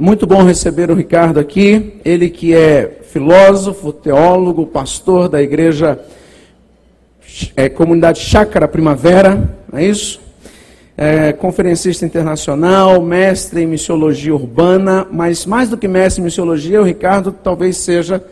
Muito 0.00 0.28
bom 0.28 0.44
receber 0.44 0.92
o 0.92 0.94
Ricardo 0.94 1.40
aqui, 1.40 1.94
ele 2.04 2.30
que 2.30 2.54
é 2.54 3.00
filósofo, 3.02 3.92
teólogo, 3.92 4.64
pastor 4.64 5.28
da 5.28 5.42
igreja 5.42 5.98
é, 7.56 7.68
Comunidade 7.68 8.20
Chácara 8.20 8.68
Primavera, 8.68 9.58
não 9.72 9.76
é 9.76 9.84
isso? 9.84 10.20
É, 10.96 11.32
conferencista 11.32 12.06
internacional, 12.06 13.02
mestre 13.02 13.62
em 13.62 13.66
missiologia 13.66 14.32
urbana, 14.32 15.04
mas 15.10 15.44
mais 15.44 15.68
do 15.68 15.76
que 15.76 15.88
mestre 15.88 16.20
em 16.20 16.26
missiologia, 16.26 16.80
o 16.80 16.84
Ricardo 16.84 17.32
talvez 17.32 17.78
seja 17.78 18.24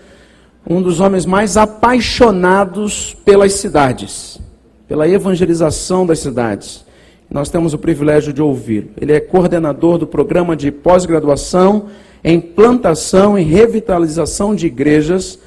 um 0.71 0.81
dos 0.81 1.01
homens 1.01 1.27
mais 1.27 1.57
apaixonados 1.57 3.17
pelas 3.25 3.55
cidades, 3.55 4.39
pela 4.87 5.09
evangelização 5.09 6.07
das 6.07 6.21
cidades. 6.21 6.86
Nós 7.31 7.49
temos 7.49 7.75
o 7.75 7.79
privilégio 7.79 8.33
de 8.33 8.41
ouvi-lo. 8.41 8.89
Ele 9.01 9.13
é 9.13 9.21
coordenador 9.21 9.99
do 9.99 10.07
programa 10.07 10.57
de 10.57 10.71
pós-graduação 10.71 11.87
em 12.23 12.41
plantação 12.41 13.39
e 13.39 13.43
revitalização 13.43 14.55
de 14.55 14.67
igrejas 14.67 15.39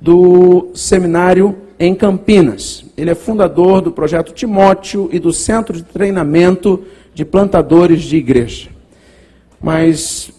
do 0.00 0.70
seminário 0.74 1.56
em 1.78 1.94
Campinas. 1.94 2.84
Ele 2.96 3.10
é 3.10 3.14
fundador 3.14 3.80
do 3.80 3.92
projeto 3.92 4.32
Timóteo 4.32 5.08
e 5.12 5.18
do 5.18 5.32
Centro 5.32 5.76
de 5.76 5.82
Treinamento 5.82 6.82
de 7.14 7.24
Plantadores 7.24 8.02
de 8.02 8.16
Igreja. 8.16 8.70
Mas, 9.60 10.30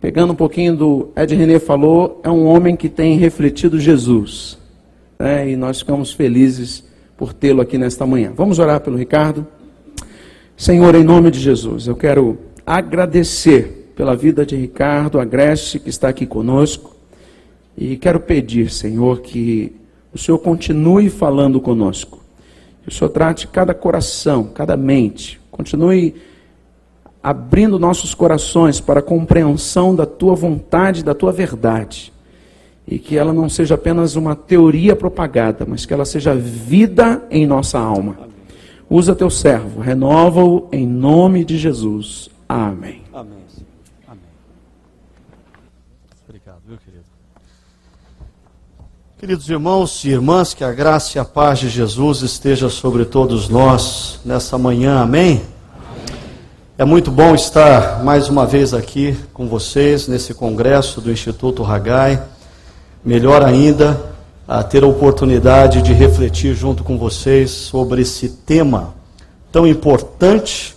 pegando 0.00 0.32
um 0.32 0.36
pouquinho 0.36 0.76
do 0.76 1.08
Ed 1.16 1.34
René 1.34 1.58
falou, 1.58 2.20
é 2.22 2.30
um 2.30 2.46
homem 2.46 2.76
que 2.76 2.88
tem 2.88 3.18
refletido 3.18 3.78
Jesus. 3.78 4.58
Né? 5.18 5.50
E 5.50 5.56
nós 5.56 5.78
ficamos 5.80 6.12
felizes 6.12 6.84
por 7.16 7.32
tê-lo 7.32 7.60
aqui 7.60 7.78
nesta 7.78 8.06
manhã. 8.06 8.32
Vamos 8.34 8.58
orar 8.58 8.80
pelo 8.80 8.96
Ricardo. 8.96 9.46
Senhor, 10.56 10.94
em 10.94 11.02
nome 11.02 11.32
de 11.32 11.40
Jesus, 11.40 11.88
eu 11.88 11.96
quero 11.96 12.38
agradecer 12.64 13.92
pela 13.96 14.14
vida 14.14 14.46
de 14.46 14.54
Ricardo 14.54 15.18
Agreste, 15.18 15.80
que 15.80 15.90
está 15.90 16.08
aqui 16.08 16.26
conosco, 16.26 16.94
e 17.76 17.96
quero 17.96 18.20
pedir, 18.20 18.70
Senhor, 18.70 19.20
que 19.20 19.74
o 20.12 20.18
Senhor 20.18 20.38
continue 20.38 21.10
falando 21.10 21.60
conosco, 21.60 22.20
que 22.82 22.88
o 22.88 22.92
Senhor 22.92 23.10
trate 23.10 23.48
cada 23.48 23.74
coração, 23.74 24.44
cada 24.44 24.76
mente, 24.76 25.40
continue 25.50 26.14
abrindo 27.20 27.76
nossos 27.76 28.14
corações 28.14 28.80
para 28.80 29.00
a 29.00 29.02
compreensão 29.02 29.92
da 29.92 30.06
tua 30.06 30.36
vontade, 30.36 31.02
da 31.02 31.14
tua 31.14 31.32
verdade, 31.32 32.12
e 32.86 32.96
que 32.96 33.18
ela 33.18 33.32
não 33.32 33.48
seja 33.48 33.74
apenas 33.74 34.14
uma 34.14 34.36
teoria 34.36 34.94
propagada, 34.94 35.66
mas 35.66 35.84
que 35.84 35.92
ela 35.92 36.04
seja 36.04 36.32
vida 36.32 37.26
em 37.28 37.44
nossa 37.44 37.76
alma. 37.76 38.33
Usa 38.88 39.14
teu 39.14 39.30
servo, 39.30 39.80
renova-o 39.80 40.68
em 40.70 40.86
nome 40.86 41.44
de 41.44 41.56
Jesus. 41.56 42.28
Amém. 42.48 43.02
Amém. 43.12 43.38
Amém. 44.06 44.22
Obrigado, 46.28 46.60
viu, 46.66 46.76
querido? 46.78 47.04
Queridos 49.18 49.48
irmãos 49.48 50.04
e 50.04 50.10
irmãs, 50.10 50.52
que 50.52 50.62
a 50.62 50.70
graça 50.70 51.16
e 51.16 51.20
a 51.20 51.24
paz 51.24 51.58
de 51.58 51.70
Jesus 51.70 52.20
esteja 52.20 52.68
sobre 52.68 53.04
todos 53.06 53.48
nós 53.48 54.20
nessa 54.24 54.58
manhã. 54.58 55.00
Amém. 55.00 55.42
É 56.76 56.84
muito 56.84 57.10
bom 57.10 57.34
estar 57.34 58.02
mais 58.04 58.28
uma 58.28 58.44
vez 58.44 58.74
aqui 58.74 59.16
com 59.32 59.48
vocês 59.48 60.08
nesse 60.08 60.34
congresso 60.34 61.00
do 61.00 61.10
Instituto 61.10 61.62
Ragai. 61.62 62.22
Melhor 63.04 63.44
ainda, 63.44 64.13
a 64.46 64.62
ter 64.62 64.84
a 64.84 64.86
oportunidade 64.86 65.80
de 65.80 65.92
refletir 65.92 66.54
junto 66.54 66.84
com 66.84 66.98
vocês 66.98 67.50
sobre 67.50 68.02
esse 68.02 68.28
tema 68.28 68.94
tão 69.50 69.66
importante 69.66 70.74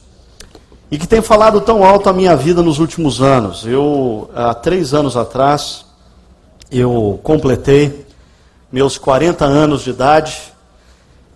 e 0.90 0.98
que 0.98 1.08
tem 1.08 1.22
falado 1.22 1.60
tão 1.60 1.84
alto 1.84 2.10
a 2.10 2.14
minha 2.14 2.36
vida 2.36 2.64
nos 2.64 2.80
últimos 2.80 3.22
anos. 3.22 3.66
Eu, 3.66 4.30
há 4.34 4.54
três 4.54 4.94
anos 4.94 5.18
atrás, 5.18 5.86
eu 6.72 7.20
completei 7.24 8.06
meus 8.72 8.98
40 8.98 9.44
anos 9.44 9.82
de 9.82 9.90
idade 9.90 10.38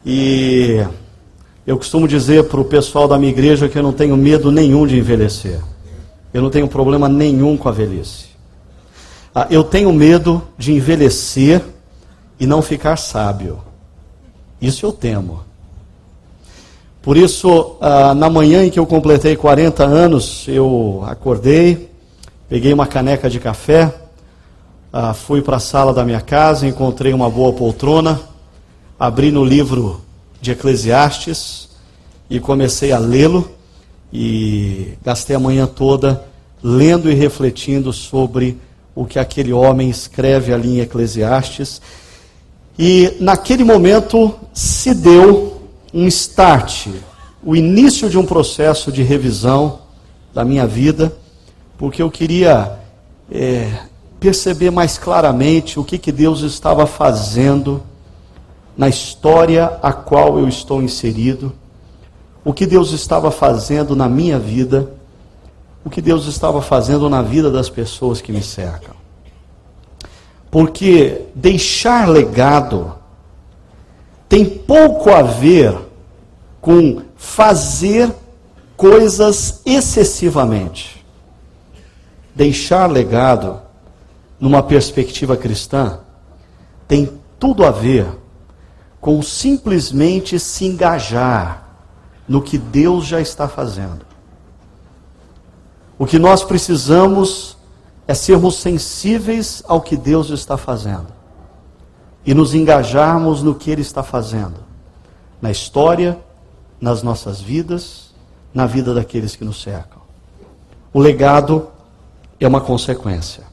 e 0.06 0.86
eu 1.68 1.78
costumo 1.78 2.08
dizer 2.08 2.46
para 2.46 2.62
o 2.62 2.66
pessoal 2.66 3.08
da 3.08 3.18
minha 3.18 3.32
igreja 3.32 3.68
que 3.68 3.78
eu 3.78 3.84
não 3.84 3.92
tenho 3.92 4.16
medo 4.16 4.52
nenhum 4.52 4.88
de 4.88 4.98
envelhecer. 4.98 5.60
Eu 6.34 6.42
não 6.42 6.50
tenho 6.50 6.68
problema 6.68 7.10
nenhum 7.10 7.58
com 7.58 7.68
a 7.68 7.74
velhice. 7.74 8.28
Ah, 9.36 9.48
eu 9.50 9.64
tenho 9.64 9.92
medo 9.92 10.42
de 10.58 10.72
envelhecer 10.72 11.62
e 12.42 12.48
não 12.48 12.60
ficar 12.60 12.98
sábio. 12.98 13.60
Isso 14.60 14.84
eu 14.84 14.92
temo. 14.92 15.42
Por 17.00 17.16
isso, 17.16 17.78
ah, 17.80 18.16
na 18.16 18.32
manhã 18.32 18.66
em 18.66 18.72
que 18.72 18.80
eu 18.80 18.86
completei 18.88 19.36
40 19.36 19.84
anos, 19.84 20.46
eu 20.48 21.04
acordei, 21.06 21.92
peguei 22.50 22.74
uma 22.74 22.88
caneca 22.88 23.30
de 23.30 23.40
café, 23.40 23.94
ah, 24.92 25.14
fui 25.14 25.44
para 25.44 25.58
a 25.58 25.60
sala 25.60 25.94
da 25.94 26.04
minha 26.04 26.20
casa, 26.20 26.66
encontrei 26.66 27.14
uma 27.14 27.30
boa 27.30 27.54
poltrona, 27.54 28.20
abri 29.00 29.32
no 29.32 29.46
livro 29.46 30.02
de 30.42 30.50
Eclesiastes 30.50 31.70
e 32.28 32.40
comecei 32.40 32.92
a 32.92 32.98
lê-lo 32.98 33.52
e 34.12 34.94
gastei 35.06 35.36
a 35.36 35.40
manhã 35.40 35.68
toda 35.68 36.26
lendo 36.64 37.08
e 37.08 37.14
refletindo 37.14 37.94
sobre 37.94 38.58
o 38.96 39.06
que 39.06 39.20
aquele 39.20 39.54
homem 39.54 39.92
escreve 39.92 40.52
ali 40.52 40.80
em 40.80 40.80
Eclesiastes 40.80 41.80
e 42.84 43.16
naquele 43.20 43.64
momento 43.64 44.34
se 44.52 44.96
deu 44.96 45.62
um 45.94 46.08
start, 46.08 46.88
o 47.44 47.56
início 47.56 48.10
de 48.10 48.18
um 48.18 48.26
processo 48.26 48.92
de 48.92 49.04
revisão 49.04 49.82
da 50.34 50.44
minha 50.44 50.66
vida, 50.66 51.16
porque 51.78 52.02
eu 52.02 52.10
queria 52.10 52.80
é, 53.32 53.72
perceber 54.20 54.72
mais 54.72 54.98
claramente 54.98 55.80
o 55.80 55.84
que, 55.84 56.00
que 56.00 56.12
Deus 56.12 56.42
estava 56.42 56.88
fazendo 56.88 57.84
na 58.76 58.90
história 58.90 59.78
a 59.84 59.94
qual 59.94 60.40
eu 60.40 60.48
estou 60.48 60.82
inserido, 60.82 61.54
o 62.44 62.52
que 62.52 62.66
Deus 62.66 62.94
estava 62.94 63.30
fazendo 63.30 63.96
na 63.96 64.10
minha 64.10 64.40
vida, 64.40 64.92
o 65.86 65.90
que 65.92 66.02
Deus 66.02 66.26
estava 66.26 66.64
fazendo 66.64 67.08
na 67.08 67.22
vida 67.22 67.52
das 67.52 67.70
pessoas 67.70 68.22
que 68.22 68.32
me 68.32 68.42
cercam. 68.42 69.01
Porque 70.52 71.22
deixar 71.34 72.08
legado 72.08 72.96
tem 74.28 74.46
pouco 74.46 75.10
a 75.10 75.22
ver 75.24 75.78
com 76.62 77.02
fazer 77.16 78.14
coisas 78.78 79.62
excessivamente. 79.66 81.06
Deixar 82.36 82.90
legado, 82.90 83.62
numa 84.40 84.62
perspectiva 84.62 85.36
cristã, 85.36 86.00
tem 86.88 87.20
tudo 87.40 87.66
a 87.66 87.72
ver 87.72 88.08
com 89.00 89.22
simplesmente 89.22 90.40
se 90.40 90.66
engajar 90.66 91.68
no 92.28 92.42
que 92.42 92.58
Deus 92.58 93.06
já 93.06 93.20
está 93.20 93.48
fazendo. 93.48 94.06
O 95.98 96.06
que 96.06 96.18
nós 96.18 96.44
precisamos 96.44 97.58
é 98.12 98.14
sermos 98.14 98.58
sensíveis 98.58 99.64
ao 99.66 99.80
que 99.80 99.96
Deus 99.96 100.30
está 100.30 100.58
fazendo 100.58 101.08
e 102.26 102.34
nos 102.34 102.54
engajarmos 102.54 103.42
no 103.42 103.56
que 103.56 103.72
Ele 103.72 103.82
está 103.82 104.04
fazendo, 104.04 104.58
na 105.42 105.50
história, 105.50 106.20
nas 106.80 107.02
nossas 107.02 107.40
vidas, 107.40 108.12
na 108.54 108.66
vida 108.66 108.94
daqueles 108.94 109.36
que 109.36 109.46
nos 109.46 109.62
cercam. 109.62 110.02
O 110.94 111.00
legado 111.00 111.70
é 112.38 112.46
uma 112.46 112.60
consequência. 112.60 113.46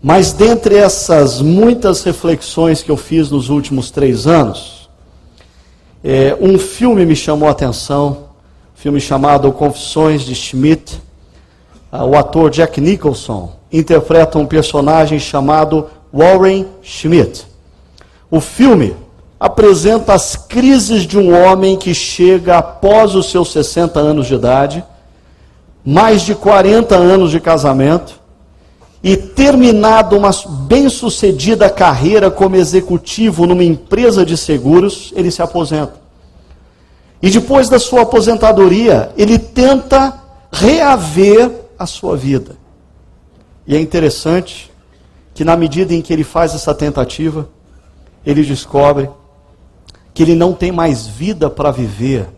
Mas 0.00 0.34
dentre 0.34 0.76
essas 0.76 1.40
muitas 1.40 2.02
reflexões 2.02 2.82
que 2.82 2.90
eu 2.90 2.98
fiz 2.98 3.30
nos 3.30 3.48
últimos 3.48 3.90
três 3.90 4.26
anos, 4.26 4.90
é, 6.04 6.36
um 6.38 6.58
filme 6.58 7.06
me 7.06 7.16
chamou 7.16 7.48
a 7.48 7.52
atenção, 7.52 8.28
um 8.74 8.76
filme 8.76 9.00
chamado 9.00 9.50
Confissões 9.52 10.22
de 10.22 10.34
Schmidt, 10.34 11.00
o 11.92 12.16
ator 12.16 12.50
Jack 12.50 12.80
Nicholson 12.80 13.52
interpreta 13.70 14.38
um 14.38 14.46
personagem 14.46 15.18
chamado 15.18 15.88
Warren 16.12 16.66
Schmidt. 16.82 17.46
O 18.30 18.40
filme 18.40 18.96
apresenta 19.38 20.14
as 20.14 20.34
crises 20.34 21.02
de 21.02 21.18
um 21.18 21.36
homem 21.36 21.76
que 21.76 21.92
chega 21.92 22.56
após 22.56 23.14
os 23.14 23.30
seus 23.30 23.52
60 23.52 24.00
anos 24.00 24.26
de 24.26 24.34
idade, 24.34 24.82
mais 25.84 26.22
de 26.22 26.34
40 26.34 26.94
anos 26.94 27.30
de 27.30 27.40
casamento, 27.40 28.20
e 29.02 29.16
terminado 29.16 30.16
uma 30.16 30.30
bem-sucedida 30.66 31.68
carreira 31.68 32.30
como 32.30 32.56
executivo 32.56 33.46
numa 33.46 33.64
empresa 33.64 34.24
de 34.24 34.36
seguros, 34.36 35.12
ele 35.14 35.30
se 35.30 35.42
aposenta. 35.42 35.94
E 37.20 37.28
depois 37.28 37.68
da 37.68 37.78
sua 37.78 38.02
aposentadoria, 38.02 39.10
ele 39.16 39.38
tenta 39.38 40.14
reaver 40.52 41.61
a 41.82 41.86
sua 41.86 42.16
vida. 42.16 42.56
E 43.66 43.76
é 43.76 43.80
interessante 43.80 44.70
que, 45.34 45.44
na 45.44 45.56
medida 45.56 45.94
em 45.94 46.02
que 46.02 46.12
ele 46.12 46.24
faz 46.24 46.54
essa 46.54 46.74
tentativa, 46.74 47.48
ele 48.24 48.42
descobre 48.42 49.08
que 50.14 50.22
ele 50.22 50.34
não 50.34 50.52
tem 50.52 50.70
mais 50.70 51.06
vida 51.06 51.48
para 51.48 51.70
viver 51.70 52.28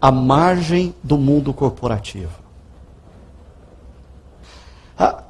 à 0.00 0.12
margem 0.12 0.94
do 1.02 1.18
mundo 1.18 1.52
corporativo. 1.52 2.30
Ah, 4.96 5.22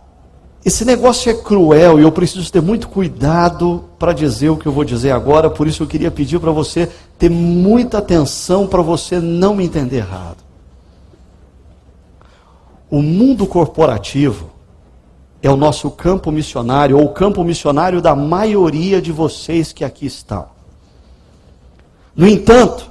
esse 0.64 0.84
negócio 0.84 1.31
é 1.31 1.34
cruel 1.34 1.99
e 1.99 2.02
eu 2.02 2.12
preciso 2.12 2.50
ter 2.52 2.60
muito 2.60 2.88
cuidado 2.88 3.84
para 3.99 4.12
dizer 4.12 4.50
o 4.50 4.56
que 4.56 4.66
eu 4.66 4.72
vou 4.72 4.84
dizer 4.84 5.12
agora, 5.12 5.49
por 5.49 5.66
isso 5.66 5.82
eu 5.82 5.87
queria 5.87 6.10
pedir 6.10 6.38
para 6.38 6.50
você 6.50 6.90
ter 7.19 7.31
muita 7.31 7.99
atenção 7.99 8.66
para 8.66 8.82
você 8.82 9.19
não 9.19 9.55
me 9.55 9.64
entender 9.64 9.99
errado. 9.99 10.48
O 12.90 13.02
mundo 13.02 13.46
corporativo 13.46 14.50
é 15.43 15.50
o 15.50 15.56
nosso 15.56 15.90
campo 15.90 16.32
missionário, 16.32 16.96
ou 16.96 17.05
o 17.05 17.12
campo 17.12 17.44
missionário 17.44 18.00
da 18.00 18.17
maioria 18.17 19.00
de 19.00 19.12
vocês 19.12 19.73
que 19.73 19.85
aqui 19.85 20.06
estão. 20.06 20.46
No 22.17 22.26
entanto, 22.26 22.90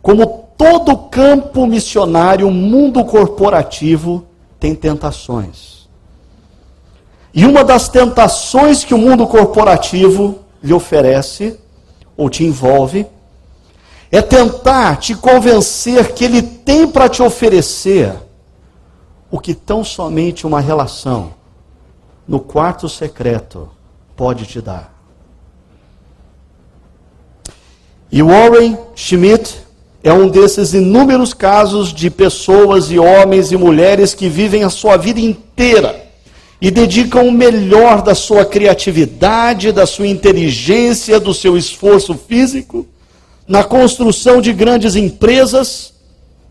como 0.00 0.44
todo 0.56 0.96
campo 0.96 1.66
missionário, 1.66 2.46
o 2.46 2.52
mundo 2.52 3.04
corporativo 3.04 4.26
tem 4.58 4.74
tentações. 4.74 5.88
E 7.34 7.44
uma 7.44 7.64
das 7.64 7.88
tentações 7.88 8.84
que 8.84 8.94
o 8.94 8.98
mundo 8.98 9.26
corporativo 9.26 10.38
lhe 10.62 10.72
oferece, 10.72 11.58
ou 12.16 12.30
te 12.30 12.44
envolve, 12.44 13.06
é 14.10 14.22
tentar 14.22 14.96
te 14.96 15.14
convencer 15.14 16.12
que 16.12 16.24
ele 16.24 16.42
tem 16.42 16.86
para 16.86 17.08
te 17.08 17.22
oferecer 17.22 18.29
o 19.30 19.38
que 19.38 19.54
tão 19.54 19.84
somente 19.84 20.46
uma 20.46 20.60
relação 20.60 21.34
no 22.26 22.40
quarto 22.40 22.88
secreto 22.88 23.68
pode 24.16 24.44
te 24.44 24.60
dar. 24.60 24.92
E 28.10 28.22
Warren 28.22 28.76
Schmidt 28.96 29.58
é 30.02 30.12
um 30.12 30.28
desses 30.28 30.74
inúmeros 30.74 31.32
casos 31.32 31.92
de 31.92 32.10
pessoas 32.10 32.90
e 32.90 32.98
homens 32.98 33.52
e 33.52 33.56
mulheres 33.56 34.14
que 34.14 34.28
vivem 34.28 34.64
a 34.64 34.70
sua 34.70 34.96
vida 34.96 35.20
inteira 35.20 36.08
e 36.60 36.70
dedicam 36.70 37.26
o 37.26 37.32
melhor 37.32 38.02
da 38.02 38.14
sua 38.14 38.44
criatividade, 38.44 39.72
da 39.72 39.86
sua 39.86 40.08
inteligência, 40.08 41.20
do 41.20 41.32
seu 41.32 41.56
esforço 41.56 42.14
físico 42.14 42.86
na 43.46 43.64
construção 43.64 44.40
de 44.40 44.52
grandes 44.52 44.96
empresas, 44.96 45.94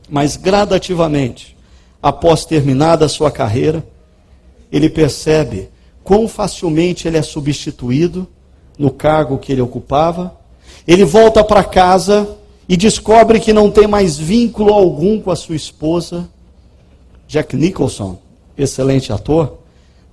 mas 0.09 0.35
gradativamente 0.35 1.58
após 2.01 2.46
terminada 2.46 3.06
a 3.06 3.10
sua 3.10 3.30
carreira, 3.30 3.86
ele 4.72 4.90
percebe 4.90 5.69
quão 6.04 6.28
facilmente 6.28 7.07
ele 7.07 7.18
é 7.18 7.22
substituído 7.22 8.28
no 8.78 8.90
cargo 8.90 9.38
que 9.38 9.51
ele 9.51 9.62
ocupava. 9.62 10.38
Ele 10.88 11.04
volta 11.04 11.44
para 11.44 11.63
casa 11.63 12.38
e 12.68 12.78
descobre 12.78 13.40
que 13.40 13.51
não 13.51 13.69
tem 13.69 13.88
mais 13.88 14.18
vínculo 14.18 14.74
algum 14.74 15.19
com 15.19 15.31
a 15.31 15.36
sua 15.36 15.56
esposa. 15.56 16.30
Jack 17.28 17.56
Nicholson, 17.56 18.18
excelente 18.57 19.12
ator, 19.12 19.60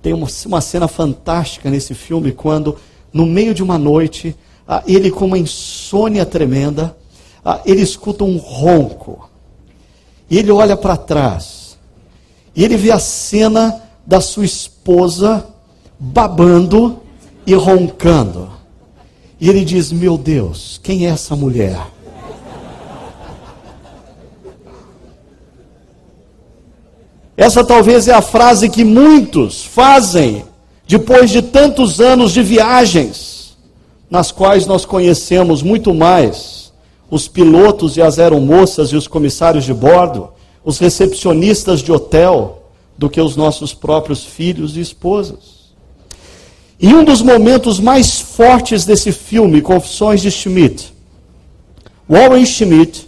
tem 0.01 0.13
uma, 0.13 0.27
uma 0.45 0.61
cena 0.61 0.87
fantástica 0.87 1.69
nesse 1.69 1.93
filme 1.93 2.31
quando, 2.31 2.77
no 3.11 3.25
meio 3.25 3.53
de 3.53 3.63
uma 3.63 3.77
noite, 3.77 4.35
ah, 4.67 4.83
ele 4.85 5.09
com 5.09 5.25
uma 5.25 5.37
insônia 5.37 6.25
tremenda, 6.25 6.95
ah, 7.43 7.61
ele 7.65 7.81
escuta 7.81 8.23
um 8.23 8.37
ronco. 8.37 9.29
E 10.29 10.37
ele 10.37 10.51
olha 10.51 10.75
para 10.75 10.97
trás 10.97 11.56
e 12.57 12.63
ele 12.63 12.75
vê 12.75 12.89
a 12.89 12.97
cena 12.97 13.83
da 14.03 14.19
sua 14.19 14.43
esposa 14.43 15.45
babando 15.99 16.99
e 17.45 17.53
roncando. 17.53 18.49
E 19.39 19.47
ele 19.47 19.63
diz: 19.63 19.91
Meu 19.91 20.17
Deus, 20.17 20.79
quem 20.81 21.05
é 21.05 21.11
essa 21.11 21.35
mulher? 21.35 21.79
Essa 27.37 27.63
talvez 27.63 28.07
é 28.07 28.13
a 28.13 28.23
frase 28.23 28.67
que 28.67 28.83
muitos 28.83 29.63
fazem 29.63 30.43
depois 30.87 31.29
de 31.29 31.43
tantos 31.43 32.01
anos 32.01 32.31
de 32.31 32.41
viagens, 32.41 33.55
nas 34.09 34.31
quais 34.31 34.65
nós 34.65 34.83
conhecemos 34.83 35.61
muito 35.61 35.93
mais 35.93 36.73
os 37.11 37.27
pilotos 37.27 37.97
e 37.97 38.01
as 38.01 38.17
aeromoças 38.17 38.89
e 38.89 38.95
os 38.95 39.07
comissários 39.07 39.63
de 39.63 39.75
bordo 39.75 40.35
os 40.67 40.79
recepcionistas 40.79 41.79
de 41.79 41.93
hotel 41.93 42.61
do 42.97 43.09
que 43.09 43.21
os 43.21 43.37
nossos 43.37 43.73
próprios 43.73 44.25
filhos 44.25 44.75
e 44.75 44.81
esposas. 44.81 45.71
E 46.77 46.93
um 46.93 47.05
dos 47.05 47.21
momentos 47.21 47.79
mais 47.79 48.19
fortes 48.19 48.83
desse 48.83 49.13
filme, 49.13 49.61
Confissões 49.61 50.21
de 50.21 50.29
Schmidt, 50.29 50.93
Warren 52.09 52.45
Schmidt 52.45 53.07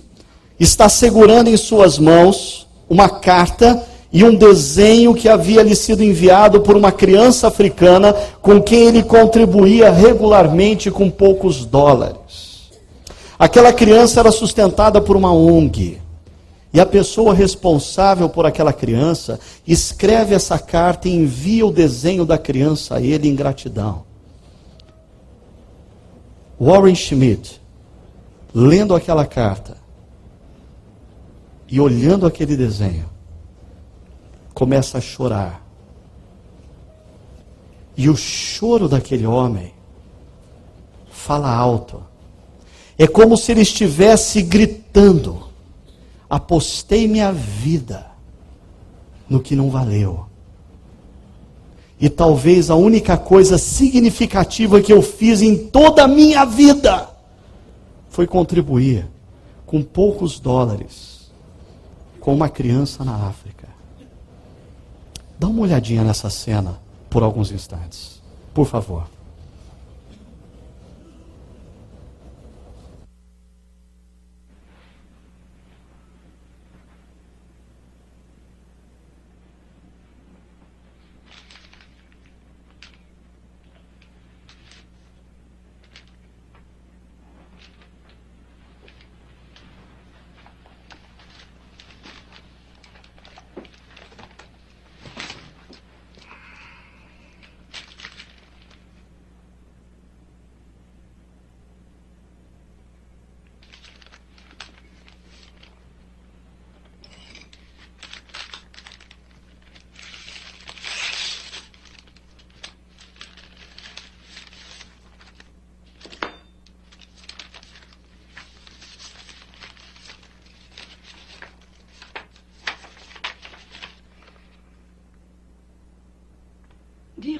está 0.58 0.88
segurando 0.88 1.50
em 1.50 1.58
suas 1.58 2.00
mãos 2.00 2.66
uma 2.90 3.10
carta 3.10 3.86
e 4.10 4.24
um 4.24 4.34
desenho 4.34 5.14
que 5.14 5.28
havia 5.28 5.62
lhe 5.62 5.76
sido 5.76 6.02
enviado 6.02 6.62
por 6.62 6.78
uma 6.78 6.94
criança 6.94 7.50
africana 7.50 8.16
com 8.42 8.62
quem 8.62 8.88
ele 8.88 9.04
contribuía 9.04 9.92
regularmente 9.92 10.90
com 10.90 11.10
poucos 11.10 11.66
dólares. 11.66 12.70
Aquela 13.38 13.74
criança 13.74 14.22
era 14.22 14.32
sustentada 14.32 15.02
por 15.02 15.18
uma 15.18 15.34
ONG. 15.34 16.08
E 16.72 16.80
a 16.80 16.86
pessoa 16.86 17.34
responsável 17.34 18.30
por 18.30 18.46
aquela 18.46 18.72
criança 18.72 19.40
escreve 19.66 20.36
essa 20.36 20.60
carta 20.60 21.08
e 21.10 21.16
envia 21.16 21.66
o 21.66 21.72
desenho 21.72 22.26
da 22.26 22.38
criança 22.38 22.96
a 22.96 23.02
ele 23.02 23.28
em 23.28 23.36
gratidão. 23.36 24.04
Warren 26.60 26.94
Schmidt, 26.94 27.60
lendo 28.54 28.94
aquela 28.94 29.26
carta 29.26 29.78
e 31.68 31.80
olhando 31.80 32.28
aquele 32.28 32.56
desenho, 32.56 33.10
começa 34.54 35.00
a 35.00 35.02
chorar. 35.02 35.66
E 37.98 38.10
o 38.10 38.16
choro 38.16 38.88
daquele 38.88 39.26
homem 39.26 39.74
fala 41.10 41.52
alto. 41.52 42.04
É 42.98 43.08
como 43.08 43.36
se 43.36 43.52
ele 43.52 43.62
estivesse 43.62 44.42
gritando 44.42 45.49
apostei 46.30 47.08
minha 47.08 47.32
vida 47.32 48.06
no 49.28 49.40
que 49.40 49.56
não 49.56 49.70
valeu. 49.70 50.26
E 52.00 52.08
talvez 52.10 52.70
a 52.70 52.76
única 52.76 53.18
coisa 53.18 53.58
significativa 53.58 54.80
que 54.80 54.94
eu 54.94 55.02
fiz 55.02 55.42
em 55.42 55.68
toda 55.68 56.04
a 56.04 56.08
minha 56.08 56.46
vida 56.46 57.10
foi 58.10 58.26
contribuir 58.26 59.08
com 59.66 59.84
poucos 59.84 60.40
dólares 60.40 61.30
com 62.20 62.34
uma 62.34 62.50
criança 62.50 63.04
na 63.04 63.28
África. 63.28 63.68
Dá 65.38 65.48
uma 65.48 65.62
olhadinha 65.62 66.04
nessa 66.04 66.30
cena 66.30 66.80
por 67.10 67.24
alguns 67.24 67.52
instantes, 67.52 68.22
por 68.54 68.66
favor. 68.66 69.08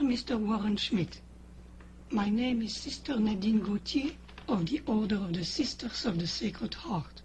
Mr. 0.10 0.40
Warren 0.40 0.76
Schmidt, 0.76 1.22
my 2.10 2.30
name 2.30 2.64
is 2.64 2.74
Sister 2.74 3.20
Nadine 3.20 3.60
Gauthier 3.60 4.14
of 4.48 4.66
the 4.66 4.82
Order 4.88 5.18
of 5.18 5.34
the 5.34 5.46
Sisters 5.46 6.04
of 6.04 6.18
the 6.18 6.26
Sacred 6.26 6.74
Heart. 6.74 7.22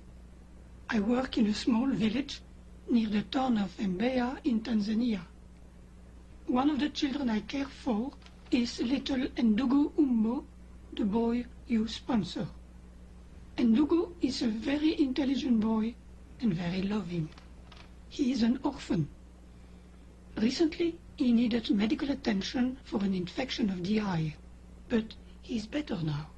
I 0.91 1.01
work 1.01 1.39
in 1.39 1.47
a 1.47 1.55
small 1.55 1.87
village 1.87 2.43
near 2.91 3.09
the 3.09 3.23
town 3.23 3.57
of 3.57 3.75
Mbeya 3.79 4.37
in 4.45 4.61
Tanzania. 4.61 5.23
One 6.47 6.69
of 6.69 6.79
the 6.79 6.91
children 6.91 7.31
I 7.31 7.41
care 7.41 7.65
for 7.65 8.13
is 8.51 8.79
little 8.83 9.29
Ndugu 9.29 9.93
Umbo, 9.93 10.45
the 10.93 11.07
boy 11.07 11.47
you 11.67 11.89
sponsor. 11.89 12.47
Ndugu 13.57 14.13
is 14.21 14.43
a 14.43 14.49
very 14.49 15.01
intelligent 15.01 15.59
boy 15.61 15.95
and 16.43 16.53
very 16.53 16.83
loving. 16.83 17.31
He 18.11 18.31
is 18.31 18.43
an 18.43 18.61
orphan. 18.63 19.09
Recently, 20.37 20.99
He 21.17 21.31
needed 21.31 21.71
medical 21.71 22.11
attention 22.11 22.79
for 22.83 23.05
an 23.05 23.15
infection 23.15 23.71
of 23.71 23.85
the 23.85 24.01
eye, 24.01 24.35
but 24.89 25.15
he's 25.43 25.65
better 25.65 26.03
now. 26.03 26.31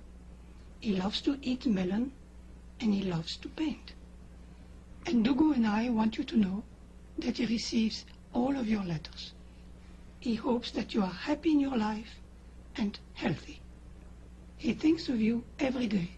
He 0.80 0.95
loves 0.95 1.23
to 1.23 1.38
eat 1.40 1.64
melon 1.64 2.12
and 2.78 2.92
he 2.92 3.02
loves 3.02 3.38
to 3.38 3.49
paint. 3.49 3.95
And 5.06 5.25
Dugu 5.25 5.54
and 5.54 5.66
I 5.66 5.88
want 5.88 6.18
you 6.18 6.25
to 6.25 6.37
know 6.37 6.62
that 7.16 7.38
he 7.38 7.47
receives 7.47 8.04
all 8.35 8.54
of 8.54 8.68
your 8.68 8.85
letters. 8.85 9.33
He 10.21 10.35
hopes 10.35 10.71
that 10.73 10.92
you 10.92 11.00
are 11.02 11.06
happy 11.06 11.52
in 11.52 11.61
your 11.61 11.78
life 11.78 12.21
and 12.76 12.99
healthy. 13.14 13.61
He 14.59 14.75
thinks 14.75 15.09
of 15.09 15.21
you 15.21 15.45
every 15.59 15.87
day, 15.87 16.11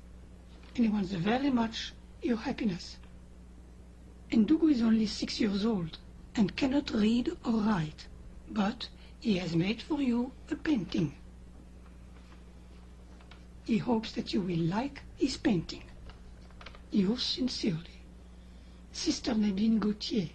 and 0.75 0.85
he 0.85 0.91
wants 0.91 1.13
very 1.13 1.51
much 1.51 1.93
your 2.23 2.39
happiness. 2.39 2.97
And 4.33 4.49
Dugu 4.49 4.71
is 4.71 4.83
only 4.83 5.07
six 5.07 5.39
years 5.39 5.65
old 5.65 5.99
and 6.35 6.57
cannot 6.57 6.91
read 6.91 7.31
or 7.45 7.53
write, 7.61 8.09
but 8.51 8.89
he 9.21 9.39
has 9.39 9.55
made 9.55 9.83
for 9.83 10.01
you 10.01 10.33
a 10.51 10.57
painting. 10.57 11.15
He 13.65 13.79
hopes 13.79 14.13
that 14.13 14.33
you 14.33 14.41
will 14.41 14.59
like 14.59 15.03
his 15.17 15.37
painting. 15.37 15.85
Yours 16.91 17.23
sincerely, 17.23 18.03
Sister 18.93 19.35
Nadine 19.35 19.79
Gauthier. 19.79 20.31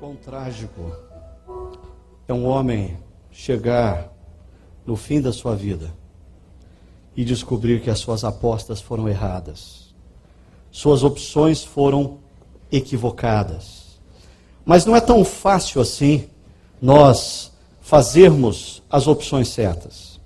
Quão 0.00 0.16
trágico 0.16 0.90
é 2.26 2.32
um 2.32 2.46
homem 2.46 2.96
chegar 3.30 4.10
no 4.86 4.96
fim 4.96 5.20
da 5.20 5.30
sua 5.30 5.54
vida 5.54 5.92
e 7.14 7.22
descobrir 7.22 7.82
que 7.82 7.90
as 7.90 7.98
suas 7.98 8.24
apostas 8.24 8.80
foram 8.80 9.06
erradas, 9.06 9.94
suas 10.70 11.04
opções 11.04 11.62
foram 11.62 12.16
equivocadas. 12.72 14.00
Mas 14.64 14.86
não 14.86 14.96
é 14.96 15.02
tão 15.02 15.22
fácil 15.22 15.82
assim 15.82 16.30
nós 16.80 17.52
fazermos 17.82 18.82
as 18.88 19.06
opções 19.06 19.48
certas. 19.48 20.18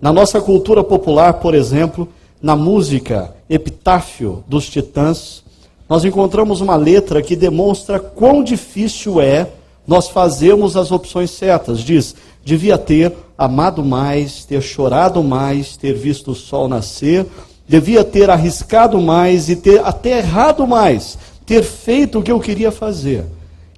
Na 0.00 0.10
nossa 0.10 0.40
cultura 0.40 0.82
popular, 0.82 1.34
por 1.34 1.54
exemplo, 1.54 2.08
na 2.40 2.56
música 2.56 3.36
Epitáfio 3.46 4.42
dos 4.48 4.70
Titãs, 4.70 5.44
nós 5.88 6.04
encontramos 6.04 6.60
uma 6.60 6.76
letra 6.76 7.22
que 7.22 7.34
demonstra 7.34 7.98
quão 7.98 8.44
difícil 8.44 9.20
é 9.20 9.48
nós 9.86 10.08
fazermos 10.08 10.76
as 10.76 10.92
opções 10.92 11.30
certas. 11.30 11.80
Diz: 11.80 12.14
devia 12.44 12.76
ter 12.76 13.12
amado 13.36 13.84
mais, 13.84 14.44
ter 14.44 14.60
chorado 14.60 15.22
mais, 15.24 15.76
ter 15.76 15.94
visto 15.94 16.32
o 16.32 16.34
sol 16.34 16.68
nascer, 16.68 17.24
devia 17.66 18.04
ter 18.04 18.28
arriscado 18.28 19.00
mais 19.00 19.48
e 19.48 19.56
ter 19.56 19.80
até 19.84 20.18
errado 20.18 20.66
mais, 20.66 21.16
ter 21.46 21.62
feito 21.62 22.18
o 22.18 22.22
que 22.22 22.32
eu 22.32 22.40
queria 22.40 22.70
fazer. 22.70 23.24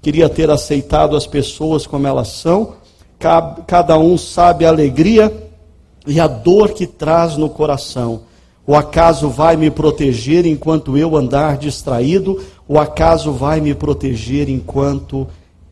Queria 0.03 0.29
ter 0.29 0.51
aceitado 0.51 1.15
as 1.15 1.27
pessoas 1.27 1.87
como 1.87 2.07
elas 2.07 2.29
são, 2.29 2.75
cada 3.67 3.99
um 3.99 4.17
sabe 4.17 4.65
a 4.65 4.71
alegria 4.71 5.31
e 6.07 6.19
a 6.19 6.27
dor 6.27 6.71
que 6.71 6.87
traz 6.87 7.37
no 7.37 7.51
coração. 7.51 8.23
O 8.67 8.77
acaso 8.77 9.29
vai 9.29 9.57
me 9.57 9.71
proteger 9.71 10.47
enquanto 10.47 10.97
eu 10.97 11.17
andar 11.17 11.59
distraído? 11.59 12.41
O 12.69 12.79
acaso 12.79 13.33
vai 13.33 13.61
me 13.61 13.75
proteger 13.75 14.49
enquanto 14.49 15.27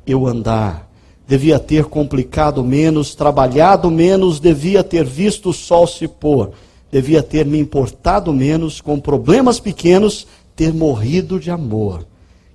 eu 0.06 0.26
andar? 0.26 0.88
Devia 1.26 1.58
ter 1.58 1.84
complicado 1.84 2.64
menos, 2.64 3.14
trabalhado 3.14 3.90
menos, 3.90 4.40
devia 4.40 4.82
ter 4.82 5.04
visto 5.04 5.50
o 5.50 5.52
sol 5.52 5.86
se 5.86 6.08
pôr, 6.08 6.52
devia 6.90 7.22
ter 7.22 7.44
me 7.44 7.58
importado 7.58 8.32
menos 8.32 8.80
com 8.80 8.98
problemas 8.98 9.60
pequenos, 9.60 10.26
ter 10.56 10.72
morrido 10.72 11.38
de 11.38 11.50
amor. 11.50 12.06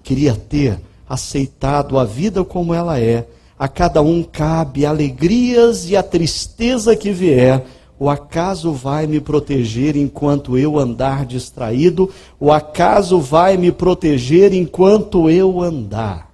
Queria 0.03 0.33
ter 0.33 0.79
aceitado 1.07 1.99
a 1.99 2.03
vida 2.03 2.43
como 2.43 2.73
ela 2.73 2.99
é. 2.99 3.27
A 3.57 3.67
cada 3.67 4.01
um 4.01 4.23
cabe 4.23 4.85
alegrias 4.85 5.87
e 5.89 5.95
a 5.95 6.01
tristeza 6.01 6.95
que 6.95 7.11
vier 7.11 7.63
o 8.03 8.09
acaso 8.09 8.73
vai 8.73 9.07
me 9.07 9.21
proteger 9.21 9.95
enquanto 9.95 10.57
eu 10.57 10.77
andar 10.77 11.25
distraído? 11.25 12.11
O 12.37 12.51
acaso 12.51 13.17
vai 13.21 13.55
me 13.55 13.71
proteger 13.71 14.53
enquanto 14.53 15.29
eu 15.29 15.61
andar? 15.61 16.29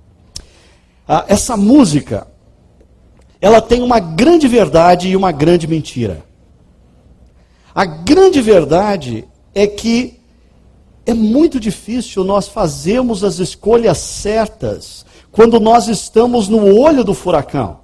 Ah, 1.07 1.25
essa 1.27 1.55
música, 1.55 2.25
ela 3.39 3.61
tem 3.61 3.83
uma 3.83 3.99
grande 3.99 4.47
verdade 4.47 5.09
e 5.09 5.15
uma 5.15 5.31
grande 5.31 5.67
mentira. 5.67 6.25
A 7.75 7.85
grande 7.85 8.41
verdade 8.41 9.27
é 9.53 9.67
que 9.67 10.19
é 11.05 11.13
muito 11.13 11.59
difícil 11.59 12.23
nós 12.23 12.47
fazermos 12.47 13.23
as 13.23 13.38
escolhas 13.38 13.99
certas 13.99 15.05
quando 15.31 15.59
nós 15.59 15.88
estamos 15.88 16.47
no 16.47 16.79
olho 16.81 17.03
do 17.03 17.13
furacão. 17.13 17.77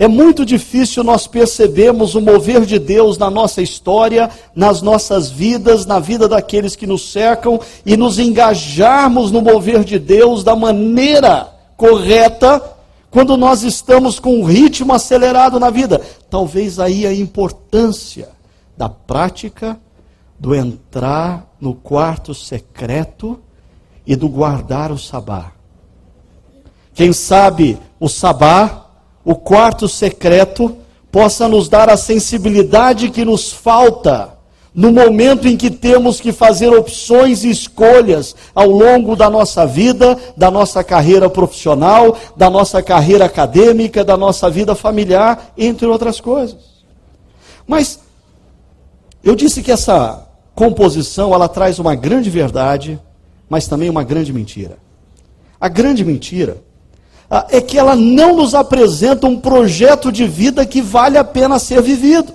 É 0.00 0.08
muito 0.08 0.46
difícil 0.46 1.04
nós 1.04 1.26
percebermos 1.26 2.14
o 2.14 2.22
mover 2.22 2.64
de 2.64 2.78
Deus 2.78 3.18
na 3.18 3.28
nossa 3.28 3.60
história, 3.60 4.30
nas 4.56 4.80
nossas 4.80 5.28
vidas, 5.28 5.84
na 5.84 5.98
vida 5.98 6.26
daqueles 6.26 6.74
que 6.74 6.86
nos 6.86 7.12
cercam 7.12 7.60
e 7.84 7.98
nos 7.98 8.18
engajarmos 8.18 9.30
no 9.30 9.42
mover 9.42 9.84
de 9.84 9.98
Deus 9.98 10.42
da 10.42 10.56
maneira 10.56 11.52
correta 11.76 12.62
quando 13.10 13.36
nós 13.36 13.62
estamos 13.62 14.18
com 14.18 14.40
um 14.40 14.44
ritmo 14.44 14.94
acelerado 14.94 15.60
na 15.60 15.68
vida. 15.68 16.00
Talvez 16.30 16.80
aí 16.80 17.06
a 17.06 17.12
importância 17.12 18.30
da 18.78 18.88
prática 18.88 19.78
do 20.38 20.54
entrar 20.54 21.46
no 21.60 21.74
quarto 21.74 22.34
secreto 22.34 23.38
e 24.06 24.16
do 24.16 24.30
guardar 24.30 24.90
o 24.92 24.98
sabá. 24.98 25.52
Quem 26.94 27.12
sabe 27.12 27.78
o 28.00 28.08
sabá 28.08 28.86
o 29.24 29.34
quarto 29.34 29.88
secreto 29.88 30.76
possa 31.10 31.48
nos 31.48 31.68
dar 31.68 31.88
a 31.88 31.96
sensibilidade 31.96 33.10
que 33.10 33.24
nos 33.24 33.52
falta 33.52 34.38
no 34.72 34.92
momento 34.92 35.48
em 35.48 35.56
que 35.56 35.68
temos 35.68 36.20
que 36.20 36.32
fazer 36.32 36.68
opções 36.68 37.42
e 37.42 37.50
escolhas 37.50 38.36
ao 38.54 38.68
longo 38.68 39.16
da 39.16 39.28
nossa 39.28 39.66
vida, 39.66 40.16
da 40.36 40.50
nossa 40.50 40.84
carreira 40.84 41.28
profissional, 41.28 42.16
da 42.36 42.48
nossa 42.48 42.80
carreira 42.80 43.24
acadêmica, 43.24 44.04
da 44.04 44.16
nossa 44.16 44.48
vida 44.48 44.74
familiar, 44.74 45.52
entre 45.58 45.86
outras 45.86 46.20
coisas. 46.20 46.58
Mas 47.66 47.98
eu 49.24 49.34
disse 49.34 49.60
que 49.60 49.72
essa 49.72 50.28
composição 50.54 51.34
ela 51.34 51.48
traz 51.48 51.78
uma 51.78 51.96
grande 51.96 52.30
verdade, 52.30 52.98
mas 53.48 53.66
também 53.66 53.90
uma 53.90 54.04
grande 54.04 54.32
mentira. 54.32 54.78
A 55.60 55.68
grande 55.68 56.04
mentira 56.04 56.58
é 57.50 57.60
que 57.60 57.78
ela 57.78 57.94
não 57.94 58.36
nos 58.36 58.54
apresenta 58.54 59.26
um 59.26 59.38
projeto 59.38 60.10
de 60.10 60.26
vida 60.26 60.66
que 60.66 60.82
vale 60.82 61.16
a 61.16 61.22
pena 61.22 61.58
ser 61.58 61.80
vivido. 61.80 62.34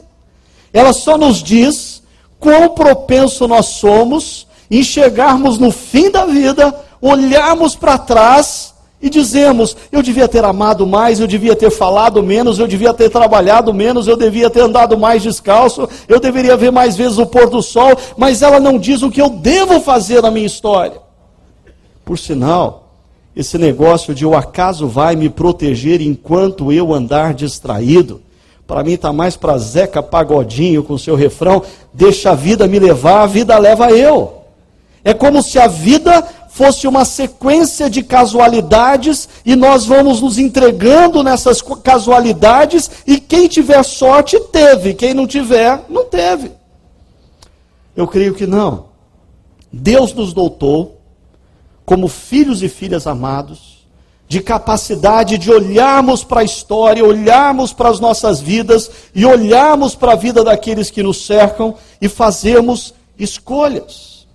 Ela 0.72 0.94
só 0.94 1.18
nos 1.18 1.44
diz 1.44 2.02
quão 2.40 2.70
propenso 2.70 3.48
nós 3.48 3.66
somos 3.66 4.48
em 4.72 4.82
chegarmos 4.84 5.58
no 5.60 5.72
fim 5.72 6.10
da 6.10 6.26
vida, 6.26 6.74
olharmos 7.02 7.76
para 7.76 7.98
trás 7.98 8.74
e 9.02 9.10
dizemos: 9.10 9.76
eu 9.92 10.02
devia 10.02 10.28
ter 10.28 10.44
amado 10.46 10.88
mais, 10.88 11.20
eu 11.20 11.28
devia 11.28 11.56
ter 11.56 11.70
falado 11.70 12.24
menos, 12.24 12.58
eu 12.58 12.68
devia 12.68 12.94
ter 12.94 13.10
trabalhado 13.10 13.74
menos, 13.74 14.08
eu 14.08 14.16
devia 14.16 14.50
ter 14.50 14.62
andado 14.62 14.98
mais 14.98 15.22
descalço, 15.22 15.88
eu 16.08 16.20
deveria 16.20 16.56
ver 16.56 16.72
mais 16.72 16.96
vezes 16.96 17.18
o 17.18 17.26
pôr 17.26 17.50
do 17.50 17.62
sol, 17.62 17.92
mas 18.18 18.42
ela 18.42 18.60
não 18.60 18.80
diz 18.80 19.04
o 19.04 19.12
que 19.12 19.22
eu 19.22 19.30
devo 19.30 19.80
fazer 19.82 20.22
na 20.22 20.32
minha 20.32 20.46
história. 20.46 21.02
Por 22.04 22.18
sinal, 22.18 22.85
esse 23.36 23.58
negócio 23.58 24.16
de 24.16 24.26
o 24.26 24.36
acaso 24.36 24.88
vai 24.88 25.16
me 25.16 25.30
proteger 25.30 26.02
enquanto 26.02 26.72
eu 26.72 26.94
andar 26.94 27.34
distraído, 27.34 28.22
para 28.66 28.84
mim 28.84 28.94
está 28.94 29.14
mais 29.14 29.36
para 29.36 29.58
Zeca 29.58 30.02
Pagodinho 30.02 30.84
com 30.84 30.98
seu 30.98 31.16
refrão: 31.16 31.62
deixa 31.94 32.32
a 32.32 32.36
vida 32.36 32.68
me 32.68 32.80
levar, 32.80 33.24
a 33.24 33.28
vida 33.28 33.58
leva 33.58 33.92
eu. 33.92 34.42
É 35.04 35.14
como 35.14 35.44
se 35.44 35.60
a 35.60 35.68
vida 35.68 36.24
fosse 36.50 36.88
uma 36.88 37.04
sequência 37.04 37.90
de 37.90 38.02
casualidades 38.02 39.28
e 39.46 39.56
nós 39.56 39.86
vamos 39.86 40.22
nos 40.22 40.40
entregando 40.40 41.22
nessas 41.22 41.62
casualidades 41.62 42.90
e 43.06 43.20
quem 43.20 43.48
tiver 43.48 43.84
sorte 43.84 44.40
teve, 44.52 44.94
quem 44.94 45.14
não 45.14 45.28
tiver, 45.28 45.84
não 45.90 46.06
teve. 46.06 46.52
Eu 47.96 48.08
creio 48.08 48.34
que 48.34 48.48
não. 48.48 48.86
Deus 49.72 50.14
nos 50.14 50.34
dotou 50.34 50.95
como 51.86 52.08
filhos 52.08 52.64
e 52.64 52.70
filhas 52.70 53.06
amados 53.06 53.76
de 54.28 54.42
capacidade 54.42 55.38
de 55.38 55.52
olharmos 55.52 56.24
para 56.24 56.42
a 56.42 56.44
história, 56.44 57.06
olharmos 57.06 57.72
para 57.72 57.90
as 57.90 58.00
nossas 58.00 58.42
vidas 58.42 58.90
e 59.14 59.24
olharmos 59.26 59.94
para 59.94 60.14
a 60.14 60.16
vida 60.16 60.44
daqueles 60.44 60.90
que 60.90 61.04
nos 61.04 61.26
cercam 61.26 61.76
e 62.02 62.10
fazermos 62.10 62.94
escolhas. 63.18 64.26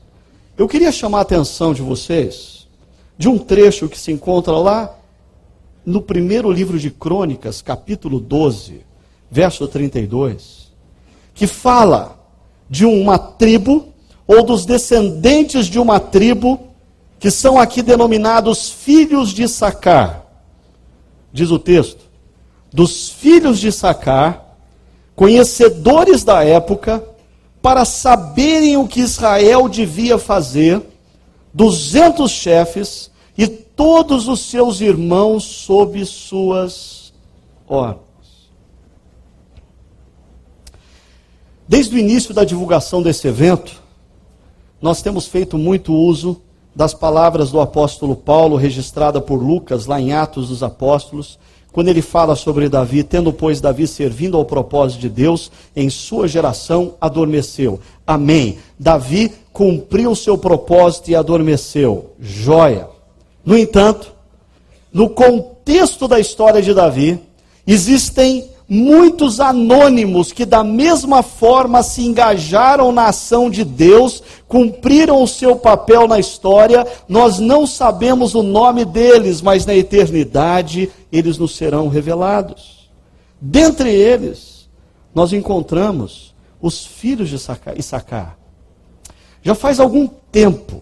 Eu 0.56 0.68
queria 0.68 0.92
chamar 0.92 1.18
a 1.18 1.22
atenção 1.22 1.74
de 1.74 1.82
vocês 1.82 2.68
de 3.18 3.28
um 3.28 3.36
trecho 3.36 3.88
que 3.88 3.98
se 3.98 4.12
encontra 4.12 4.56
lá 4.56 4.94
no 5.84 6.00
primeiro 6.00 6.52
livro 6.52 6.78
de 6.78 6.90
Crônicas, 6.90 7.60
capítulo 7.60 8.20
12, 8.20 8.82
verso 9.30 9.66
32, 9.66 10.72
que 11.34 11.46
fala 11.46 12.16
de 12.68 12.86
uma 12.86 13.18
tribo 13.18 13.88
ou 14.26 14.44
dos 14.44 14.64
descendentes 14.64 15.66
de 15.66 15.80
uma 15.80 15.98
tribo 15.98 16.69
que 17.20 17.30
são 17.30 17.58
aqui 17.58 17.82
denominados 17.82 18.70
filhos 18.70 19.28
de 19.28 19.46
Sacar. 19.46 20.24
Diz 21.30 21.50
o 21.50 21.58
texto: 21.58 22.00
dos 22.72 23.10
filhos 23.10 23.60
de 23.60 23.70
Sacar, 23.70 24.56
conhecedores 25.14 26.24
da 26.24 26.42
época, 26.42 27.04
para 27.60 27.84
saberem 27.84 28.78
o 28.78 28.88
que 28.88 29.00
Israel 29.00 29.68
devia 29.68 30.16
fazer, 30.16 30.80
duzentos 31.52 32.30
chefes 32.30 33.10
e 33.36 33.46
todos 33.46 34.26
os 34.26 34.40
seus 34.40 34.80
irmãos 34.80 35.44
sob 35.44 36.02
suas 36.06 37.12
ordens. 37.68 38.00
Desde 41.68 41.94
o 41.94 41.98
início 41.98 42.32
da 42.32 42.44
divulgação 42.44 43.02
desse 43.02 43.28
evento, 43.28 43.80
nós 44.80 45.02
temos 45.02 45.26
feito 45.26 45.58
muito 45.58 45.92
uso 45.92 46.40
das 46.74 46.94
palavras 46.94 47.50
do 47.50 47.60
apóstolo 47.60 48.14
Paulo, 48.14 48.56
registrada 48.56 49.20
por 49.20 49.36
Lucas 49.42 49.86
lá 49.86 50.00
em 50.00 50.12
Atos 50.12 50.48
dos 50.48 50.62
Apóstolos, 50.62 51.38
quando 51.72 51.88
ele 51.88 52.02
fala 52.02 52.34
sobre 52.34 52.68
Davi, 52.68 53.04
tendo, 53.04 53.32
pois, 53.32 53.60
Davi 53.60 53.86
servindo 53.86 54.36
ao 54.36 54.44
propósito 54.44 55.00
de 55.00 55.08
Deus, 55.08 55.52
em 55.74 55.88
sua 55.88 56.26
geração 56.26 56.94
adormeceu. 57.00 57.80
Amém. 58.06 58.58
Davi 58.78 59.32
cumpriu 59.52 60.14
seu 60.16 60.36
propósito 60.36 61.10
e 61.10 61.14
adormeceu. 61.14 62.10
Joia. 62.18 62.88
No 63.44 63.56
entanto, 63.56 64.12
no 64.92 65.08
contexto 65.10 66.08
da 66.08 66.18
história 66.18 66.60
de 66.60 66.74
Davi, 66.74 67.20
existem 67.66 68.49
muitos 68.72 69.40
anônimos 69.40 70.30
que, 70.32 70.46
da 70.46 70.62
mesma 70.62 71.24
forma, 71.24 71.82
se 71.82 72.02
engajaram 72.06 72.92
na 72.92 73.06
ação 73.06 73.50
de 73.50 73.64
Deus, 73.64 74.22
cumpriram 74.46 75.20
o 75.20 75.26
seu 75.26 75.56
papel 75.56 76.06
na 76.06 76.20
história. 76.20 76.86
Nós 77.08 77.40
não 77.40 77.66
sabemos 77.66 78.36
o 78.36 78.44
nome 78.44 78.84
deles, 78.84 79.42
mas 79.42 79.66
na 79.66 79.74
eternidade 79.74 80.88
eles 81.10 81.36
nos 81.36 81.56
serão 81.56 81.88
revelados. 81.88 82.88
Dentre 83.40 83.90
eles, 83.90 84.68
nós 85.12 85.32
encontramos 85.32 86.32
os 86.62 86.86
filhos 86.86 87.28
de 87.28 87.36
Issacar. 87.76 88.38
Já 89.42 89.54
faz 89.56 89.80
algum 89.80 90.06
tempo 90.30 90.80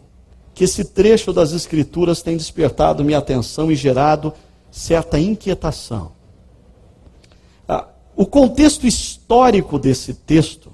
que 0.52 0.64
esse 0.64 0.84
trecho 0.84 1.32
das 1.32 1.52
Escrituras 1.52 2.20
tem 2.20 2.36
despertado 2.36 3.02
minha 3.02 3.18
atenção 3.18 3.72
e 3.72 3.76
gerado 3.76 4.34
certa 4.70 5.18
inquietação. 5.18 6.17
O 8.18 8.26
contexto 8.26 8.84
histórico 8.84 9.78
desse 9.78 10.12
texto 10.12 10.72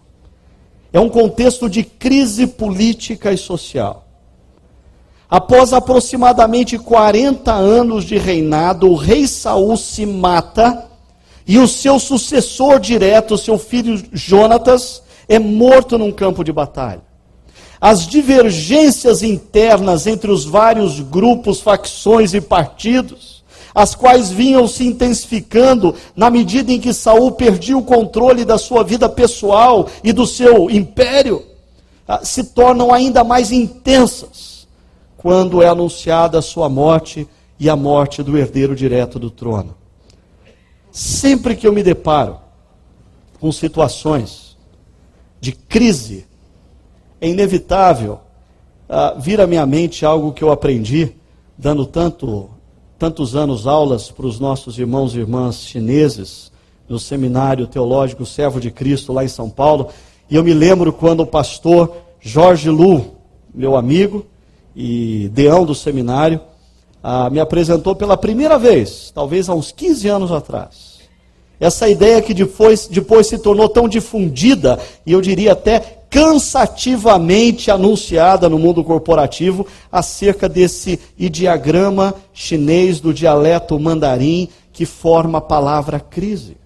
é 0.91 0.99
um 0.99 1.11
contexto 1.11 1.69
de 1.69 1.85
crise 1.85 2.47
política 2.47 3.35
e 3.35 3.37
social. 3.37 4.09
Após 5.29 5.75
aproximadamente 5.75 6.79
40 6.79 7.53
anos 7.53 8.07
de 8.07 8.17
reinado, 8.17 8.89
o 8.89 8.95
rei 8.95 9.29
Saul 9.29 9.77
se 9.77 10.07
mata 10.07 10.89
e 11.47 11.59
o 11.59 11.69
seu 11.69 11.99
sucessor 11.99 12.81
direto, 12.81 13.37
seu 13.37 13.59
filho 13.59 14.03
Jonatas, 14.11 15.03
é 15.29 15.39
morto 15.39 15.99
num 15.99 16.11
campo 16.11 16.43
de 16.43 16.51
batalha. 16.51 17.03
As 17.79 18.07
divergências 18.07 19.23
internas 19.23 20.07
entre 20.07 20.31
os 20.31 20.47
vários 20.47 20.99
grupos, 20.99 21.61
facções 21.61 22.33
e 22.33 22.41
partidos 22.41 23.44
as 23.75 23.95
quais 23.95 24.31
vinham 24.31 24.69
se 24.69 24.87
intensificando 24.87 25.95
na 26.15 26.31
medida 26.31 26.71
em 26.71 26.81
que 26.81 26.93
Saul 26.93 27.33
perdia 27.33 27.77
o 27.77 27.83
controle 27.83 28.45
da 28.45 28.57
sua 28.57 28.85
vida 28.85 29.09
pessoal 29.09 29.89
e 30.05 30.13
do 30.13 30.27
seu 30.27 30.71
império, 30.71 31.45
ah, 32.07 32.21
se 32.23 32.45
tornam 32.45 32.93
ainda 32.93 33.25
mais 33.25 33.51
intensas 33.51 34.69
quando 35.17 35.63
é 35.63 35.67
anunciada 35.67 36.39
a 36.39 36.43
sua 36.43 36.69
morte 36.69 37.27
e 37.59 37.69
a 37.69 37.75
morte 37.75 38.23
do 38.23 38.39
herdeiro 38.39 38.77
direto 38.77 39.19
do 39.19 39.31
trono. 39.31 39.75
Sempre 40.93 41.57
que 41.57 41.67
eu 41.67 41.73
me 41.73 41.83
deparo 41.83 42.39
com 43.41 43.51
situações 43.51 44.57
de 45.41 45.53
crise, 45.53 46.27
é 47.21 47.29
inevitável 47.29 48.21
uh, 48.89 49.21
vir 49.21 49.41
à 49.41 49.47
minha 49.47 49.67
mente 49.67 50.07
algo 50.07 50.33
que 50.33 50.45
eu 50.45 50.53
aprendi, 50.53 51.17
dando 51.59 51.85
tanto 51.87 52.51
tantos 53.05 53.37
anos 53.37 53.67
aulas 53.67 54.11
para 54.11 54.25
os 54.25 54.41
nossos 54.41 54.79
irmãos 54.79 55.15
e 55.15 55.19
irmãs 55.19 55.57
chineses 55.57 56.51
no 56.89 56.99
Seminário 56.99 57.67
Teológico 57.67 58.25
Servo 58.25 58.59
de 58.59 58.71
Cristo 58.71 59.13
lá 59.13 59.23
em 59.23 59.29
São 59.29 59.51
Paulo. 59.51 59.91
E 60.31 60.37
eu 60.37 60.43
me 60.43 60.55
lembro 60.55 60.91
quando 60.91 61.21
o 61.21 61.27
pastor 61.27 61.95
Jorge 62.19 62.71
Lu, 62.71 63.17
meu 63.55 63.77
amigo 63.77 64.25
e 64.75 65.31
deão 65.35 65.67
do 65.67 65.75
seminário, 65.75 66.41
ah, 67.03 67.29
me 67.29 67.41
apresentou 67.41 67.95
pela 67.95 68.17
primeira 68.17 68.59
vez, 68.59 69.13
talvez 69.15 69.51
há 69.51 69.55
uns 69.55 69.71
15 69.71 70.09
anos 70.09 70.33
atrás. 70.33 71.01
Essa 71.61 71.87
ideia 71.91 72.23
que 72.23 72.33
depois, 72.33 72.87
depois 72.87 73.27
se 73.27 73.37
tornou 73.37 73.69
tão 73.69 73.87
difundida, 73.87 74.79
e 75.05 75.13
eu 75.13 75.21
diria 75.21 75.53
até 75.53 76.04
cansativamente 76.15 77.73
anunciada 77.73 78.49
no 78.49 78.57
mundo 78.57 78.85
corporativo 78.85 79.67
acerca 79.91 80.49
desse 80.49 81.01
ideograma 81.19 82.15
chinês 82.33 83.01
do 83.01 83.13
dialeto 83.13 83.77
mandarim 83.81 84.49
que 84.73 84.87
forma 84.87 85.39
a 85.39 85.41
palavra 85.41 85.99
crise. 85.99 86.57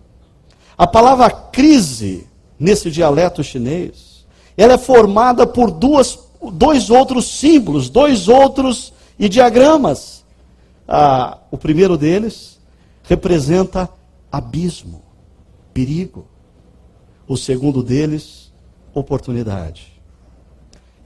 A 0.77 0.87
palavra 0.87 1.31
crise, 1.31 2.27
nesse 2.61 2.91
dialeto 2.91 3.43
chinês, 3.43 4.27
ela 4.55 4.75
é 4.75 4.79
formada 4.79 5.47
por 5.47 5.71
duas, 5.71 6.19
dois 6.53 6.91
outros 6.91 7.39
símbolos, 7.39 7.89
dois 7.89 8.29
outros 8.29 8.93
ideogramas. 9.19 10.27
Ah, 10.87 11.39
o 11.51 11.57
primeiro 11.57 11.97
deles 11.97 12.61
representa 13.05 13.89
abismo, 14.31 15.01
perigo. 15.73 16.27
O 17.27 17.35
segundo 17.35 17.83
deles, 17.83 18.38
oportunidade. 18.99 19.93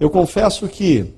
Eu 0.01 0.11
confesso 0.11 0.67
que 0.69 1.13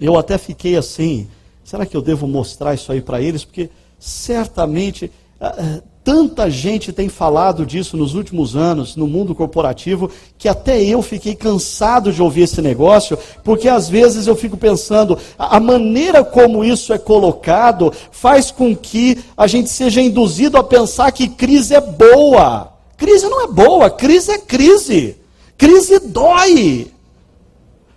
eu 0.00 0.16
até 0.16 0.38
fiquei 0.38 0.76
assim, 0.76 1.28
será 1.62 1.84
que 1.84 1.96
eu 1.96 2.02
devo 2.02 2.26
mostrar 2.26 2.74
isso 2.74 2.90
aí 2.90 3.00
para 3.00 3.20
eles? 3.20 3.44
Porque 3.44 3.68
certamente 3.98 5.10
ah, 5.40 5.54
ah, 5.58 5.82
tanta 6.08 6.50
gente 6.50 6.90
tem 6.90 7.06
falado 7.08 7.66
disso 7.66 7.94
nos 7.94 8.14
últimos 8.14 8.56
anos 8.56 8.96
no 8.96 9.06
mundo 9.06 9.34
corporativo 9.34 10.10
que 10.38 10.48
até 10.48 10.82
eu 10.82 11.02
fiquei 11.02 11.34
cansado 11.34 12.10
de 12.10 12.22
ouvir 12.22 12.44
esse 12.44 12.62
negócio, 12.62 13.18
porque 13.44 13.68
às 13.68 13.90
vezes 13.90 14.26
eu 14.26 14.34
fico 14.34 14.56
pensando, 14.56 15.18
a 15.38 15.60
maneira 15.60 16.24
como 16.24 16.64
isso 16.64 16.94
é 16.94 16.98
colocado 16.98 17.92
faz 18.10 18.50
com 18.50 18.74
que 18.74 19.18
a 19.36 19.46
gente 19.46 19.68
seja 19.68 20.00
induzido 20.00 20.56
a 20.56 20.64
pensar 20.64 21.12
que 21.12 21.28
crise 21.28 21.74
é 21.74 21.80
boa. 21.82 22.72
Crise 22.96 23.28
não 23.28 23.44
é 23.44 23.46
boa, 23.46 23.90
crise 23.90 24.30
é 24.32 24.38
crise. 24.38 25.17
Crise 25.58 25.98
dói. 25.98 26.92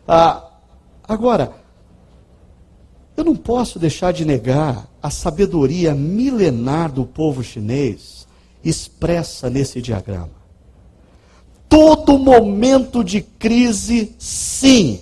Ah, 0.08 0.50
agora, 1.08 1.54
eu 3.16 3.24
não 3.24 3.36
posso 3.36 3.78
deixar 3.78 4.12
de 4.12 4.26
negar 4.26 4.90
a 5.02 5.12
sabedoria 5.12 5.94
milenar 5.94 6.92
do 6.92 7.06
povo 7.06 7.44
chinês 7.44 8.28
expressa 8.64 9.48
nesse 9.48 9.80
diagrama. 9.80 10.42
Todo 11.70 12.18
momento 12.18 13.04
de 13.04 13.22
crise, 13.22 14.16
sim, 14.18 15.00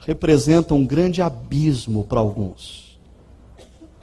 representa 0.00 0.74
um 0.74 0.84
grande 0.84 1.22
abismo 1.22 2.04
para 2.04 2.20
alguns, 2.20 2.98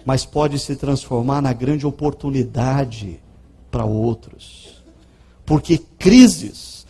mas 0.05 0.25
pode 0.25 0.57
se 0.57 0.75
transformar 0.75 1.41
na 1.41 1.53
grande 1.53 1.85
oportunidade 1.85 3.19
para 3.69 3.85
outros. 3.85 4.81
Porque 5.45 5.77
crises 5.77 6.80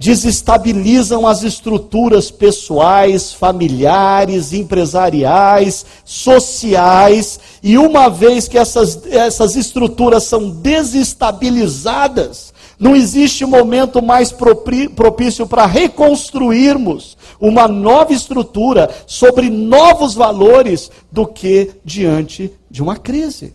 desestabilizam 0.00 1.26
as 1.26 1.42
estruturas 1.42 2.30
pessoais, 2.30 3.34
familiares, 3.34 4.54
empresariais, 4.54 5.84
sociais, 6.06 7.38
e 7.62 7.76
uma 7.76 8.08
vez 8.08 8.48
que 8.48 8.56
essas, 8.56 8.98
essas 9.10 9.56
estruturas 9.56 10.24
são 10.24 10.48
desestabilizadas, 10.48 12.54
não 12.78 12.96
existe 12.96 13.44
momento 13.44 14.00
mais 14.00 14.32
propício 14.32 15.46
para 15.46 15.66
reconstruirmos 15.66 17.18
uma 17.38 17.68
nova 17.68 18.14
estrutura 18.14 18.88
sobre 19.06 19.50
novos 19.50 20.14
valores 20.14 20.90
do 21.12 21.26
que 21.26 21.72
diante 21.84 22.50
de 22.70 22.82
uma 22.82 22.96
crise. 22.96 23.54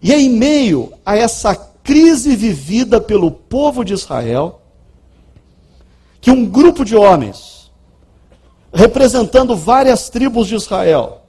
E 0.00 0.10
é 0.10 0.18
em 0.18 0.30
meio 0.30 0.90
a 1.04 1.18
essa 1.18 1.54
crise 1.54 2.34
vivida 2.34 2.98
pelo 2.98 3.30
povo 3.30 3.84
de 3.84 3.92
Israel, 3.92 4.61
que 6.22 6.30
um 6.30 6.46
grupo 6.46 6.84
de 6.84 6.94
homens, 6.94 7.70
representando 8.72 9.56
várias 9.56 10.08
tribos 10.08 10.46
de 10.46 10.54
Israel, 10.54 11.22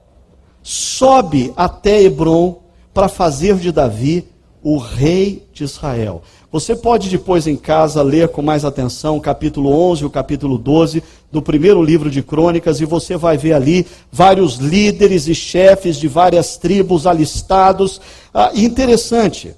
sobe 0.62 1.52
até 1.56 2.00
Hebron 2.00 2.62
para 2.94 3.08
fazer 3.08 3.56
de 3.56 3.72
Davi 3.72 4.28
o 4.62 4.78
rei 4.78 5.46
de 5.52 5.64
Israel. 5.64 6.22
Você 6.50 6.76
pode 6.76 7.10
depois 7.10 7.48
em 7.48 7.56
casa 7.56 8.00
ler 8.02 8.28
com 8.28 8.40
mais 8.40 8.64
atenção 8.64 9.16
o 9.16 9.20
capítulo 9.20 9.68
11 9.90 10.04
e 10.04 10.06
o 10.06 10.10
capítulo 10.10 10.56
12 10.56 11.02
do 11.30 11.42
primeiro 11.42 11.82
livro 11.82 12.08
de 12.08 12.22
Crônicas 12.22 12.80
e 12.80 12.84
você 12.84 13.16
vai 13.16 13.36
ver 13.36 13.52
ali 13.52 13.84
vários 14.12 14.58
líderes 14.58 15.26
e 15.26 15.34
chefes 15.34 15.96
de 15.96 16.06
várias 16.06 16.56
tribos 16.56 17.04
alistados. 17.04 18.00
Ah, 18.32 18.52
interessante 18.54 19.56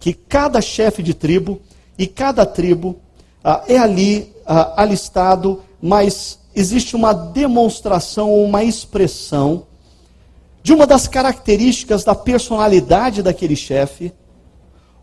que 0.00 0.12
cada 0.12 0.60
chefe 0.60 1.04
de 1.04 1.14
tribo 1.14 1.60
e 1.96 2.04
cada 2.04 2.44
tribo 2.44 2.98
ah, 3.42 3.64
é 3.68 3.78
ali 3.78 4.34
ah, 4.46 4.82
alistado, 4.82 5.62
mas 5.80 6.38
existe 6.54 6.96
uma 6.96 7.12
demonstração, 7.12 8.34
uma 8.34 8.62
expressão 8.62 9.66
de 10.62 10.72
uma 10.72 10.86
das 10.86 11.08
características 11.08 12.04
da 12.04 12.14
personalidade 12.14 13.22
daquele 13.22 13.56
chefe 13.56 14.12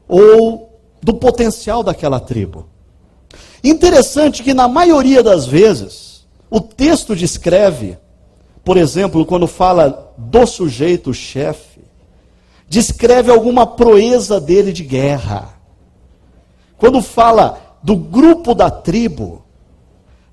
ou 0.08 0.80
do 1.02 1.14
potencial 1.14 1.84
daquela 1.84 2.20
tribo. 2.20 2.68
Interessante 3.64 4.44
que 4.44 4.54
na 4.54 4.68
maioria 4.68 5.24
das 5.24 5.46
vezes 5.46 6.28
o 6.50 6.62
texto 6.62 7.16
descreve, 7.16 7.98
por 8.64 8.78
exemplo, 8.78 9.26
quando 9.26 9.48
fala 9.48 10.14
do 10.18 10.46
sujeito 10.46 11.14
chefe, 11.14 11.82
descreve 12.70 13.32
alguma 13.32 13.66
proeza 13.66 14.40
dele 14.40 14.72
de 14.72 14.84
guerra. 14.84 15.58
Quando 16.78 17.02
fala 17.02 17.67
do 17.88 17.96
grupo 17.96 18.54
da 18.54 18.70
tribo, 18.70 19.46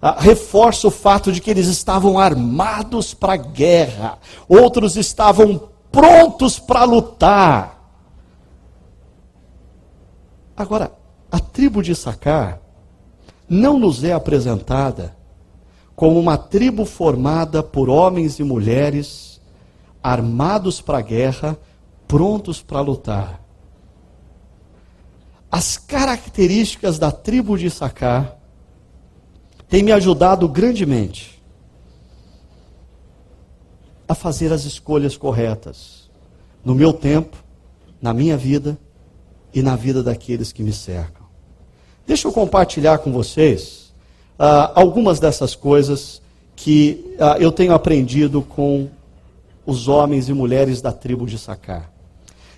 ah, 0.02 0.16
reforça 0.18 0.88
o 0.88 0.90
fato 0.90 1.30
de 1.30 1.40
que 1.40 1.48
eles 1.48 1.68
estavam 1.68 2.18
armados 2.18 3.14
para 3.14 3.34
a 3.34 3.36
guerra, 3.36 4.18
outros 4.48 4.96
estavam 4.96 5.68
prontos 5.92 6.58
para 6.58 6.82
lutar. 6.82 7.80
Agora, 10.56 10.90
a 11.30 11.38
tribo 11.38 11.80
de 11.80 11.94
Sacar 11.94 12.60
não 13.48 13.78
nos 13.78 14.02
é 14.02 14.12
apresentada 14.12 15.16
como 15.94 16.18
uma 16.18 16.36
tribo 16.36 16.84
formada 16.84 17.62
por 17.62 17.88
homens 17.88 18.40
e 18.40 18.42
mulheres 18.42 19.40
armados 20.02 20.80
para 20.80 20.98
a 20.98 21.02
guerra, 21.02 21.56
prontos 22.08 22.60
para 22.60 22.80
lutar 22.80 23.43
as 25.54 25.78
características 25.78 26.98
da 26.98 27.12
tribo 27.12 27.56
de 27.56 27.66
Issacar 27.66 28.38
têm 29.68 29.84
me 29.84 29.92
ajudado 29.92 30.48
grandemente 30.48 31.40
a 34.08 34.16
fazer 34.16 34.52
as 34.52 34.64
escolhas 34.64 35.16
corretas 35.16 36.10
no 36.64 36.74
meu 36.74 36.92
tempo, 36.92 37.36
na 38.02 38.12
minha 38.12 38.36
vida 38.36 38.76
e 39.54 39.62
na 39.62 39.76
vida 39.76 40.02
daqueles 40.02 40.50
que 40.50 40.60
me 40.60 40.72
cercam. 40.72 41.24
Deixa 42.04 42.26
eu 42.26 42.32
compartilhar 42.32 42.98
com 42.98 43.12
vocês 43.12 43.94
uh, 44.36 44.74
algumas 44.74 45.20
dessas 45.20 45.54
coisas 45.54 46.20
que 46.56 47.14
uh, 47.14 47.40
eu 47.40 47.52
tenho 47.52 47.72
aprendido 47.72 48.42
com 48.42 48.90
os 49.64 49.86
homens 49.86 50.28
e 50.28 50.32
mulheres 50.32 50.82
da 50.82 50.90
tribo 50.90 51.24
de 51.24 51.38
Sacar. 51.38 51.92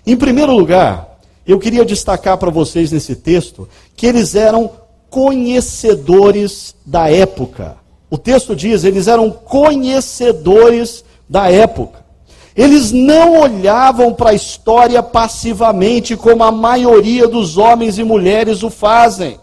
Em 0.03 0.17
primeiro 0.17 0.51
lugar, 0.51 1.16
eu 1.47 1.59
queria 1.59 1.85
destacar 1.85 2.37
para 2.37 2.51
vocês 2.51 2.91
nesse 2.91 3.15
texto 3.15 3.69
que 3.95 4.05
eles 4.05 4.35
eram 4.35 4.69
conhecedores 5.09 6.75
da 6.85 7.09
época. 7.09 7.77
O 8.09 8.17
texto 8.17 8.55
diz, 8.55 8.83
eles 8.83 9.07
eram 9.07 9.31
conhecedores 9.31 11.05
da 11.29 11.49
época. 11.49 12.05
Eles 12.55 12.91
não 12.91 13.39
olhavam 13.39 14.13
para 14.13 14.31
a 14.31 14.33
história 14.33 15.01
passivamente 15.01 16.17
como 16.17 16.43
a 16.43 16.51
maioria 16.51 17.27
dos 17.27 17.57
homens 17.57 17.97
e 17.97 18.03
mulheres 18.03 18.63
o 18.63 18.69
fazem. 18.69 19.39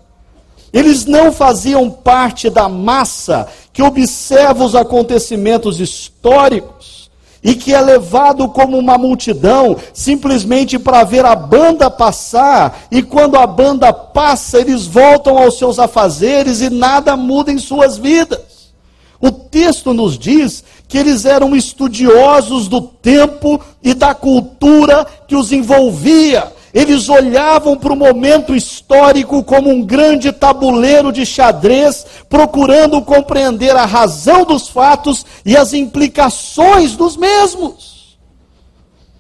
Eles 0.73 1.07
não 1.07 1.33
faziam 1.33 1.89
parte 1.89 2.51
da 2.51 2.69
massa 2.69 3.47
que 3.73 3.83
observa 3.83 4.65
os 4.65 4.75
acontecimentos 4.75 5.81
históricos 5.81 7.04
e 7.45 7.55
que 7.55 7.75
é 7.75 7.81
levado 7.81 8.49
como 8.49 8.79
uma 8.79 8.97
multidão 8.97 9.77
simplesmente 9.93 10.79
para 10.79 11.05
ver 11.05 11.27
a 11.27 11.37
banda 11.37 11.91
passar, 11.91 12.87
e 12.91 13.03
quando 13.03 13.37
a 13.37 13.47
banda 13.47 13.93
passa, 13.93 14.59
eles 14.59 14.87
voltam 14.87 15.37
aos 15.37 15.59
seus 15.59 15.79
afazeres 15.79 16.63
e 16.63 16.71
nada 16.71 17.15
muda 17.15 17.53
em 17.53 17.59
suas 17.59 17.99
vidas. 17.99 18.73
O 19.21 19.31
texto 19.31 19.93
nos 19.93 20.19
diz 20.19 20.65
que 20.89 20.97
eles 20.97 21.27
eram 21.27 21.55
estudiosos 21.55 22.67
do 22.67 22.81
tempo 22.81 23.61
e 23.83 23.93
da 23.93 24.15
cultura 24.15 25.07
que 25.27 25.37
os 25.37 25.53
envolvia. 25.53 26.54
Eles 26.75 27.09
olhavam 27.09 27.77
para 27.77 27.93
o 27.93 27.97
momento 27.97 28.53
histórico 28.53 29.45
como 29.45 29.71
um 29.71 29.81
grande 29.81 30.33
tabuleiro 30.33 31.13
de 31.13 31.25
xadrez, 31.25 32.05
procurando 32.29 33.01
compreender 33.01 33.77
a 33.77 33.87
razão 33.87 34.45
dos 34.45 34.69
fatos 34.69 35.25
e 35.47 35.57
as 35.57 35.73
implicações 35.73 36.97
dos 36.97 37.17
mesmos. 37.17 38.19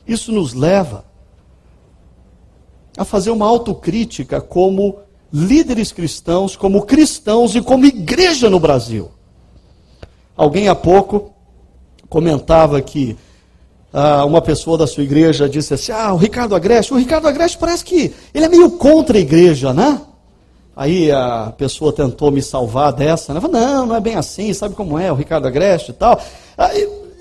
Isso 0.05 0.33
nos 0.33 0.53
leva 0.53 1.05
a 2.99 3.05
fazer 3.05 3.31
uma 3.31 3.47
autocrítica 3.47 4.40
como 4.40 4.99
líderes 5.33 5.93
cristãos, 5.93 6.57
como 6.57 6.83
cristãos 6.83 7.55
e 7.55 7.62
como 7.62 7.87
igreja 7.87 8.51
no 8.51 8.59
Brasil. 8.59 9.12
Alguém 10.37 10.69
há 10.69 10.75
pouco 10.75 11.33
comentava 12.09 12.83
que 12.83 13.17
ah, 13.96 14.24
uma 14.24 14.42
pessoa 14.42 14.76
da 14.76 14.88
sua 14.88 15.04
igreja 15.04 15.48
disse 15.48 15.72
assim: 15.72 15.92
Ah, 15.92 16.12
o 16.12 16.16
Ricardo 16.16 16.57
Agreste, 16.57 16.92
o 16.92 16.96
Ricardo 16.96 17.28
Agreste 17.28 17.57
parece 17.57 17.85
que 17.85 18.12
ele 18.35 18.44
é 18.44 18.48
meio 18.48 18.72
contra 18.72 19.16
a 19.16 19.20
igreja, 19.20 19.72
né? 19.72 20.00
Aí 20.74 21.12
a 21.12 21.52
pessoa 21.57 21.92
tentou 21.92 22.33
me 22.33 22.42
salvar 22.42 22.92
dessa, 22.92 23.33
né? 23.33 23.40
Não, 23.40 23.87
não 23.87 23.94
é 23.94 24.00
bem 24.00 24.16
assim, 24.16 24.52
sabe 24.52 24.74
como 24.74 24.98
é 24.98 25.12
o 25.12 25.14
Ricardo 25.14 25.46
Agreste 25.46 25.92
e 25.92 25.94
tal. 25.94 26.20
Ah, 26.59 26.72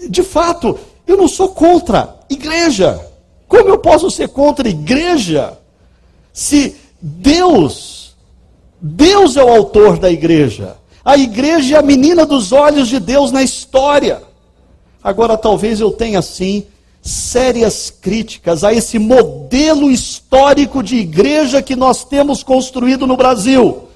de 0.10 0.24
fato, 0.24 0.76
eu 1.06 1.16
não 1.16 1.28
sou 1.28 1.50
contra 1.50 2.16
igreja. 2.28 3.00
Como 3.48 3.70
eu 3.70 3.78
posso 3.78 4.10
ser 4.10 4.30
contra 4.30 4.68
igreja 4.68 5.56
se 6.34 6.76
Deus, 7.00 8.16
Deus 8.82 9.38
é 9.38 9.44
o 9.44 9.50
autor 9.50 10.00
da 10.00 10.10
igreja? 10.10 10.76
A 11.06 11.16
igreja 11.18 11.76
é 11.76 11.80
a 11.80 11.84
menina 11.84 12.26
dos 12.26 12.52
olhos 12.52 12.88
de 12.88 13.00
Deus 13.00 13.32
na 13.32 13.44
história. 13.44 14.33
Agora, 15.04 15.38
talvez 15.38 15.80
eu 15.80 15.92
tenha, 15.92 16.22
sim, 16.22 16.66
sérias 17.02 17.90
críticas 17.90 18.64
a 18.64 18.74
esse 18.74 18.98
modelo 18.98 19.92
histórico 19.92 20.82
de 20.82 20.96
igreja 20.96 21.62
que 21.62 21.76
nós 21.76 22.06
temos 22.06 22.42
construído 22.42 23.06
no 23.06 23.18
Brasil. 23.18 23.90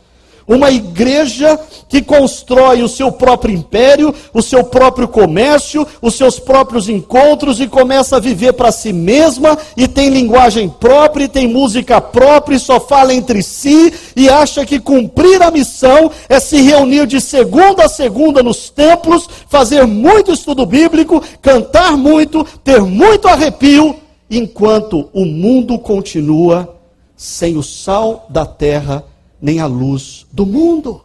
Uma 0.48 0.72
igreja 0.72 1.60
que 1.90 2.02
constrói 2.02 2.82
o 2.82 2.88
seu 2.88 3.12
próprio 3.12 3.54
império, 3.54 4.16
o 4.34 4.42
seu 4.42 4.64
próprio 4.64 5.06
comércio, 5.06 5.86
os 6.02 6.16
seus 6.16 6.40
próprios 6.40 6.88
encontros 6.88 7.60
e 7.60 7.68
começa 7.68 8.16
a 8.16 8.20
viver 8.20 8.54
para 8.54 8.72
si 8.72 8.94
mesma 8.94 9.58
e 9.76 9.90
tem 9.90 10.10
linguagem 10.10 10.70
própria, 10.70 11.26
e 11.26 11.28
tem 11.28 11.50
música 11.50 12.00
própria 12.00 12.56
e 12.56 12.60
só 12.60 12.80
fala 12.80 13.14
entre 13.14 13.44
si 13.44 13.94
e 14.16 14.30
acha 14.30 14.66
que 14.66 14.80
cumprir 14.80 15.42
a 15.42 15.52
missão 15.52 16.10
é 16.30 16.40
se 16.40 16.62
reunir 16.62 17.06
de 17.08 17.20
segunda 17.20 17.84
a 17.84 17.90
segunda 17.90 18.42
nos 18.42 18.70
templos, 18.70 19.28
fazer 19.50 19.86
muito 19.86 20.32
estudo 20.32 20.66
bíblico, 20.66 21.22
cantar 21.42 21.98
muito, 21.98 22.46
ter 22.64 22.82
muito 22.82 23.28
arrepio, 23.28 23.98
enquanto 24.32 25.10
o 25.14 25.26
mundo 25.26 25.78
continua 25.78 26.74
sem 27.18 27.58
o 27.58 27.64
sal 27.64 28.28
da 28.30 28.46
terra 28.46 29.04
nem 29.42 29.60
a 29.60 29.66
luz 29.66 30.26
do 30.32 30.46
mundo. 30.46 31.02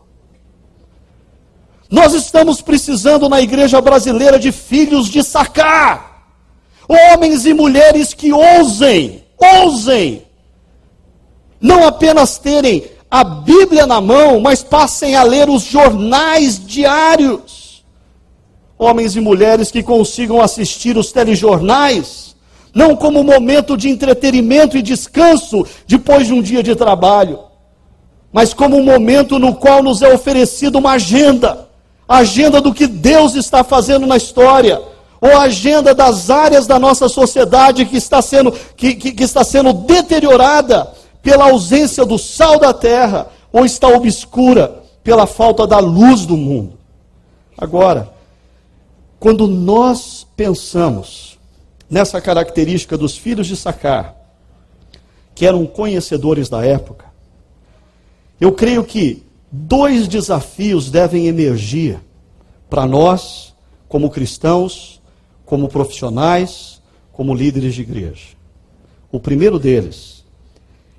Nós 1.91 2.15
estamos 2.15 2.63
precisando 2.63 3.29
na 3.29 3.41
igreja 3.41 3.81
brasileira 3.81 4.39
de 4.39 4.51
filhos 4.51 5.09
de 5.09 5.23
sacar, 5.23 6.27
homens 6.89 7.45
e 7.45 7.53
mulheres 7.53 8.15
que 8.15 8.33
ousem, 8.33 9.23
ousem, 9.39 10.23
não 11.61 11.87
apenas 11.87 12.39
terem 12.39 12.85
a 13.11 13.23
Bíblia 13.23 13.87
na 13.87 14.01
mão, 14.01 14.41
mas 14.41 14.65
passem 14.65 15.15
a 15.15 15.23
ler 15.23 15.51
os 15.51 15.65
jornais 15.65 16.59
diários. 16.67 17.85
Homens 18.79 19.15
e 19.15 19.21
mulheres 19.21 19.71
que 19.71 19.83
consigam 19.83 20.41
assistir 20.41 20.97
os 20.97 21.13
telejornais, 21.13 22.35
não 22.75 22.97
como 22.97 23.23
momento 23.23 23.77
de 23.77 23.91
entretenimento 23.91 24.79
e 24.79 24.83
descanso 24.83 25.65
depois 25.87 26.27
de 26.27 26.33
um 26.33 26.41
dia 26.41 26.63
de 26.63 26.75
trabalho 26.75 27.52
mas 28.33 28.55
como 28.55 28.77
um 28.77 28.85
momento 28.85 29.39
no 29.39 29.55
qual 29.55 29.83
nos 29.83 30.03
é 30.03 30.13
oferecida 30.13 30.79
uma 30.79 30.93
agenda 30.93 31.69
a 32.13 32.19
agenda 32.19 32.61
do 32.61 32.75
que 32.75 32.87
Deus 32.87 33.35
está 33.35 33.65
fazendo 33.65 34.07
na 34.07 34.19
história, 34.19 34.81
ou 35.19 35.31
a 35.31 35.45
agenda 35.45 35.95
das 35.95 36.29
áreas 36.29 36.67
da 36.67 36.79
nossa 36.79 37.09
sociedade 37.09 37.87
que 37.87 37.97
está 37.97 38.21
sendo, 38.21 38.53
que, 38.77 38.95
que, 38.95 39.13
que 39.13 39.23
está 39.23 39.43
sendo 39.43 39.73
deteriorada 39.73 40.93
pela 41.23 41.51
ausência 41.51 42.05
do 42.05 42.19
sal 42.19 42.59
da 42.59 42.75
terra, 42.75 43.29
ou 43.53 43.65
está 43.65 43.89
obscura 43.89 44.83
pela 45.03 45.27
falta 45.27 45.67
da 45.67 45.79
luz 45.79 46.27
do 46.27 46.37
mundo. 46.37 46.79
Agora, 47.57 48.13
quando 49.19 49.47
nós 49.47 50.27
pensamos 50.37 51.39
nessa 51.89 52.21
característica 52.21 52.99
dos 52.99 53.17
filhos 53.17 53.47
de 53.47 53.57
Sacar, 53.57 54.17
que 55.35 55.47
eram 55.47 55.65
conhecedores 55.65 56.49
da 56.51 56.63
época, 56.63 57.07
eu 58.43 58.51
creio 58.51 58.83
que 58.83 59.23
dois 59.53 60.09
desafios 60.09 60.91
devem 60.91 61.29
emergir 61.29 62.01
para 62.69 62.85
nós, 62.89 63.55
como 63.87 64.11
cristãos, 64.11 65.01
como 65.47 65.69
profissionais, 65.69 66.83
como 67.13 67.37
líderes 67.37 67.73
de 67.73 67.83
igreja. 67.83 68.31
O 69.13 69.21
primeiro 69.21 69.61
deles 69.61 70.25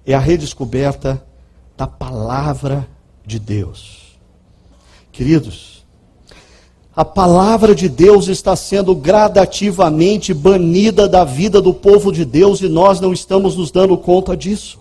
é 0.06 0.13
a 0.13 0.19
redescoberta 0.19 1.21
da 1.75 1.86
palavra 1.86 2.88
de 3.25 3.39
Deus. 3.39 4.17
Queridos, 5.12 5.84
a 6.95 7.03
palavra 7.03 7.75
de 7.75 7.89
Deus 7.89 8.29
está 8.29 8.56
sendo 8.56 8.95
gradativamente 8.95 10.34
banida 10.34 11.10
da 11.10 11.25
vida 11.25 11.62
do 11.62 11.73
povo 11.73 12.10
de 12.10 12.23
Deus 12.23 12.62
e 12.62 12.69
nós 12.69 13.01
não 13.01 13.12
estamos 13.12 13.58
nos 13.58 13.69
dando 13.69 13.97
conta 13.97 14.38
disso. 14.38 14.79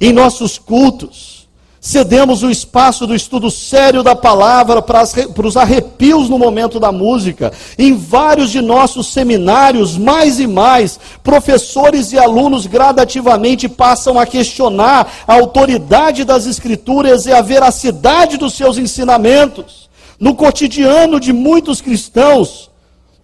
Em 0.00 0.10
nossos 0.10 0.56
cultos, 0.58 1.39
Cedemos 1.80 2.42
o 2.42 2.50
espaço 2.50 3.06
do 3.06 3.14
estudo 3.14 3.50
sério 3.50 4.02
da 4.02 4.14
palavra 4.14 4.82
para, 4.82 5.00
as, 5.00 5.14
para 5.14 5.46
os 5.46 5.56
arrepios 5.56 6.28
no 6.28 6.38
momento 6.38 6.78
da 6.78 6.92
música. 6.92 7.50
Em 7.78 7.96
vários 7.96 8.50
de 8.50 8.60
nossos 8.60 9.10
seminários, 9.14 9.96
mais 9.96 10.38
e 10.38 10.46
mais, 10.46 11.00
professores 11.22 12.12
e 12.12 12.18
alunos 12.18 12.66
gradativamente 12.66 13.66
passam 13.66 14.18
a 14.18 14.26
questionar 14.26 15.10
a 15.26 15.32
autoridade 15.32 16.22
das 16.22 16.44
Escrituras 16.46 17.24
e 17.24 17.32
a 17.32 17.40
veracidade 17.40 18.36
dos 18.36 18.52
seus 18.52 18.76
ensinamentos. 18.76 19.88
No 20.18 20.34
cotidiano 20.34 21.18
de 21.18 21.32
muitos 21.32 21.80
cristãos, 21.80 22.70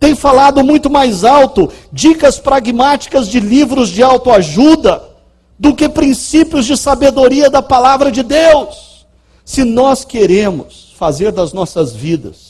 tem 0.01 0.15
falado 0.15 0.65
muito 0.65 0.89
mais 0.89 1.25
alto 1.25 1.71
dicas 1.93 2.39
pragmáticas 2.39 3.29
de 3.29 3.39
livros 3.39 3.91
de 3.91 4.03
autoajuda 4.03 5.16
do 5.59 5.75
que 5.75 5.89
princípios 5.89 6.67
de 6.67 6.77
sabedoria 6.77 7.49
da 7.49 7.63
palavra 7.63 8.11
de 8.11 8.23
Deus. 8.23 9.07
Se 9.45 9.65
nós 9.65 10.05
queremos 10.05 10.93
fazer 10.97 11.33
das 11.33 11.53
nossas 11.53 11.95
vidas 11.95 12.47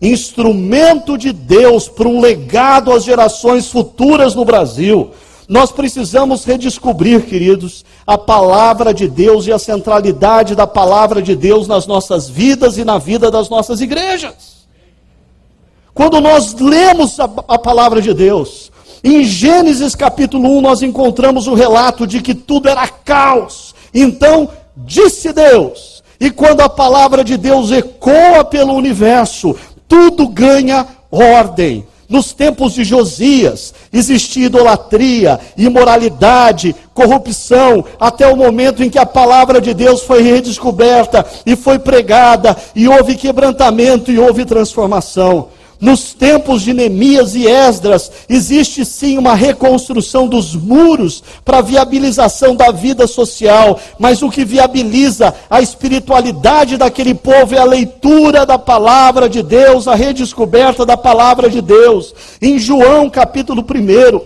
instrumento 0.00 1.18
de 1.18 1.32
Deus 1.32 1.88
para 1.88 2.08
um 2.08 2.20
legado 2.20 2.92
às 2.92 3.04
gerações 3.04 3.70
futuras 3.70 4.34
no 4.34 4.44
Brasil, 4.44 5.10
nós 5.48 5.72
precisamos 5.72 6.44
redescobrir, 6.44 7.24
queridos, 7.24 7.84
a 8.06 8.18
palavra 8.18 8.92
de 8.92 9.08
Deus 9.08 9.46
e 9.46 9.52
a 9.52 9.58
centralidade 9.58 10.54
da 10.54 10.66
palavra 10.66 11.22
de 11.22 11.34
Deus 11.34 11.66
nas 11.66 11.86
nossas 11.86 12.28
vidas 12.28 12.76
e 12.76 12.84
na 12.84 12.98
vida 12.98 13.30
das 13.30 13.48
nossas 13.48 13.80
igrejas. 13.80 14.58
Quando 15.94 16.20
nós 16.20 16.54
lemos 16.54 17.18
a, 17.18 17.24
a 17.48 17.58
palavra 17.58 18.00
de 18.00 18.14
Deus, 18.14 18.70
em 19.02 19.24
Gênesis 19.24 19.94
capítulo 19.94 20.58
1, 20.58 20.60
nós 20.60 20.82
encontramos 20.82 21.46
o 21.46 21.54
relato 21.54 22.06
de 22.06 22.20
que 22.20 22.34
tudo 22.34 22.68
era 22.68 22.86
caos. 22.88 23.74
Então, 23.94 24.48
disse 24.76 25.32
Deus, 25.32 26.02
e 26.20 26.30
quando 26.30 26.60
a 26.60 26.68
palavra 26.68 27.22
de 27.22 27.36
Deus 27.36 27.70
ecoa 27.70 28.44
pelo 28.44 28.74
universo, 28.74 29.54
tudo 29.86 30.28
ganha 30.28 30.86
ordem. 31.10 31.86
Nos 32.08 32.32
tempos 32.32 32.72
de 32.72 32.84
Josias, 32.84 33.74
existia 33.92 34.46
idolatria, 34.46 35.38
imoralidade, 35.58 36.74
corrupção, 36.94 37.84
até 38.00 38.26
o 38.26 38.34
momento 38.34 38.82
em 38.82 38.88
que 38.88 38.98
a 38.98 39.04
palavra 39.04 39.60
de 39.60 39.74
Deus 39.74 40.02
foi 40.02 40.22
redescoberta 40.22 41.24
e 41.44 41.54
foi 41.54 41.78
pregada, 41.78 42.56
e 42.74 42.88
houve 42.88 43.14
quebrantamento 43.14 44.10
e 44.10 44.18
houve 44.18 44.46
transformação. 44.46 45.48
Nos 45.80 46.12
tempos 46.12 46.62
de 46.62 46.74
Neemias 46.74 47.36
e 47.36 47.46
Esdras, 47.46 48.10
existe 48.28 48.84
sim 48.84 49.16
uma 49.16 49.36
reconstrução 49.36 50.26
dos 50.26 50.56
muros 50.56 51.22
para 51.44 51.60
viabilização 51.60 52.56
da 52.56 52.72
vida 52.72 53.06
social, 53.06 53.78
mas 53.96 54.20
o 54.20 54.28
que 54.28 54.44
viabiliza 54.44 55.32
a 55.48 55.60
espiritualidade 55.60 56.76
daquele 56.76 57.14
povo 57.14 57.54
é 57.54 57.58
a 57.58 57.64
leitura 57.64 58.44
da 58.44 58.58
palavra 58.58 59.28
de 59.28 59.40
Deus, 59.40 59.86
a 59.86 59.94
redescoberta 59.94 60.84
da 60.84 60.96
palavra 60.96 61.48
de 61.48 61.60
Deus. 61.60 62.12
Em 62.42 62.58
João 62.58 63.08
capítulo 63.08 63.62
1, 63.62 64.20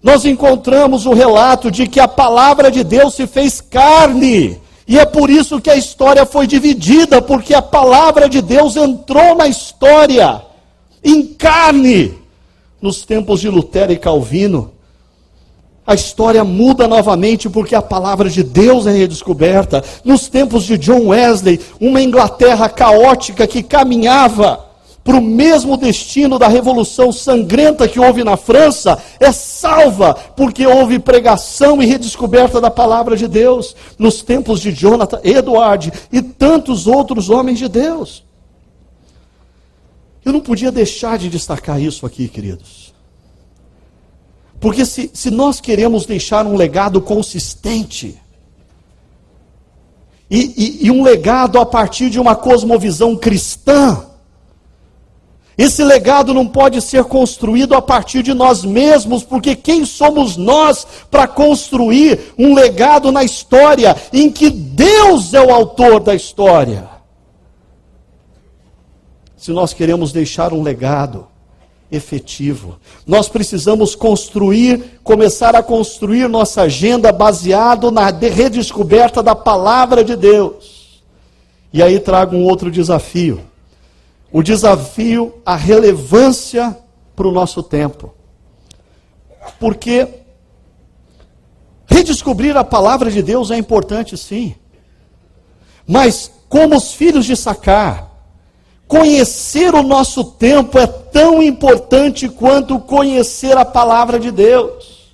nós 0.00 0.24
encontramos 0.24 1.06
o 1.06 1.12
relato 1.12 1.72
de 1.72 1.88
que 1.88 1.98
a 1.98 2.06
palavra 2.06 2.70
de 2.70 2.84
Deus 2.84 3.14
se 3.14 3.26
fez 3.26 3.60
carne. 3.60 4.60
E 4.86 4.96
é 4.96 5.04
por 5.04 5.28
isso 5.28 5.60
que 5.60 5.70
a 5.70 5.76
história 5.76 6.24
foi 6.24 6.46
dividida, 6.46 7.20
porque 7.20 7.52
a 7.52 7.60
palavra 7.60 8.28
de 8.28 8.40
Deus 8.40 8.76
entrou 8.76 9.34
na 9.34 9.48
história 9.48 10.46
em 11.02 11.22
carne. 11.22 12.14
Nos 12.80 13.04
tempos 13.04 13.40
de 13.40 13.48
Lutero 13.48 13.92
e 13.92 13.96
Calvino, 13.96 14.72
a 15.88 15.94
história 15.94 16.44
muda 16.44 16.86
novamente 16.86 17.48
porque 17.48 17.74
a 17.74 17.80
palavra 17.80 18.28
de 18.28 18.42
Deus 18.42 18.86
é 18.86 18.92
redescoberta. 18.92 19.82
Nos 20.04 20.28
tempos 20.28 20.64
de 20.64 20.76
John 20.76 21.06
Wesley, 21.06 21.58
uma 21.80 22.02
Inglaterra 22.02 22.68
caótica 22.68 23.46
que 23.46 23.62
caminhava 23.62 24.66
para 25.02 25.16
o 25.16 25.22
mesmo 25.22 25.78
destino 25.78 26.38
da 26.38 26.46
revolução 26.46 27.10
sangrenta 27.10 27.88
que 27.88 27.98
houve 27.98 28.22
na 28.22 28.36
França, 28.36 28.98
é 29.18 29.32
salva 29.32 30.14
porque 30.36 30.66
houve 30.66 30.98
pregação 30.98 31.82
e 31.82 31.86
redescoberta 31.86 32.60
da 32.60 32.70
palavra 32.70 33.16
de 33.16 33.26
Deus. 33.26 33.74
Nos 33.98 34.20
tempos 34.20 34.60
de 34.60 34.70
Jonathan 34.70 35.20
Edward 35.24 35.90
e 36.12 36.20
tantos 36.20 36.86
outros 36.86 37.30
homens 37.30 37.58
de 37.58 37.66
Deus. 37.66 38.27
Eu 40.28 40.32
não 40.34 40.40
podia 40.40 40.70
deixar 40.70 41.16
de 41.16 41.30
destacar 41.30 41.80
isso 41.80 42.04
aqui, 42.04 42.28
queridos. 42.28 42.92
Porque 44.60 44.84
se, 44.84 45.10
se 45.14 45.30
nós 45.30 45.58
queremos 45.58 46.04
deixar 46.04 46.44
um 46.44 46.54
legado 46.54 47.00
consistente, 47.00 48.20
e, 50.30 50.82
e, 50.82 50.86
e 50.86 50.90
um 50.90 51.02
legado 51.02 51.58
a 51.58 51.64
partir 51.64 52.10
de 52.10 52.20
uma 52.20 52.36
cosmovisão 52.36 53.16
cristã, 53.16 54.04
esse 55.56 55.82
legado 55.82 56.34
não 56.34 56.46
pode 56.46 56.82
ser 56.82 57.04
construído 57.04 57.74
a 57.74 57.80
partir 57.80 58.22
de 58.22 58.34
nós 58.34 58.62
mesmos, 58.62 59.22
porque 59.22 59.56
quem 59.56 59.86
somos 59.86 60.36
nós 60.36 60.86
para 61.10 61.26
construir 61.26 62.34
um 62.38 62.52
legado 62.52 63.10
na 63.10 63.24
história 63.24 63.96
em 64.12 64.30
que 64.30 64.50
Deus 64.50 65.32
é 65.32 65.40
o 65.40 65.50
autor 65.50 66.00
da 66.00 66.14
história? 66.14 66.97
Se 69.38 69.52
nós 69.52 69.72
queremos 69.72 70.12
deixar 70.12 70.52
um 70.52 70.62
legado 70.62 71.28
efetivo. 71.90 72.78
Nós 73.06 73.28
precisamos 73.28 73.94
construir, 73.94 75.00
começar 75.02 75.54
a 75.54 75.62
construir 75.62 76.28
nossa 76.28 76.62
agenda 76.62 77.12
baseado 77.12 77.90
na 77.90 78.10
redescoberta 78.10 79.22
da 79.22 79.34
palavra 79.34 80.04
de 80.04 80.16
Deus. 80.16 81.02
E 81.72 81.82
aí 81.82 82.00
trago 82.00 82.36
um 82.36 82.44
outro 82.44 82.70
desafio. 82.70 83.40
O 84.30 84.42
desafio, 84.42 85.34
a 85.46 85.56
relevância 85.56 86.76
para 87.14 87.28
o 87.28 87.32
nosso 87.32 87.62
tempo. 87.62 88.12
Porque 89.58 90.08
redescobrir 91.86 92.56
a 92.56 92.64
palavra 92.64 93.10
de 93.10 93.22
Deus 93.22 93.50
é 93.50 93.56
importante 93.56 94.16
sim. 94.16 94.54
Mas, 95.86 96.30
como 96.48 96.76
os 96.76 96.92
filhos 96.92 97.24
de 97.24 97.34
Sacar, 97.34 98.07
conhecer 98.88 99.74
o 99.74 99.82
nosso 99.82 100.24
tempo 100.24 100.78
é 100.78 100.86
tão 100.86 101.42
importante 101.42 102.26
quanto 102.26 102.80
conhecer 102.80 103.56
a 103.56 103.64
palavra 103.64 104.18
de 104.18 104.30
Deus. 104.30 105.12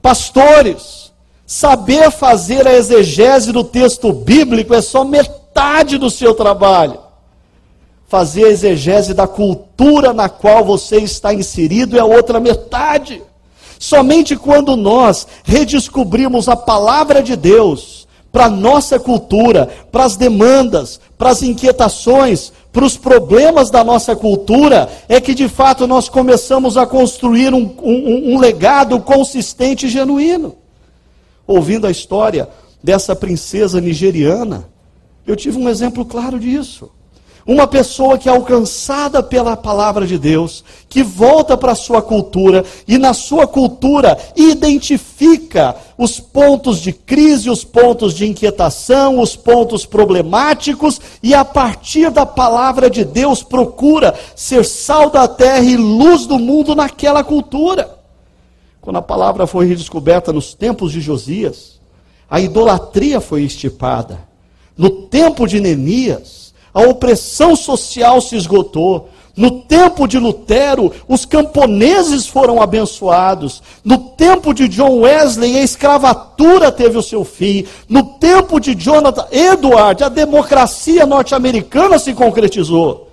Pastores, 0.00 1.12
saber 1.46 2.10
fazer 2.10 2.66
a 2.66 2.72
exegese 2.72 3.52
do 3.52 3.62
texto 3.62 4.10
bíblico 4.12 4.72
é 4.72 4.80
só 4.80 5.04
metade 5.04 5.98
do 5.98 6.08
seu 6.08 6.34
trabalho. 6.34 6.98
Fazer 8.08 8.46
a 8.46 8.50
exegese 8.50 9.12
da 9.12 9.26
cultura 9.26 10.14
na 10.14 10.28
qual 10.28 10.64
você 10.64 10.96
está 10.96 11.34
inserido 11.34 11.98
é 11.98 12.02
outra 12.02 12.40
metade. 12.40 13.22
Somente 13.78 14.34
quando 14.34 14.76
nós 14.76 15.26
redescobrimos 15.44 16.48
a 16.48 16.56
palavra 16.56 17.22
de 17.22 17.36
Deus 17.36 17.95
para 18.36 18.44
a 18.44 18.50
nossa 18.50 19.00
cultura, 19.00 19.66
para 19.90 20.04
as 20.04 20.14
demandas, 20.14 21.00
para 21.16 21.30
as 21.30 21.42
inquietações, 21.42 22.52
para 22.70 22.84
os 22.84 22.94
problemas 22.94 23.70
da 23.70 23.82
nossa 23.82 24.14
cultura, 24.14 24.90
é 25.08 25.18
que 25.22 25.34
de 25.34 25.48
fato 25.48 25.86
nós 25.86 26.10
começamos 26.10 26.76
a 26.76 26.86
construir 26.86 27.54
um, 27.54 27.74
um, 27.82 28.34
um 28.34 28.38
legado 28.38 29.00
consistente 29.00 29.86
e 29.86 29.88
genuíno. 29.88 30.54
Ouvindo 31.46 31.86
a 31.86 31.90
história 31.90 32.46
dessa 32.84 33.16
princesa 33.16 33.80
nigeriana, 33.80 34.68
eu 35.26 35.34
tive 35.34 35.56
um 35.56 35.66
exemplo 35.66 36.04
claro 36.04 36.38
disso. 36.38 36.90
Uma 37.46 37.68
pessoa 37.68 38.18
que 38.18 38.28
é 38.28 38.32
alcançada 38.32 39.22
pela 39.22 39.56
palavra 39.56 40.04
de 40.04 40.18
Deus, 40.18 40.64
que 40.88 41.00
volta 41.00 41.56
para 41.56 41.72
a 41.72 41.76
sua 41.76 42.02
cultura 42.02 42.64
e 42.88 42.98
na 42.98 43.14
sua 43.14 43.46
cultura 43.46 44.18
identifica 44.34 45.76
os 45.96 46.18
pontos 46.18 46.80
de 46.80 46.92
crise, 46.92 47.48
os 47.48 47.62
pontos 47.62 48.14
de 48.14 48.26
inquietação, 48.26 49.20
os 49.20 49.36
pontos 49.36 49.86
problemáticos 49.86 51.00
e 51.22 51.34
a 51.34 51.44
partir 51.44 52.10
da 52.10 52.26
palavra 52.26 52.90
de 52.90 53.04
Deus 53.04 53.44
procura 53.44 54.12
ser 54.34 54.64
sal 54.64 55.08
da 55.08 55.28
terra 55.28 55.64
e 55.64 55.76
luz 55.76 56.26
do 56.26 56.40
mundo 56.40 56.74
naquela 56.74 57.22
cultura. 57.22 57.96
Quando 58.80 58.96
a 58.96 59.02
palavra 59.02 59.46
foi 59.46 59.66
redescoberta 59.66 60.32
nos 60.32 60.52
tempos 60.52 60.90
de 60.90 61.00
Josias, 61.00 61.80
a 62.28 62.40
idolatria 62.40 63.20
foi 63.20 63.44
estipada. 63.44 64.18
No 64.76 64.90
tempo 64.90 65.46
de 65.46 65.60
Neemias, 65.60 66.45
a 66.76 66.82
opressão 66.82 67.56
social 67.56 68.20
se 68.20 68.36
esgotou. 68.36 69.08
No 69.34 69.62
tempo 69.62 70.06
de 70.06 70.18
Lutero, 70.18 70.92
os 71.08 71.24
camponeses 71.24 72.26
foram 72.26 72.60
abençoados. 72.60 73.62
No 73.82 73.96
tempo 74.10 74.52
de 74.52 74.68
John 74.68 75.00
Wesley, 75.00 75.56
a 75.56 75.62
escravatura 75.62 76.70
teve 76.70 76.98
o 76.98 77.02
seu 77.02 77.24
fim. 77.24 77.64
No 77.88 78.02
tempo 78.18 78.60
de 78.60 78.74
Jonathan 78.74 79.26
Edward, 79.32 80.04
a 80.04 80.10
democracia 80.10 81.06
norte-americana 81.06 81.98
se 81.98 82.12
concretizou. 82.12 83.10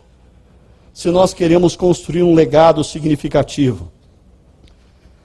Se 0.93 1.10
nós 1.10 1.34
queremos 1.34 1.73
construir 1.73 2.23
um 2.23 2.36
legado 2.36 2.84
significativo, 2.84 3.89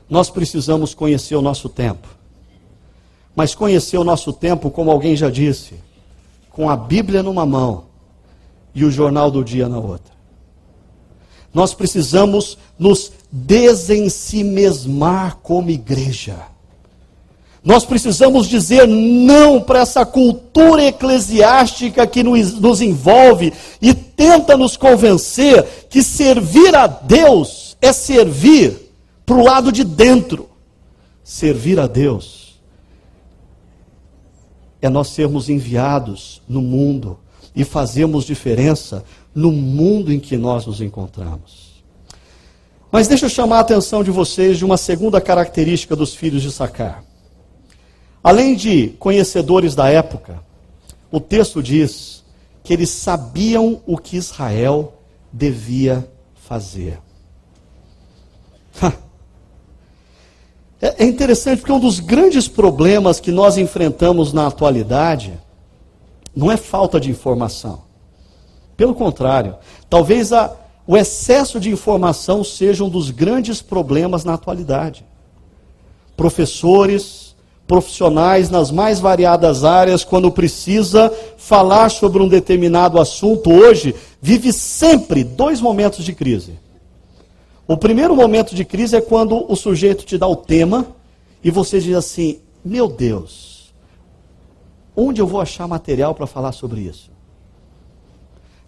nós 0.09 0.31
precisamos 0.31 0.95
conhecer 0.95 1.35
o 1.35 1.43
nosso 1.43 1.69
tempo. 1.69 2.07
Mas 3.35 3.53
conhecer 3.53 3.99
o 3.99 4.05
nosso 4.05 4.33
tempo, 4.33 4.71
como 4.71 4.93
alguém 4.93 5.17
já 5.17 5.29
disse, 5.29 5.75
com 6.53 6.71
a 6.71 6.77
Bíblia 6.77 7.21
numa 7.21 7.45
mão 7.45 7.88
e 8.79 8.85
o 8.85 8.91
jornal 8.91 9.31
do 9.31 9.43
dia 9.43 9.69
na 9.69 9.79
outra. 9.79 10.13
Nós 11.53 11.75
precisamos 11.75 12.57
nos 12.79 13.11
desensimesmar 13.33 15.39
como 15.43 15.71
igreja. 15.71 16.37
Nós 17.65 17.85
precisamos 17.85 18.47
dizer 18.47 18.87
não 18.87 19.61
para 19.61 19.81
essa 19.81 20.07
cultura 20.07 20.85
eclesiástica 20.85 22.07
que 22.07 22.23
nos, 22.23 22.81
envolve 22.81 23.53
e 23.83 23.93
tenta 23.93 24.57
nos 24.57 24.77
convencer 24.77 25.87
que 25.91 26.03
servir 26.03 26.75
a 26.77 26.87
Deus 26.87 27.77
é 27.81 27.93
servir 27.93 28.93
para 29.27 29.37
o 29.37 29.43
lado 29.43 29.73
de 29.73 29.83
dentro. 29.83 30.49
Servir 31.25 31.81
a 31.81 31.87
Deus 31.87 32.59
é 34.81 34.89
nós 34.89 35.09
sermos 35.09 35.49
enviados 35.49 36.41
no 36.49 36.63
mundo 36.63 37.19
e 37.59 37.65
fazemos 37.65 38.25
diferença 38.25 39.05
no 39.35 39.51
mundo 39.51 40.13
em 40.13 40.21
que 40.21 40.37
nós 40.37 40.65
nos 40.65 40.81
encontramos. 40.81 41.83
Mas 42.91 43.09
deixa 43.09 43.27
eu 43.27 43.31
chamar 43.31 43.57
a 43.57 43.61
atenção 43.63 44.05
de 44.05 44.13
vocês 44.13 44.57
de 44.57 44.65
uma 44.65 44.77
segunda 44.77 45.21
característica 45.21 45.97
dos 45.97 46.15
filhos 46.15 46.41
de 46.41 46.53
Sacar. 46.53 47.03
Além 48.23 48.55
de 48.55 48.91
conhecedores 49.01 49.75
da 49.75 49.91
época, 49.91 50.41
o 51.11 51.19
texto 51.19 51.61
diz 51.61 52.25
que 52.63 52.73
eles 52.73 52.91
sabiam 52.91 53.83
o 53.85 53.99
que 53.99 54.17
Israel 54.17 55.03
devia 55.33 56.09
fazer. 56.37 57.01
É, 60.81 61.03
é 61.03 61.07
interessante 61.09 61.59
porque 61.59 61.73
um 61.73 61.81
dos 61.81 61.99
grandes 61.99 62.47
problemas 62.47 63.19
que 63.19 63.33
nós 63.33 63.59
enfrentamos 63.59 64.33
na 64.33 64.47
atualidade 64.47 65.33
não 66.39 66.53
é 66.53 66.57
falta 66.57 67.01
de 67.01 67.11
informação. 67.11 67.81
Pelo 68.77 68.95
contrário, 68.95 69.57
talvez 69.91 70.33
a, 70.33 70.55
o 70.87 70.97
excesso 70.97 71.59
de 71.59 71.69
informação 71.69 72.45
seja 72.45 72.85
um 72.85 72.89
dos 72.89 73.11
grandes 73.11 73.61
problemas 73.61 74.25
na 74.25 74.35
atualidade. 74.35 75.05
Professores, 76.17 77.35
profissionais 77.67 78.51
nas 78.51 78.71
mais 78.71 79.01
variadas 79.01 79.65
áreas, 79.65 80.05
quando 80.05 80.31
precisa 80.31 81.13
falar 81.37 81.91
sobre 81.91 82.23
um 82.23 82.29
determinado 82.29 83.01
assunto, 83.01 83.53
hoje 83.53 83.93
vive 84.23 84.53
sempre 84.53 85.25
dois 85.25 85.61
momentos 85.61 86.05
de 86.05 86.13
crise. 86.13 86.53
O 87.67 87.77
primeiro 87.77 88.15
momento 88.15 88.55
de 88.55 88.65
crise 88.65 88.95
é 88.95 89.01
quando 89.01 89.45
o 89.51 89.57
sujeito 89.57 90.05
te 90.05 90.17
dá 90.17 90.29
o 90.29 90.37
tema 90.37 90.87
e 91.43 91.51
você 91.51 91.81
diz 91.81 91.97
assim: 91.97 92.39
Meu 92.65 92.87
Deus, 92.87 93.58
Onde 95.01 95.21
eu 95.21 95.29
vou 95.29 95.41
achar 95.41 95.69
material 95.69 96.13
para 96.13 96.27
falar 96.27 96.51
sobre 96.51 96.81
isso? 96.81 97.13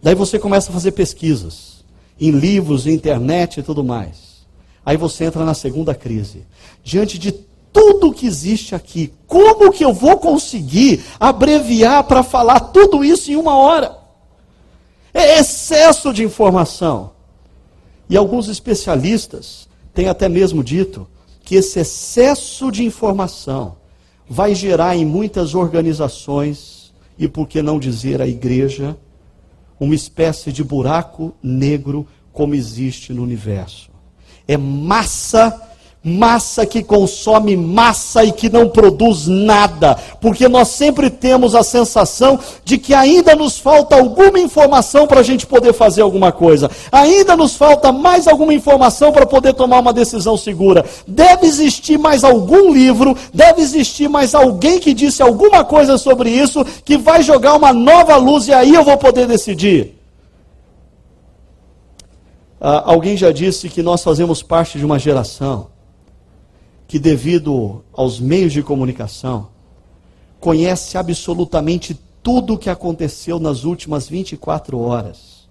Daí 0.00 0.14
você 0.14 0.38
começa 0.38 0.70
a 0.70 0.72
fazer 0.72 0.92
pesquisas, 0.92 1.84
em 2.20 2.30
livros, 2.30 2.86
internet 2.86 3.58
e 3.58 3.62
tudo 3.64 3.82
mais. 3.82 4.46
Aí 4.86 4.96
você 4.96 5.24
entra 5.24 5.44
na 5.44 5.54
segunda 5.54 5.92
crise. 5.92 6.46
Diante 6.84 7.18
de 7.18 7.32
tudo 7.32 8.12
que 8.12 8.28
existe 8.28 8.76
aqui, 8.76 9.12
como 9.26 9.72
que 9.72 9.84
eu 9.84 9.92
vou 9.92 10.18
conseguir 10.18 11.04
abreviar 11.18 12.04
para 12.04 12.22
falar 12.22 12.60
tudo 12.60 13.04
isso 13.04 13.32
em 13.32 13.34
uma 13.34 13.56
hora? 13.56 13.98
É 15.12 15.40
excesso 15.40 16.12
de 16.12 16.22
informação. 16.22 17.10
E 18.08 18.16
alguns 18.16 18.48
especialistas 18.48 19.68
têm 19.92 20.08
até 20.08 20.28
mesmo 20.28 20.62
dito 20.62 21.08
que 21.42 21.56
esse 21.56 21.80
excesso 21.80 22.70
de 22.70 22.84
informação 22.84 23.79
vai 24.32 24.54
gerar 24.54 24.96
em 24.96 25.04
muitas 25.04 25.56
organizações, 25.56 26.94
e 27.18 27.26
por 27.26 27.48
que 27.48 27.60
não 27.60 27.80
dizer 27.80 28.22
a 28.22 28.28
igreja, 28.28 28.96
uma 29.78 29.92
espécie 29.92 30.52
de 30.52 30.62
buraco 30.62 31.34
negro 31.42 32.06
como 32.32 32.54
existe 32.54 33.12
no 33.12 33.24
universo. 33.24 33.90
É 34.46 34.56
massa 34.56 35.69
massa 36.02 36.64
que 36.64 36.82
consome 36.82 37.54
massa 37.56 38.24
e 38.24 38.32
que 38.32 38.48
não 38.48 38.68
produz 38.68 39.26
nada, 39.26 39.96
porque 40.18 40.48
nós 40.48 40.68
sempre 40.68 41.10
temos 41.10 41.54
a 41.54 41.62
sensação 41.62 42.38
de 42.64 42.78
que 42.78 42.94
ainda 42.94 43.36
nos 43.36 43.58
falta 43.58 43.96
alguma 43.96 44.38
informação 44.38 45.06
para 45.06 45.20
a 45.20 45.22
gente 45.22 45.46
poder 45.46 45.74
fazer 45.74 46.00
alguma 46.00 46.32
coisa, 46.32 46.70
ainda 46.90 47.36
nos 47.36 47.54
falta 47.54 47.92
mais 47.92 48.26
alguma 48.26 48.54
informação 48.54 49.12
para 49.12 49.26
poder 49.26 49.52
tomar 49.52 49.80
uma 49.80 49.92
decisão 49.92 50.38
segura. 50.38 50.86
Deve 51.06 51.46
existir 51.46 51.98
mais 51.98 52.24
algum 52.24 52.72
livro, 52.72 53.14
deve 53.32 53.60
existir 53.60 54.08
mais 54.08 54.34
alguém 54.34 54.78
que 54.78 54.94
disse 54.94 55.22
alguma 55.22 55.64
coisa 55.64 55.98
sobre 55.98 56.30
isso, 56.30 56.64
que 56.82 56.96
vai 56.96 57.22
jogar 57.22 57.54
uma 57.54 57.74
nova 57.74 58.16
luz 58.16 58.48
e 58.48 58.54
aí 58.54 58.74
eu 58.74 58.84
vou 58.84 58.96
poder 58.96 59.26
decidir. 59.26 59.98
Ah, 62.58 62.84
alguém 62.86 63.18
já 63.18 63.30
disse 63.30 63.68
que 63.68 63.82
nós 63.82 64.02
fazemos 64.02 64.42
parte 64.42 64.78
de 64.78 64.84
uma 64.84 64.98
geração 64.98 65.68
que, 66.90 66.98
devido 66.98 67.84
aos 67.92 68.18
meios 68.18 68.52
de 68.52 68.64
comunicação, 68.64 69.46
conhece 70.40 70.98
absolutamente 70.98 71.96
tudo 72.20 72.54
o 72.54 72.58
que 72.58 72.68
aconteceu 72.68 73.38
nas 73.38 73.62
últimas 73.62 74.08
24 74.08 74.76
horas. 74.76 75.48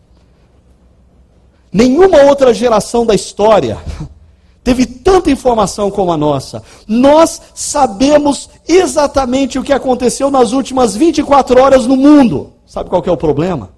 Nenhuma 1.71 2.23
outra 2.23 2.53
geração 2.53 3.05
da 3.05 3.15
história 3.15 3.77
teve 4.65 4.85
tanta 4.85 5.31
informação 5.31 5.89
como 5.89 6.11
a 6.11 6.17
nossa. 6.17 6.61
Nós 6.85 7.41
sabemos 7.55 8.49
exatamente 8.67 9.57
o 9.57 9.63
que 9.63 9.71
aconteceu 9.71 10.29
nas 10.29 10.51
últimas 10.51 10.93
24 10.93 11.57
horas 11.61 11.87
no 11.87 11.95
mundo. 11.95 12.51
Sabe 12.65 12.89
qual 12.89 13.01
é 13.05 13.11
o 13.11 13.15
problema? 13.15 13.69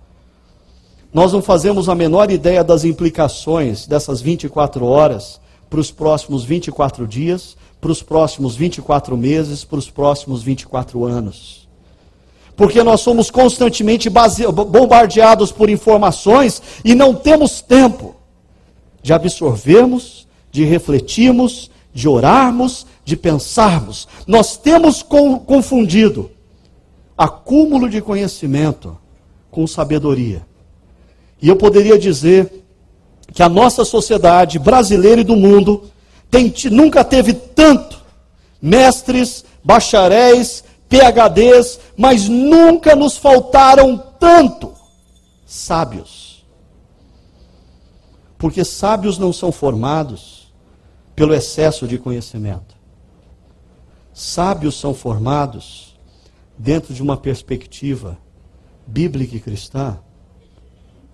Nós 1.14 1.32
não 1.32 1.44
fazemos 1.44 1.88
a 1.88 1.94
menor 1.94 2.32
ideia 2.32 2.64
das 2.64 2.84
implicações 2.84 3.86
dessas 3.86 4.20
24 4.20 4.84
horas 4.84 5.40
para 5.72 5.80
os 5.80 5.90
próximos 5.90 6.44
24 6.44 7.08
dias, 7.08 7.56
para 7.80 7.94
os 7.94 8.04
próximos 8.04 8.58
24 8.58 9.16
meses, 9.16 9.64
para 9.64 9.80
os 9.80 9.90
próximos 9.90 10.44
24 10.44 11.06
anos. 11.06 11.66
Porque 12.58 12.84
nós 12.84 13.00
somos 13.00 13.32
constantemente 13.32 14.10
bombardeados 14.10 15.50
por 15.50 15.70
informações 15.70 16.62
e 16.84 16.94
não 16.94 17.16
temos 17.16 17.62
tempo 17.62 18.18
de 19.02 19.14
absorvermos, 19.14 20.28
de 20.52 20.66
refletirmos, 20.66 21.72
de 21.94 22.06
orarmos, 22.06 22.86
de 23.06 23.16
pensarmos. 23.16 24.10
Nós 24.28 24.58
temos 24.58 25.02
confundido 25.02 26.32
acúmulo 27.18 27.90
de 27.90 28.02
conhecimento 28.02 28.98
com 29.50 29.66
sabedoria. 29.66 30.46
E 31.42 31.48
eu 31.48 31.56
poderia 31.56 31.98
dizer 31.98 32.61
que 33.34 33.42
a 33.42 33.50
nossa 33.50 33.86
sociedade 33.86 34.60
brasileira 34.60 35.22
e 35.22 35.24
do 35.24 35.36
mundo 35.36 35.90
tem, 36.30 36.54
nunca 36.72 37.04
teve 37.04 37.34
tanto 37.34 38.02
mestres, 38.62 39.44
bacharéis, 39.64 40.64
PHDs, 40.88 41.80
mas 41.98 42.28
nunca 42.28 42.96
nos 42.96 43.18
faltaram 43.18 43.98
tanto 44.20 44.74
sábios. 45.46 46.46
Porque 48.38 48.64
sábios 48.66 49.18
não 49.18 49.32
são 49.32 49.52
formados 49.52 50.52
pelo 51.16 51.34
excesso 51.34 51.88
de 51.88 51.98
conhecimento. 51.98 52.76
Sábios 54.14 54.80
são 54.80 54.94
formados 54.94 55.96
dentro 56.58 56.94
de 56.94 57.02
uma 57.02 57.16
perspectiva 57.16 58.18
bíblica 58.86 59.36
e 59.36 59.40
cristã 59.40 59.98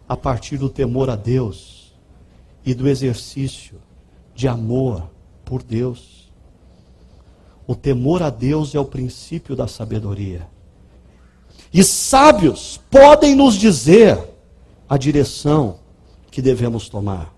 a 0.09 0.17
partir 0.17 0.57
do 0.57 0.69
temor 0.69 1.09
a 1.09 1.15
Deus 1.15 1.76
e 2.67 2.73
do 2.73 2.89
exercício 2.89 3.79
de 4.35 4.45
amor 4.45 5.09
por 5.45 5.63
Deus. 5.63 6.29
O 7.65 7.73
temor 7.73 8.21
a 8.21 8.29
Deus 8.29 8.75
é 8.75 8.79
o 8.79 8.83
princípio 8.83 9.55
da 9.55 9.69
sabedoria. 9.69 10.45
E 11.73 11.81
sábios 11.81 12.77
podem 12.91 13.35
nos 13.35 13.55
dizer 13.55 14.19
a 14.89 14.97
direção 14.97 15.79
que 16.29 16.41
devemos 16.41 16.89
tomar. 16.89 17.33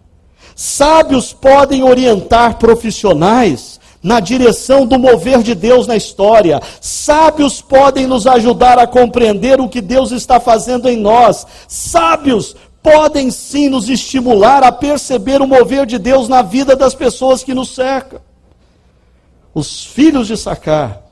Sábios 0.56 1.32
podem 1.32 1.84
orientar 1.84 2.58
profissionais 2.58 3.80
na 4.02 4.20
direção 4.20 4.88
do 4.88 4.98
mover 4.98 5.44
de 5.44 5.54
Deus 5.54 5.86
na 5.86 5.96
história. 5.96 6.60
Sábios 6.82 7.62
podem 7.62 8.08
nos 8.08 8.26
ajudar 8.26 8.80
a 8.80 8.88
compreender 8.88 9.62
o 9.62 9.70
que 9.70 9.80
Deus 9.80 10.12
está 10.12 10.40
fazendo 10.40 10.90
em 10.90 10.98
nós. 10.98 11.46
Sábios 11.68 12.56
podem 12.82 13.30
sim 13.32 13.70
nos 13.70 13.90
estimular 13.90 14.64
a 14.64 14.72
perceber 14.72 15.42
o 15.42 15.48
mover 15.48 15.86
de 15.86 15.98
Deus 15.98 16.28
na 16.28 16.42
vida 16.42 16.76
das 16.76 16.96
pessoas 16.96 17.44
que 17.44 17.54
nos 17.54 17.76
cercam. 17.76 18.22
Os 19.54 19.86
filhos 19.86 20.28
de 20.28 20.38
Sacar, 20.38 21.04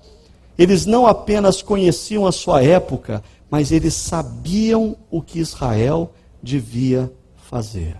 eles 0.58 0.86
não 0.86 1.06
apenas 1.06 1.62
conheciam 1.62 2.26
a 2.26 2.32
sua 2.32 2.64
época, 2.64 3.24
mas 3.50 3.72
eles 3.72 3.94
sabiam 3.94 4.96
o 5.10 5.22
que 5.22 5.40
Israel 5.40 6.14
devia 6.42 7.12
fazer. 7.36 7.98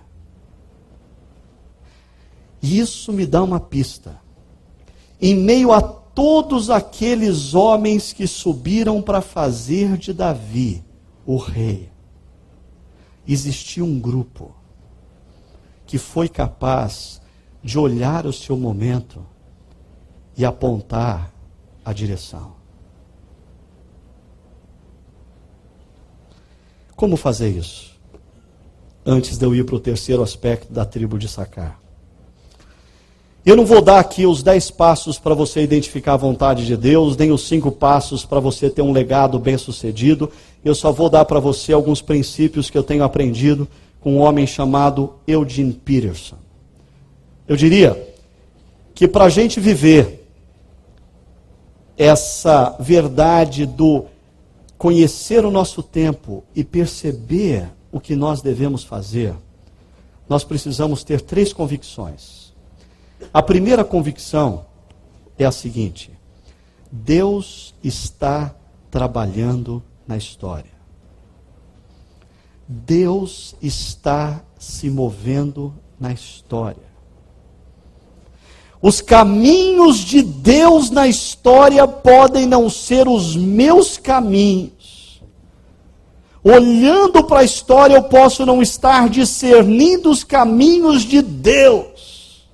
Isso 2.62 3.12
me 3.12 3.24
dá 3.24 3.42
uma 3.42 3.60
pista 3.60 4.18
em 5.20 5.34
meio 5.34 5.72
a 5.72 5.80
todos 5.80 6.70
aqueles 6.70 7.54
homens 7.54 8.12
que 8.12 8.26
subiram 8.26 9.00
para 9.00 9.20
fazer 9.20 9.96
de 9.96 10.12
Davi 10.12 10.84
o 11.26 11.36
rei, 11.36 11.90
existia 13.32 13.84
um 13.84 14.00
grupo 14.00 14.54
que 15.86 15.98
foi 15.98 16.28
capaz 16.28 17.20
de 17.62 17.78
olhar 17.78 18.26
o 18.26 18.32
seu 18.32 18.56
momento 18.56 19.24
e 20.36 20.44
apontar 20.44 21.32
a 21.84 21.92
direção. 21.92 22.52
Como 26.94 27.16
fazer 27.16 27.50
isso? 27.50 27.96
Antes 29.04 29.38
de 29.38 29.44
eu 29.44 29.54
ir 29.54 29.64
para 29.64 29.76
o 29.76 29.80
terceiro 29.80 30.22
aspecto 30.22 30.72
da 30.72 30.84
tribo 30.84 31.18
de 31.18 31.28
Sacar. 31.28 31.80
Eu 33.46 33.56
não 33.56 33.64
vou 33.64 33.80
dar 33.80 33.98
aqui 33.98 34.26
os 34.26 34.42
dez 34.42 34.70
passos 34.70 35.18
para 35.18 35.34
você 35.34 35.62
identificar 35.62 36.14
a 36.14 36.18
vontade 36.18 36.66
de 36.66 36.76
Deus, 36.76 37.16
nem 37.16 37.32
os 37.32 37.48
cinco 37.48 37.72
passos 37.72 38.24
para 38.24 38.40
você 38.40 38.68
ter 38.68 38.82
um 38.82 38.92
legado 38.92 39.38
bem 39.38 39.56
sucedido. 39.56 40.30
Eu 40.64 40.74
só 40.74 40.90
vou 40.92 41.08
dar 41.08 41.24
para 41.24 41.40
você 41.40 41.72
alguns 41.72 42.02
princípios 42.02 42.68
que 42.68 42.76
eu 42.76 42.82
tenho 42.82 43.04
aprendido 43.04 43.68
com 44.00 44.16
um 44.16 44.20
homem 44.20 44.46
chamado 44.46 45.14
Eugene 45.26 45.72
Peterson. 45.72 46.36
Eu 47.46 47.56
diria 47.56 48.14
que 48.94 49.06
para 49.06 49.24
a 49.24 49.28
gente 49.28 49.60
viver 49.60 50.26
essa 51.96 52.76
verdade 52.78 53.66
do 53.66 54.06
conhecer 54.76 55.44
o 55.44 55.50
nosso 55.50 55.82
tempo 55.82 56.44
e 56.54 56.62
perceber 56.62 57.68
o 57.90 57.98
que 57.98 58.14
nós 58.14 58.40
devemos 58.40 58.84
fazer, 58.84 59.34
nós 60.28 60.44
precisamos 60.44 61.02
ter 61.02 61.20
três 61.20 61.52
convicções. 61.52 62.52
A 63.32 63.42
primeira 63.42 63.84
convicção 63.84 64.66
é 65.38 65.44
a 65.44 65.50
seguinte: 65.50 66.12
Deus 66.90 67.74
está 67.82 68.54
trabalhando 68.90 69.82
na 70.08 70.16
história. 70.16 70.72
Deus 72.66 73.54
está 73.60 74.42
se 74.58 74.88
movendo 74.88 75.74
na 76.00 76.12
história. 76.12 76.88
Os 78.80 79.00
caminhos 79.00 79.98
de 79.98 80.22
Deus 80.22 80.88
na 80.90 81.06
história 81.06 81.86
podem 81.86 82.46
não 82.46 82.70
ser 82.70 83.06
os 83.06 83.36
meus 83.36 83.98
caminhos. 83.98 85.22
Olhando 86.42 87.24
para 87.24 87.40
a 87.40 87.44
história, 87.44 87.96
eu 87.96 88.04
posso 88.04 88.46
não 88.46 88.62
estar 88.62 89.08
discernindo 89.08 90.10
os 90.10 90.24
caminhos 90.24 91.02
de 91.02 91.20
Deus. 91.20 92.48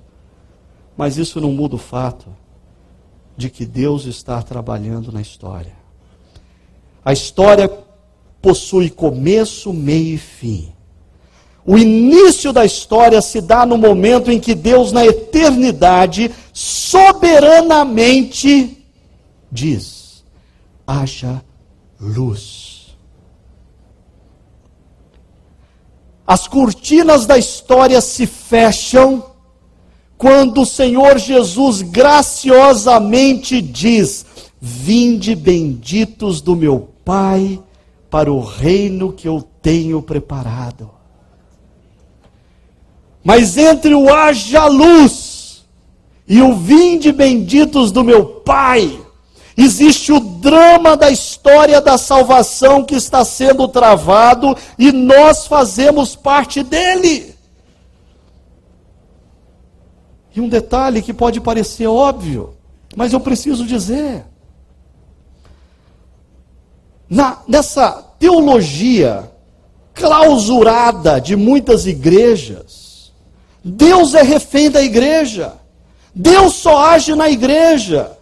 Mas 0.97 1.17
isso 1.17 1.39
não 1.39 1.51
muda 1.51 1.75
o 1.75 1.79
fato 1.79 2.27
de 3.37 3.49
que 3.49 3.65
Deus 3.65 4.05
está 4.05 4.41
trabalhando 4.41 5.11
na 5.11 5.21
história. 5.21 5.84
A 7.05 7.13
história 7.13 7.71
possui 8.41 8.89
começo, 8.89 9.71
meio 9.71 10.15
e 10.15 10.17
fim. 10.17 10.73
O 11.63 11.77
início 11.77 12.51
da 12.51 12.65
história 12.65 13.21
se 13.21 13.39
dá 13.41 13.63
no 13.63 13.77
momento 13.77 14.31
em 14.31 14.39
que 14.39 14.55
Deus, 14.55 14.91
na 14.91 15.05
eternidade, 15.05 16.31
soberanamente 16.51 18.83
diz: 19.51 20.25
haja 20.87 21.43
luz. 21.99 22.95
As 26.25 26.47
cortinas 26.47 27.27
da 27.27 27.37
história 27.37 28.01
se 28.01 28.25
fecham 28.25 29.23
quando 30.17 30.61
o 30.61 30.65
Senhor 30.65 31.19
Jesus 31.19 31.83
graciosamente 31.83 33.61
diz: 33.61 34.25
Vinde 34.59 35.35
benditos 35.35 36.41
do 36.41 36.55
meu 36.55 36.94
Pai 37.05 37.63
para 38.09 38.33
o 38.33 38.39
reino 38.39 39.13
que 39.13 39.27
eu 39.27 39.47
tenho 39.61 40.01
preparado. 40.01 40.89
Mas 43.23 43.57
entre 43.57 43.93
o 43.93 44.13
haja 44.13 44.65
luz 44.65 45.65
e 46.27 46.41
o 46.41 46.55
vinde 46.55 47.11
benditos 47.11 47.91
do 47.91 48.03
meu 48.03 48.25
Pai, 48.41 48.99
existe 49.55 50.11
o 50.11 50.19
drama 50.19 50.97
da 50.97 51.09
história 51.09 51.79
da 51.79 51.97
salvação 51.97 52.83
que 52.83 52.95
está 52.95 53.23
sendo 53.23 53.67
travado 53.67 54.55
e 54.77 54.91
nós 54.91 55.47
fazemos 55.47 56.15
parte 56.15 56.63
dele. 56.63 57.35
E 60.35 60.41
um 60.41 60.49
detalhe 60.49 61.01
que 61.01 61.13
pode 61.13 61.39
parecer 61.39 61.87
óbvio, 61.87 62.55
mas 62.95 63.13
eu 63.13 63.19
preciso 63.19 63.65
dizer. 63.65 64.25
Na, 67.09 67.39
nessa 67.47 68.03
teologia 68.19 69.31
clausurada 69.93 71.19
de 71.19 71.35
muitas 71.35 71.85
igrejas, 71.85 73.11
Deus 73.63 74.13
é 74.13 74.21
refém 74.21 74.69
da 74.69 74.81
igreja. 74.81 75.53
Deus 76.13 76.53
só 76.55 76.85
age 76.85 77.15
na 77.15 77.29
igreja. 77.29 78.17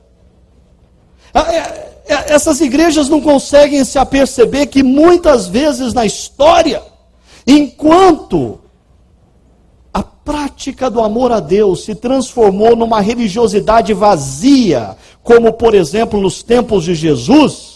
É, 1.34 1.40
é, 1.40 1.94
essas 2.34 2.60
igrejas 2.62 3.10
não 3.10 3.22
conseguem 3.22 3.84
se 3.84 3.98
aperceber 3.98 4.68
que 4.68 4.84
muitas 4.84 5.48
vezes 5.48 5.94
na 5.94 6.06
história, 6.06 6.82
enquanto 7.48 8.64
prática 10.24 10.90
do 10.90 11.02
amor 11.02 11.32
a 11.32 11.40
Deus 11.40 11.84
se 11.84 11.96
transformou 11.96 12.76
numa 12.76 13.02
religiosidade 13.02 13.94
vazia, 13.94 14.96
como 15.22 15.54
por 15.54 15.74
exemplo 15.76 16.20
nos 16.20 16.42
tempos 16.42 16.86
de 16.86 16.96
Jesus, 16.96 17.73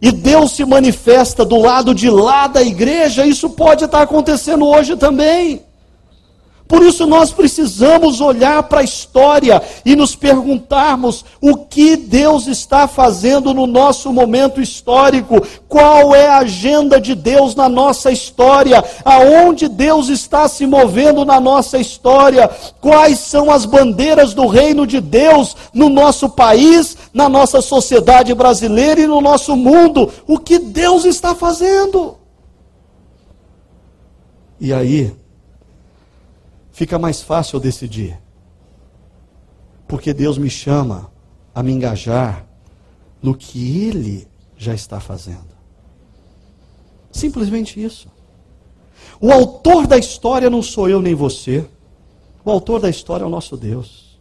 e 0.00 0.12
Deus 0.12 0.52
se 0.52 0.64
manifesta 0.64 1.44
do 1.44 1.58
lado 1.58 1.94
de 1.94 2.10
lá 2.10 2.46
da 2.46 2.62
igreja, 2.62 3.26
isso 3.26 3.50
pode 3.50 3.84
estar 3.84 4.02
acontecendo 4.02 4.66
hoje 4.66 4.96
também. 4.96 5.62
Por 6.68 6.82
isso 6.82 7.06
nós 7.06 7.30
precisamos 7.30 8.20
olhar 8.20 8.62
para 8.64 8.80
a 8.80 8.84
história 8.84 9.62
e 9.84 9.94
nos 9.94 10.16
perguntarmos 10.16 11.24
o 11.40 11.56
que 11.56 11.96
Deus 11.96 12.48
está 12.48 12.88
fazendo 12.88 13.54
no 13.54 13.66
nosso 13.66 14.12
momento 14.12 14.60
histórico, 14.60 15.40
qual 15.68 16.14
é 16.14 16.26
a 16.26 16.38
agenda 16.38 17.00
de 17.00 17.14
Deus 17.14 17.54
na 17.54 17.68
nossa 17.68 18.10
história, 18.10 18.82
aonde 19.04 19.68
Deus 19.68 20.08
está 20.08 20.48
se 20.48 20.66
movendo 20.66 21.24
na 21.24 21.40
nossa 21.40 21.78
história, 21.78 22.50
quais 22.80 23.20
são 23.20 23.50
as 23.50 23.64
bandeiras 23.64 24.34
do 24.34 24.46
reino 24.46 24.86
de 24.86 25.00
Deus 25.00 25.56
no 25.72 25.88
nosso 25.88 26.28
país, 26.28 26.96
na 27.14 27.28
nossa 27.28 27.60
sociedade 27.60 28.34
brasileira 28.34 29.00
e 29.00 29.06
no 29.06 29.20
nosso 29.20 29.54
mundo, 29.54 30.12
o 30.26 30.38
que 30.38 30.58
Deus 30.58 31.04
está 31.04 31.34
fazendo. 31.34 32.16
E 34.60 34.72
aí, 34.72 35.14
fica 36.76 36.98
mais 36.98 37.22
fácil 37.22 37.56
eu 37.56 37.60
decidir. 37.60 38.20
Porque 39.88 40.12
Deus 40.12 40.36
me 40.36 40.50
chama 40.50 41.10
a 41.54 41.62
me 41.62 41.72
engajar 41.72 42.46
no 43.22 43.34
que 43.34 43.86
Ele 43.88 44.28
já 44.58 44.74
está 44.74 45.00
fazendo. 45.00 45.56
Simplesmente 47.10 47.82
isso. 47.82 48.08
O 49.18 49.32
autor 49.32 49.86
da 49.86 49.96
história 49.96 50.50
não 50.50 50.60
sou 50.60 50.86
eu 50.86 51.00
nem 51.00 51.14
você. 51.14 51.64
O 52.44 52.50
autor 52.50 52.78
da 52.78 52.90
história 52.90 53.24
é 53.24 53.26
o 53.26 53.30
nosso 53.30 53.56
Deus. 53.56 54.18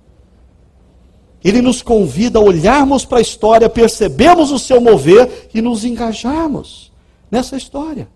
Ele 1.44 1.62
nos 1.62 1.82
convida 1.82 2.40
a 2.40 2.42
olharmos 2.42 3.04
para 3.04 3.18
a 3.18 3.22
história, 3.22 3.70
percebemos 3.70 4.50
o 4.50 4.58
seu 4.58 4.80
mover 4.80 5.50
e 5.54 5.62
nos 5.62 5.84
engajarmos 5.84 6.90
nessa 7.30 7.58
história. 7.58 8.08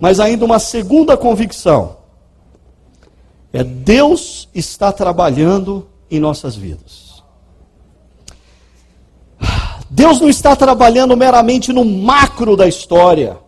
Mas 0.00 0.20
ainda 0.20 0.46
uma 0.46 0.58
segunda 0.58 1.18
convicção 1.18 2.02
é 3.54 3.62
Deus 3.62 4.48
está 4.52 4.90
trabalhando 4.90 5.86
em 6.10 6.18
nossas 6.18 6.56
vidas. 6.56 7.22
Deus 9.88 10.20
não 10.20 10.28
está 10.28 10.56
trabalhando 10.56 11.16
meramente 11.16 11.72
no 11.72 11.84
macro 11.84 12.56
da 12.56 12.66
história. 12.66 13.38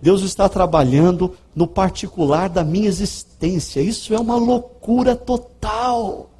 Deus 0.00 0.22
está 0.22 0.48
trabalhando 0.48 1.34
no 1.56 1.66
particular 1.66 2.48
da 2.48 2.62
minha 2.62 2.86
existência. 2.86 3.80
Isso 3.80 4.14
é 4.14 4.20
uma 4.20 4.36
loucura 4.36 5.16
total. 5.16 6.30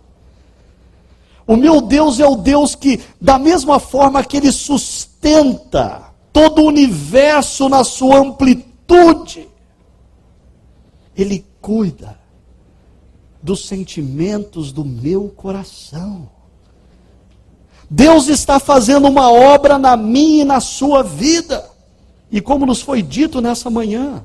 O 1.44 1.56
meu 1.56 1.80
Deus 1.80 2.20
é 2.20 2.26
o 2.26 2.36
Deus 2.36 2.76
que, 2.76 3.00
da 3.20 3.36
mesma 3.36 3.80
forma 3.80 4.22
que 4.22 4.36
Ele 4.36 4.52
sustenta 4.52 6.04
todo 6.32 6.62
o 6.62 6.68
universo 6.68 7.68
na 7.68 7.82
sua 7.82 8.18
amplitude, 8.18 9.48
Ele 11.16 11.44
cuida 11.60 12.21
dos 13.42 13.66
sentimentos 13.66 14.72
do 14.72 14.84
meu 14.84 15.28
coração. 15.28 16.28
Deus 17.90 18.28
está 18.28 18.58
fazendo 18.58 19.08
uma 19.08 19.30
obra 19.30 19.78
na 19.78 19.96
minha 19.96 20.42
e 20.42 20.46
na 20.46 20.60
sua 20.60 21.02
vida. 21.02 21.68
E 22.30 22.40
como 22.40 22.64
nos 22.64 22.80
foi 22.80 23.02
dito 23.02 23.40
nessa 23.40 23.68
manhã, 23.68 24.24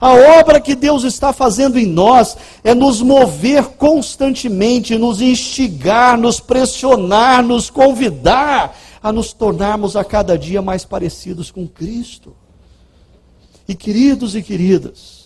a 0.00 0.12
obra 0.38 0.60
que 0.60 0.74
Deus 0.74 1.02
está 1.02 1.32
fazendo 1.32 1.78
em 1.78 1.86
nós 1.86 2.36
é 2.62 2.74
nos 2.74 3.00
mover 3.00 3.64
constantemente, 3.70 4.98
nos 4.98 5.20
instigar, 5.20 6.18
nos 6.18 6.38
pressionar, 6.38 7.42
nos 7.42 7.70
convidar 7.70 8.76
a 9.02 9.10
nos 9.10 9.32
tornarmos 9.32 9.96
a 9.96 10.04
cada 10.04 10.38
dia 10.38 10.62
mais 10.62 10.84
parecidos 10.84 11.50
com 11.50 11.66
Cristo. 11.66 12.36
E 13.66 13.74
queridos 13.74 14.36
e 14.36 14.42
queridas, 14.42 15.17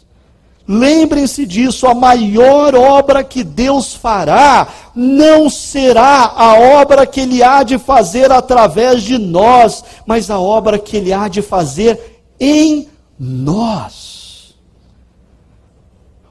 Lembrem-se 0.66 1.44
disso, 1.44 1.86
a 1.88 1.94
maior 1.94 2.74
obra 2.74 3.24
que 3.24 3.42
Deus 3.42 3.94
fará 3.94 4.68
não 4.94 5.50
será 5.50 6.32
a 6.36 6.54
obra 6.54 7.06
que 7.06 7.20
Ele 7.20 7.42
há 7.42 7.62
de 7.62 7.78
fazer 7.78 8.30
através 8.30 9.02
de 9.02 9.18
nós, 9.18 9.84
mas 10.06 10.30
a 10.30 10.38
obra 10.38 10.78
que 10.78 10.96
Ele 10.96 11.12
há 11.12 11.26
de 11.26 11.42
fazer 11.42 12.22
em 12.38 12.88
nós. 13.18 14.54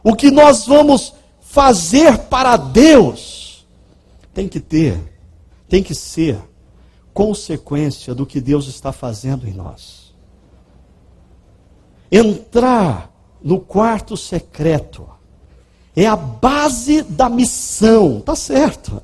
O 0.04 0.16
que 0.16 0.32
nós 0.32 0.66
vamos 0.66 1.14
fazer 1.42 2.18
para 2.18 2.56
Deus 2.56 3.68
tem 4.34 4.48
que 4.48 4.60
ter, 4.60 4.98
tem 5.68 5.84
que 5.84 5.94
ser 5.94 6.40
consequência 7.14 8.16
do 8.16 8.26
que 8.26 8.40
Deus 8.40 8.68
está 8.68 8.94
fazendo 8.94 9.46
em 9.46 9.54
nós. 9.54 10.14
Entrar 12.10 13.11
no 13.44 13.60
quarto 13.60 14.16
secreto. 14.16 15.08
É 15.96 16.06
a 16.06 16.16
base 16.16 17.02
da 17.02 17.28
missão, 17.30 18.22
tá 18.22 18.36
certo? 18.36 19.02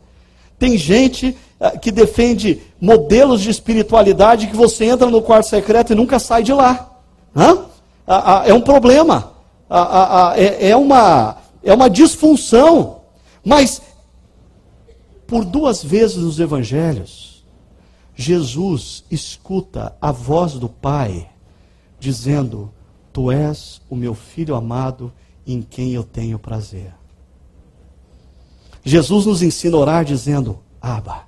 Tem 0.57 0.77
gente 0.77 1.35
uh, 1.59 1.77
que 1.79 1.91
defende 1.91 2.61
modelos 2.79 3.41
de 3.41 3.49
espiritualidade 3.49 4.47
que 4.47 4.55
você 4.55 4.85
entra 4.85 5.09
no 5.09 5.21
quarto 5.21 5.47
secreto 5.47 5.91
e 5.91 5.95
nunca 5.95 6.19
sai 6.19 6.43
de 6.43 6.53
lá. 6.53 6.97
Hã? 7.35 7.53
Uh, 7.53 7.61
uh, 8.07 8.43
é 8.45 8.53
um 8.53 8.61
problema. 8.61 9.33
É, 10.35 10.69
é, 10.69 10.75
uma, 10.77 11.37
é 11.61 11.73
uma 11.73 11.89
disfunção. 11.89 13.01
Mas, 13.43 13.81
por 15.27 15.43
duas 15.43 15.83
vezes 15.83 16.17
nos 16.17 16.39
evangelhos, 16.39 17.43
Jesus 18.15 19.03
escuta 19.11 19.93
a 20.01 20.11
voz 20.11 20.53
do 20.53 20.69
Pai 20.69 21.29
dizendo: 21.99 22.71
Tu 23.17 23.31
és 23.31 23.81
o 23.89 23.95
meu 23.95 24.13
filho 24.13 24.53
amado 24.53 25.11
em 25.47 25.59
quem 25.59 25.91
eu 25.91 26.03
tenho 26.03 26.37
prazer. 26.37 26.93
Jesus 28.83 29.25
nos 29.25 29.41
ensina 29.41 29.75
a 29.75 29.79
orar 29.79 30.05
dizendo: 30.05 30.59
Abba. 30.79 31.23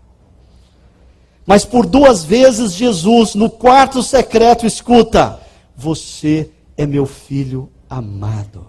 Mas 1.47 1.65
por 1.65 1.87
duas 1.87 2.23
vezes 2.23 2.73
Jesus, 2.73 3.33
no 3.33 3.49
quarto 3.49 4.03
secreto, 4.03 4.67
escuta: 4.67 5.39
Você 5.75 6.51
é 6.77 6.85
meu 6.85 7.07
filho 7.07 7.71
amado. 7.89 8.67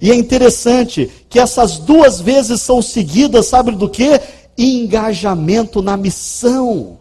E 0.00 0.08
é 0.12 0.14
interessante 0.14 1.10
que 1.28 1.40
essas 1.40 1.78
duas 1.78 2.20
vezes 2.20 2.62
são 2.62 2.80
seguidas, 2.80 3.46
sabe 3.46 3.72
do 3.72 3.90
que? 3.90 4.20
Engajamento 4.56 5.82
na 5.82 5.96
missão. 5.96 7.00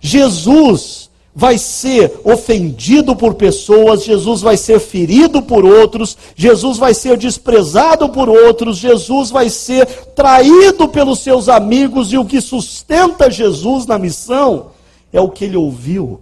Jesus 0.00 1.10
vai 1.34 1.56
ser 1.56 2.20
ofendido 2.24 3.16
por 3.16 3.34
pessoas, 3.34 4.04
Jesus 4.04 4.42
vai 4.42 4.56
ser 4.56 4.78
ferido 4.78 5.40
por 5.40 5.64
outros, 5.64 6.16
Jesus 6.36 6.76
vai 6.76 6.92
ser 6.92 7.16
desprezado 7.16 8.08
por 8.10 8.28
outros, 8.28 8.76
Jesus 8.76 9.30
vai 9.30 9.48
ser 9.48 9.86
traído 10.14 10.86
pelos 10.88 11.20
seus 11.20 11.48
amigos, 11.48 12.12
e 12.12 12.18
o 12.18 12.24
que 12.24 12.40
sustenta 12.40 13.30
Jesus 13.30 13.86
na 13.86 13.98
missão 13.98 14.72
é 15.12 15.20
o 15.20 15.30
que 15.30 15.46
ele 15.46 15.56
ouviu 15.56 16.20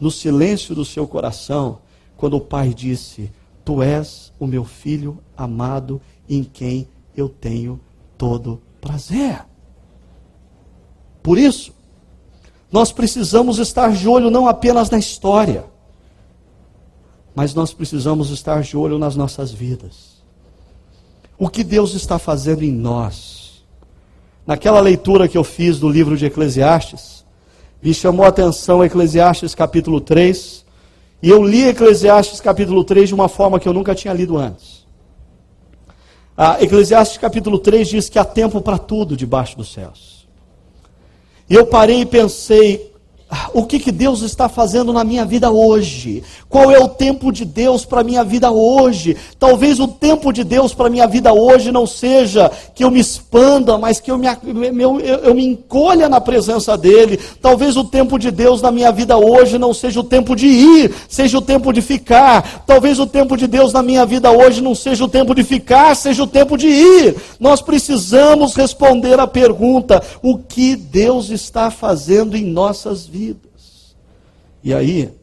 no 0.00 0.10
silêncio 0.10 0.74
do 0.74 0.84
seu 0.84 1.06
coração, 1.06 1.78
quando 2.16 2.36
o 2.36 2.40
Pai 2.40 2.72
disse: 2.72 3.32
Tu 3.64 3.82
és 3.82 4.32
o 4.38 4.46
meu 4.46 4.64
filho 4.64 5.18
amado, 5.36 6.00
em 6.28 6.44
quem 6.44 6.86
eu 7.16 7.28
tenho 7.28 7.80
todo 8.16 8.60
prazer. 8.80 9.44
Por 11.22 11.38
isso, 11.38 11.72
nós 12.74 12.90
precisamos 12.90 13.60
estar 13.60 13.92
de 13.92 14.08
olho 14.08 14.32
não 14.32 14.48
apenas 14.48 14.90
na 14.90 14.98
história, 14.98 15.64
mas 17.32 17.54
nós 17.54 17.72
precisamos 17.72 18.30
estar 18.30 18.62
de 18.62 18.76
olho 18.76 18.98
nas 18.98 19.14
nossas 19.14 19.52
vidas. 19.52 20.20
O 21.38 21.48
que 21.48 21.62
Deus 21.62 21.94
está 21.94 22.18
fazendo 22.18 22.64
em 22.64 22.72
nós. 22.72 23.64
Naquela 24.44 24.80
leitura 24.80 25.28
que 25.28 25.38
eu 25.38 25.44
fiz 25.44 25.78
do 25.78 25.88
livro 25.88 26.16
de 26.16 26.26
Eclesiastes, 26.26 27.24
me 27.80 27.94
chamou 27.94 28.26
a 28.26 28.30
atenção 28.30 28.84
Eclesiastes 28.84 29.54
capítulo 29.54 30.00
3, 30.00 30.64
e 31.22 31.30
eu 31.30 31.44
li 31.44 31.68
Eclesiastes 31.68 32.40
capítulo 32.40 32.82
3 32.82 33.10
de 33.10 33.14
uma 33.14 33.28
forma 33.28 33.60
que 33.60 33.68
eu 33.68 33.72
nunca 33.72 33.94
tinha 33.94 34.12
lido 34.12 34.36
antes. 34.36 34.84
A 36.36 36.60
Eclesiastes 36.60 37.18
capítulo 37.18 37.60
3 37.60 37.86
diz 37.86 38.08
que 38.08 38.18
há 38.18 38.24
tempo 38.24 38.60
para 38.60 38.78
tudo 38.78 39.16
debaixo 39.16 39.56
dos 39.56 39.72
céus. 39.72 40.13
E 41.48 41.54
eu 41.54 41.66
parei 41.66 42.00
e 42.00 42.06
pensei, 42.06 42.93
o 43.52 43.64
que, 43.64 43.78
que 43.78 43.92
Deus 43.92 44.22
está 44.22 44.48
fazendo 44.48 44.92
na 44.92 45.04
minha 45.04 45.24
vida 45.24 45.50
hoje? 45.50 46.22
Qual 46.48 46.70
é 46.70 46.78
o 46.78 46.88
tempo 46.88 47.32
de 47.32 47.44
Deus 47.44 47.84
para 47.84 48.00
a 48.00 48.04
minha 48.04 48.22
vida 48.22 48.50
hoje? 48.50 49.16
Talvez 49.38 49.80
o 49.80 49.88
tempo 49.88 50.32
de 50.32 50.44
Deus 50.44 50.74
para 50.74 50.86
a 50.86 50.90
minha 50.90 51.06
vida 51.06 51.32
hoje 51.32 51.72
não 51.72 51.86
seja 51.86 52.50
que 52.74 52.84
eu 52.84 52.90
me 52.90 53.00
expanda, 53.00 53.76
mas 53.78 54.00
que 54.00 54.10
eu 54.10 54.18
me, 54.18 54.26
eu, 54.80 55.00
eu 55.00 55.34
me 55.34 55.44
encolha 55.44 56.08
na 56.08 56.20
presença 56.20 56.76
dEle. 56.76 57.18
Talvez 57.40 57.76
o 57.76 57.84
tempo 57.84 58.18
de 58.18 58.30
Deus 58.30 58.62
na 58.62 58.70
minha 58.70 58.92
vida 58.92 59.16
hoje 59.16 59.58
não 59.58 59.74
seja 59.74 60.00
o 60.00 60.04
tempo 60.04 60.36
de 60.36 60.46
ir, 60.46 60.94
seja 61.08 61.38
o 61.38 61.42
tempo 61.42 61.72
de 61.72 61.80
ficar. 61.80 62.64
Talvez 62.66 62.98
o 62.98 63.06
tempo 63.06 63.36
de 63.36 63.46
Deus 63.46 63.72
na 63.72 63.82
minha 63.82 64.06
vida 64.06 64.30
hoje 64.30 64.60
não 64.60 64.74
seja 64.74 65.04
o 65.04 65.08
tempo 65.08 65.34
de 65.34 65.42
ficar, 65.42 65.94
seja 65.96 66.22
o 66.22 66.26
tempo 66.26 66.56
de 66.56 66.68
ir. 66.68 67.16
Nós 67.40 67.60
precisamos 67.60 68.54
responder 68.54 69.18
a 69.18 69.26
pergunta: 69.26 70.02
o 70.22 70.38
que 70.38 70.76
Deus 70.76 71.30
está 71.30 71.70
fazendo 71.70 72.36
em 72.36 72.44
nossas 72.44 73.06
vidas? 73.06 73.23
E 74.62 74.74
aí, 74.74 75.14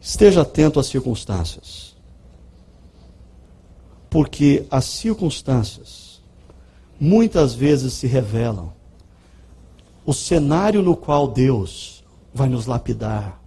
esteja 0.00 0.42
atento 0.42 0.78
às 0.78 0.86
circunstâncias. 0.86 1.96
Porque 4.10 4.66
as 4.70 4.84
circunstâncias 4.84 6.20
muitas 6.98 7.54
vezes 7.54 7.92
se 7.92 8.06
revelam 8.06 8.72
o 10.06 10.14
cenário 10.14 10.82
no 10.82 10.96
qual 10.96 11.26
Deus 11.26 12.04
vai 12.32 12.48
nos 12.48 12.66
lapidar. 12.66 13.42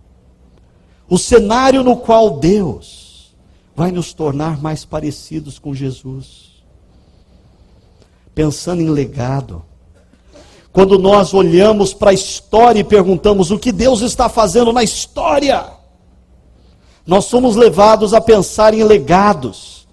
O 1.07 1.17
cenário 1.17 1.83
no 1.83 1.97
qual 1.97 2.37
Deus 2.39 3.33
vai 3.75 3.91
nos 3.91 4.13
tornar 4.13 4.61
mais 4.61 4.83
parecidos 4.83 5.57
com 5.57 5.73
Jesus. 5.73 6.61
Pensando 8.35 8.81
em 8.81 8.89
legado. 8.89 9.63
Quando 10.71 10.99
nós 10.99 11.33
olhamos 11.33 11.93
para 11.93 12.11
a 12.11 12.13
história 12.13 12.79
e 12.79 12.83
perguntamos 12.83 13.51
o 13.51 13.57
que 13.57 13.71
Deus 13.71 14.01
está 14.01 14.29
fazendo 14.29 14.71
na 14.71 14.83
história, 14.83 15.65
nós 17.05 17.25
somos 17.25 17.55
levados 17.55 18.13
a 18.13 18.21
pensar 18.21 18.73
em 18.73 18.83
legados 18.83 19.87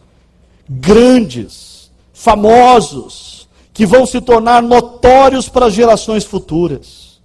grandes, 0.68 1.90
famosos, 2.12 3.48
que 3.72 3.86
vão 3.86 4.04
se 4.04 4.20
tornar 4.20 4.62
notórios 4.62 5.48
para 5.48 5.70
gerações 5.70 6.24
futuras. 6.24 7.20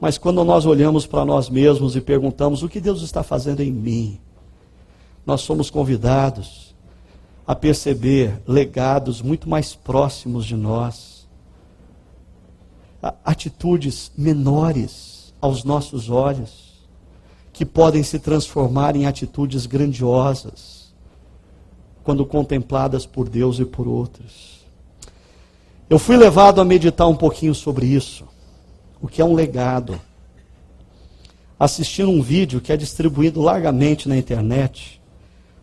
Mas 0.00 0.18
quando 0.18 0.44
nós 0.44 0.66
olhamos 0.66 1.06
para 1.06 1.24
nós 1.24 1.48
mesmos 1.48 1.96
e 1.96 2.00
perguntamos 2.00 2.62
o 2.62 2.68
que 2.68 2.80
Deus 2.80 3.02
está 3.02 3.22
fazendo 3.22 3.62
em 3.62 3.72
mim, 3.72 4.20
nós 5.24 5.40
somos 5.40 5.70
convidados 5.70 6.74
a 7.46 7.54
perceber 7.54 8.40
legados 8.46 9.22
muito 9.22 9.48
mais 9.48 9.74
próximos 9.74 10.44
de 10.44 10.56
nós, 10.56 11.15
atitudes 13.24 14.10
menores 14.16 15.34
aos 15.40 15.64
nossos 15.64 16.08
olhos, 16.10 16.66
que 17.52 17.64
podem 17.64 18.02
se 18.02 18.18
transformar 18.18 18.96
em 18.96 19.06
atitudes 19.06 19.66
grandiosas 19.66 20.94
quando 22.02 22.24
contempladas 22.24 23.04
por 23.04 23.28
Deus 23.28 23.58
e 23.58 23.64
por 23.64 23.88
outros. 23.88 24.64
Eu 25.88 25.98
fui 25.98 26.16
levado 26.16 26.60
a 26.60 26.64
meditar 26.64 27.08
um 27.08 27.16
pouquinho 27.16 27.54
sobre 27.54 27.86
isso, 27.86 28.24
o 29.00 29.08
que 29.08 29.20
é 29.20 29.24
um 29.24 29.34
legado. 29.34 30.00
Assistindo 31.58 32.10
um 32.10 32.22
vídeo 32.22 32.60
que 32.60 32.72
é 32.72 32.76
distribuído 32.76 33.40
largamente 33.40 34.08
na 34.08 34.16
internet, 34.16 35.00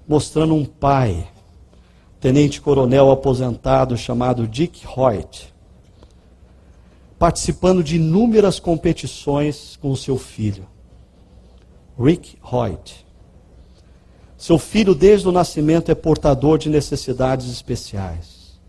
mostrando 0.07 0.55
um 0.55 0.65
pai, 0.65 1.27
tenente-coronel 2.19 3.11
aposentado 3.11 3.95
chamado 3.95 4.47
Dick 4.47 4.81
Hoyt, 4.87 5.52
participando 7.23 7.81
de 7.81 7.95
inúmeras 7.95 8.59
competições 8.59 9.77
com 9.77 9.89
o 9.91 9.95
seu 9.95 10.17
filho, 10.17 10.67
Rick 11.97 12.37
Hoyt. 12.43 13.05
Seu 14.35 14.59
filho, 14.59 14.93
desde 14.93 15.29
o 15.29 15.31
nascimento, 15.31 15.89
é 15.89 15.95
portador 15.95 16.57
de 16.57 16.67
necessidades 16.67 17.49
especiais. 17.49 18.59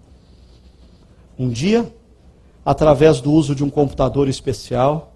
Um 1.37 1.49
dia, 1.49 1.93
através 2.65 3.21
do 3.21 3.33
uso 3.33 3.57
de 3.57 3.65
um 3.65 3.69
computador 3.69 4.29
especial, 4.29 5.13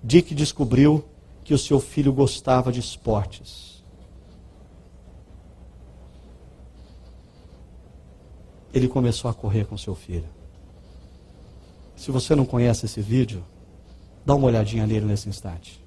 Dick 0.00 0.32
descobriu 0.32 1.04
que 1.42 1.52
o 1.52 1.58
seu 1.58 1.80
filho 1.80 2.12
gostava 2.12 2.70
de 2.70 2.78
esportes. 2.78 3.84
Ele 8.72 8.86
começou 8.86 9.28
a 9.28 9.34
correr 9.34 9.64
com 9.64 9.76
seu 9.76 9.96
filho. 9.96 10.35
Se 11.96 12.10
você 12.10 12.34
não 12.34 12.44
conhece 12.44 12.84
esse 12.84 13.00
vídeo, 13.00 13.42
dá 14.24 14.34
uma 14.34 14.46
olhadinha 14.46 14.86
nele 14.86 15.06
nesse 15.06 15.28
instante. 15.28 15.82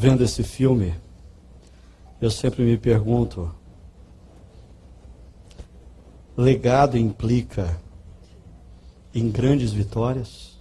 Vendo 0.00 0.24
esse 0.24 0.42
filme, 0.42 0.94
eu 2.22 2.30
sempre 2.30 2.62
me 2.62 2.78
pergunto: 2.78 3.54
legado 6.34 6.96
implica 6.96 7.78
em 9.14 9.30
grandes 9.30 9.72
vitórias? 9.72 10.58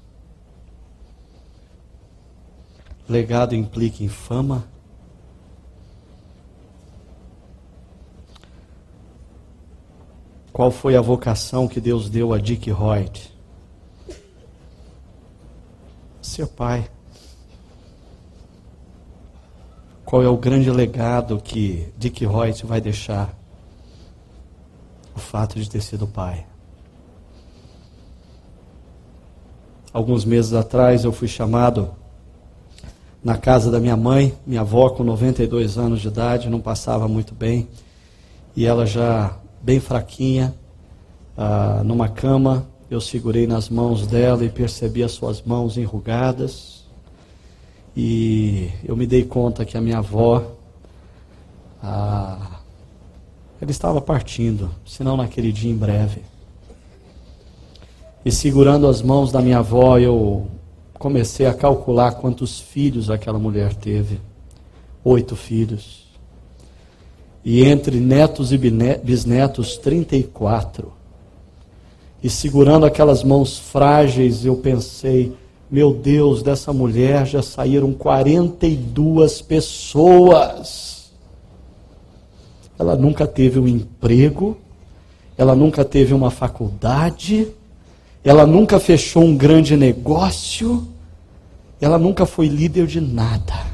Legado 3.07 3.55
implica 3.55 4.03
em 4.03 4.09
fama? 4.09 4.67
Qual 10.51 10.69
foi 10.69 10.97
a 10.97 11.01
vocação 11.01 11.65
que 11.65 11.79
Deus 11.79 12.09
deu 12.09 12.33
a 12.33 12.39
Dick 12.39 12.69
Hoyt? 12.69 13.33
Ser 16.21 16.45
pai. 16.47 16.91
Qual 20.09 20.23
é 20.23 20.27
o 20.27 20.37
grande 20.37 20.71
legado 20.71 21.39
que 21.39 21.87
Dick 21.95 22.25
Hoyt 22.25 22.65
vai 22.65 22.81
deixar? 22.81 23.31
O 25.15 25.19
fato 25.19 25.59
de 25.59 25.69
ter 25.69 25.83
sido 25.83 26.07
pai. 26.07 26.47
Alguns 29.93 30.25
meses 30.25 30.53
atrás 30.53 31.03
eu 31.03 31.11
fui 31.11 31.27
chamado 31.27 31.91
na 33.23 33.37
casa 33.37 33.69
da 33.69 33.79
minha 33.79 33.95
mãe, 33.95 34.35
minha 34.47 34.61
avó 34.61 34.89
com 34.89 35.03
92 35.03 35.77
anos 35.77 36.01
de 36.01 36.07
idade, 36.07 36.49
não 36.49 36.59
passava 36.59 37.07
muito 37.07 37.35
bem, 37.35 37.67
e 38.55 38.65
ela 38.65 38.87
já 38.87 39.37
bem 39.61 39.79
fraquinha, 39.79 40.55
ah, 41.37 41.83
numa 41.85 42.09
cama, 42.09 42.65
eu 42.89 42.99
segurei 42.99 43.45
nas 43.45 43.69
mãos 43.69 44.07
dela 44.07 44.43
e 44.43 44.49
percebi 44.49 45.03
as 45.03 45.11
suas 45.11 45.43
mãos 45.43 45.77
enrugadas, 45.77 46.78
e 47.95 48.69
eu 48.85 48.95
me 48.95 49.05
dei 49.05 49.23
conta 49.23 49.65
que 49.65 49.77
a 49.77 49.81
minha 49.81 49.97
avó, 49.97 50.43
ah, 51.81 52.59
ela 53.61 53.71
estava 53.71 53.99
partindo, 53.99 54.69
senão 54.85 55.17
naquele 55.17 55.51
dia 55.51 55.69
em 55.69 55.75
breve. 55.75 56.21
E 58.23 58.31
segurando 58.31 58.87
as 58.87 59.01
mãos 59.01 59.31
da 59.31 59.41
minha 59.41 59.59
avó, 59.59 59.97
eu 59.97 60.47
comecei 60.93 61.45
a 61.45 61.53
calcular 61.53 62.11
quantos 62.13 62.59
filhos 62.59 63.09
aquela 63.09 63.39
mulher 63.39 63.73
teve. 63.73 64.19
Oito 65.03 65.35
filhos. 65.35 66.07
E 67.43 67.63
entre 67.63 67.99
netos 67.99 68.51
e 68.51 68.57
bisnetos, 68.57 69.77
34. 69.77 70.91
E 72.21 72.29
segurando 72.29 72.85
aquelas 72.85 73.23
mãos 73.23 73.57
frágeis, 73.57 74.45
eu 74.45 74.57
pensei: 74.57 75.33
meu 75.71 75.93
Deus, 75.93 76.41
dessa 76.41 76.73
mulher 76.73 77.27
já 77.27 77.43
saíram 77.43 77.93
42 77.93 79.41
pessoas. 79.41 81.11
Ela 82.77 82.95
nunca 82.95 83.27
teve 83.27 83.59
um 83.59 83.67
emprego, 83.67 84.57
ela 85.37 85.53
nunca 85.53 85.85
teve 85.85 86.13
uma 86.13 86.31
faculdade, 86.31 87.47
ela 88.23 88.47
nunca 88.47 88.79
fechou 88.79 89.23
um 89.23 89.37
grande 89.37 89.77
negócio, 89.77 90.87
ela 91.79 91.99
nunca 91.99 92.25
foi 92.25 92.47
líder 92.47 92.87
de 92.87 92.99
nada. 92.99 93.67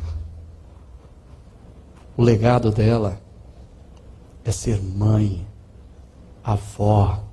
O 2.18 2.24
legado 2.24 2.72
dela 2.72 3.22
é 4.44 4.52
ser 4.52 4.82
mãe, 4.82 5.46
avó, 6.44 7.24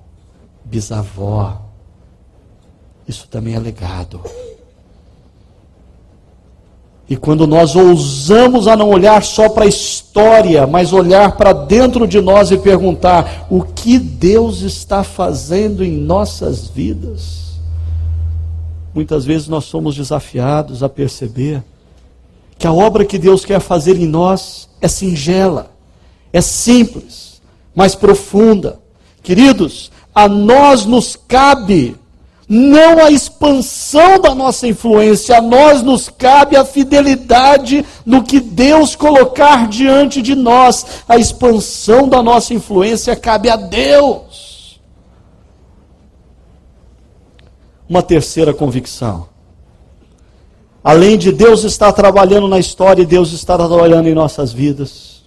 bisavó. 0.65 1.63
Isso 3.09 3.27
também 3.29 3.55
é 3.55 3.59
legado. 3.59 4.21
E 7.09 7.17
quando 7.17 7.47
nós 7.47 7.77
ousamos 7.77 8.67
a 8.69 8.77
não 8.77 8.89
olhar 8.89 9.23
só 9.23 9.49
para 9.49 9.65
a 9.65 9.69
história, 9.69 10.67
mas 10.67 10.93
olhar 10.93 11.37
para 11.37 11.53
dentro 11.53 12.07
de 12.07 12.21
nós 12.21 12.51
e 12.51 12.59
perguntar: 12.59 13.47
o 13.51 13.63
que 13.63 13.99
Deus 13.99 14.63
está 14.63 15.03
fazendo 15.03 15.85
em 15.85 15.93
nossas 15.93 16.69
vidas? 16.69 17.43
Muitas 18.95 19.25
vezes 19.25 19.49
nós 19.49 19.65
somos 19.65 19.97
desafiados 19.97 20.83
a 20.83 20.89
perceber 20.89 21.63
que 22.59 22.67
a 22.67 22.73
obra 22.73 23.05
que 23.05 23.19
Deus 23.19 23.45
quer 23.45 23.61
fazer 23.61 23.97
em 23.99 24.07
nós 24.07 24.69
é 24.81 24.87
singela, 24.87 25.71
é 26.33 26.41
simples, 26.41 27.41
mas 27.75 27.95
profunda. 27.95 28.79
Queridos, 29.23 29.91
a 30.15 30.29
nós 30.29 30.85
nos 30.85 31.17
cabe 31.17 31.97
não 32.55 33.03
a 33.03 33.11
expansão 33.11 34.21
da 34.21 34.35
nossa 34.35 34.67
influência, 34.67 35.39
a 35.39 35.41
nós 35.41 35.83
nos 35.83 36.11
cabe 36.11 36.55
a 36.55 36.67
fidelidade 36.67 37.83
no 38.05 38.23
que 38.23 38.41
Deus 38.41 38.95
colocar 38.95 39.67
diante 39.69 40.21
de 40.21 40.35
nós. 40.35 40.85
A 41.09 41.17
expansão 41.17 42.07
da 42.07 42.23
nossa 42.23 42.53
influência 42.53 43.17
cabe 43.17 43.49
a 43.49 43.57
Deus. 43.57 44.79
Uma 47.89 48.03
terceira 48.03 48.53
convicção. 48.53 49.29
Além 50.85 51.17
de 51.17 51.33
Deus 51.33 51.65
estar 51.65 51.93
trabalhando 51.93 52.49
na 52.49 52.59
história 52.59 53.07
Deus 53.07 53.33
estar 53.33 53.57
trabalhando 53.57 54.11
em 54.11 54.15
nossas 54.15 54.53
vidas, 54.53 55.23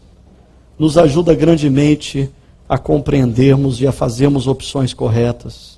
nos 0.77 0.95
ajuda 0.95 1.33
grandemente 1.33 2.29
a 2.69 2.77
compreendermos 2.77 3.81
e 3.81 3.87
a 3.87 3.91
fazermos 3.91 4.45
opções 4.45 4.93
corretas 4.93 5.75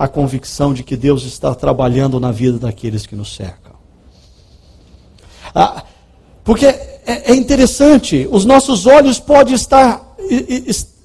a 0.00 0.08
convicção 0.08 0.72
de 0.72 0.82
que 0.82 0.96
Deus 0.96 1.24
está 1.24 1.54
trabalhando 1.54 2.18
na 2.18 2.32
vida 2.32 2.58
daqueles 2.58 3.04
que 3.04 3.14
nos 3.14 3.36
cercam. 3.36 3.74
Ah, 5.54 5.82
porque 6.42 6.64
é, 6.64 7.32
é 7.32 7.34
interessante, 7.34 8.26
os 8.32 8.46
nossos 8.46 8.86
olhos 8.86 9.20
podem 9.20 9.54
estar, 9.54 10.16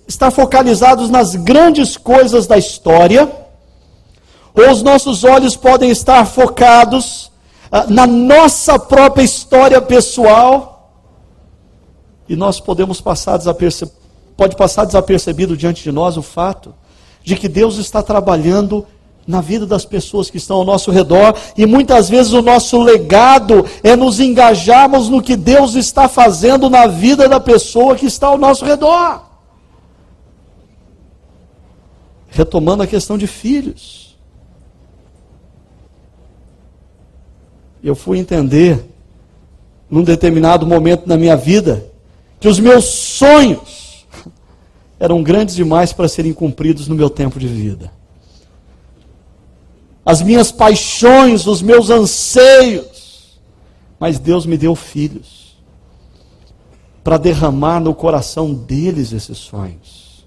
estar 0.07 0.31
focalizados 0.31 1.09
nas 1.09 1.35
grandes 1.35 1.97
coisas 1.97 2.47
da 2.47 2.57
história, 2.57 3.29
ou 4.53 4.71
os 4.71 4.81
nossos 4.81 5.25
olhos 5.25 5.57
podem 5.57 5.89
estar 5.89 6.23
focados 6.23 7.29
ah, 7.69 7.87
na 7.89 8.07
nossa 8.07 8.79
própria 8.79 9.23
história 9.23 9.81
pessoal, 9.81 11.03
e 12.29 12.35
nós 12.37 12.61
podemos 12.61 13.01
passar 13.01 13.35
desapercebido, 13.35 13.97
pode 14.37 14.55
passar 14.55 14.85
desapercebido 14.85 15.57
diante 15.57 15.83
de 15.83 15.91
nós 15.91 16.15
o 16.15 16.21
fato 16.21 16.73
de 17.25 17.35
que 17.35 17.49
Deus 17.49 17.77
está 17.77 18.03
trabalhando 18.03 18.85
na 19.27 19.41
vida 19.41 19.65
das 19.65 19.83
pessoas 19.83 20.29
que 20.29 20.37
estão 20.37 20.57
ao 20.57 20.63
nosso 20.63 20.91
redor, 20.91 21.35
e 21.57 21.65
muitas 21.65 22.07
vezes 22.07 22.31
o 22.31 22.43
nosso 22.43 22.79
legado 22.79 23.65
é 23.81 23.95
nos 23.95 24.19
engajarmos 24.19 25.09
no 25.09 25.19
que 25.21 25.35
Deus 25.35 25.73
está 25.73 26.07
fazendo 26.07 26.69
na 26.69 26.85
vida 26.85 27.27
da 27.27 27.39
pessoa 27.39 27.95
que 27.95 28.05
está 28.05 28.27
ao 28.27 28.37
nosso 28.37 28.63
redor. 28.63 29.25
Retomando 32.29 32.83
a 32.83 32.87
questão 32.87 33.17
de 33.17 33.25
filhos. 33.25 34.15
Eu 37.83 37.95
fui 37.95 38.19
entender, 38.19 38.85
num 39.89 40.03
determinado 40.03 40.67
momento 40.67 41.07
na 41.07 41.17
minha 41.17 41.35
vida, 41.35 41.87
que 42.39 42.47
os 42.47 42.59
meus 42.59 42.85
sonhos 42.85 43.74
eram 44.99 45.21
grandes 45.21 45.55
demais 45.55 45.91
para 45.91 46.07
serem 46.07 46.33
cumpridos 46.33 46.87
no 46.87 46.95
meu 46.95 47.09
tempo 47.09 47.39
de 47.39 47.47
vida. 47.47 47.91
As 50.05 50.21
minhas 50.21 50.51
paixões, 50.51 51.47
os 51.47 51.61
meus 51.61 51.89
anseios. 51.89 53.39
Mas 53.99 54.19
Deus 54.19 54.45
me 54.45 54.57
deu 54.57 54.75
filhos 54.75 55.57
para 57.03 57.17
derramar 57.17 57.79
no 57.79 57.93
coração 57.93 58.53
deles 58.53 59.11
esses 59.11 59.37
sonhos. 59.37 60.25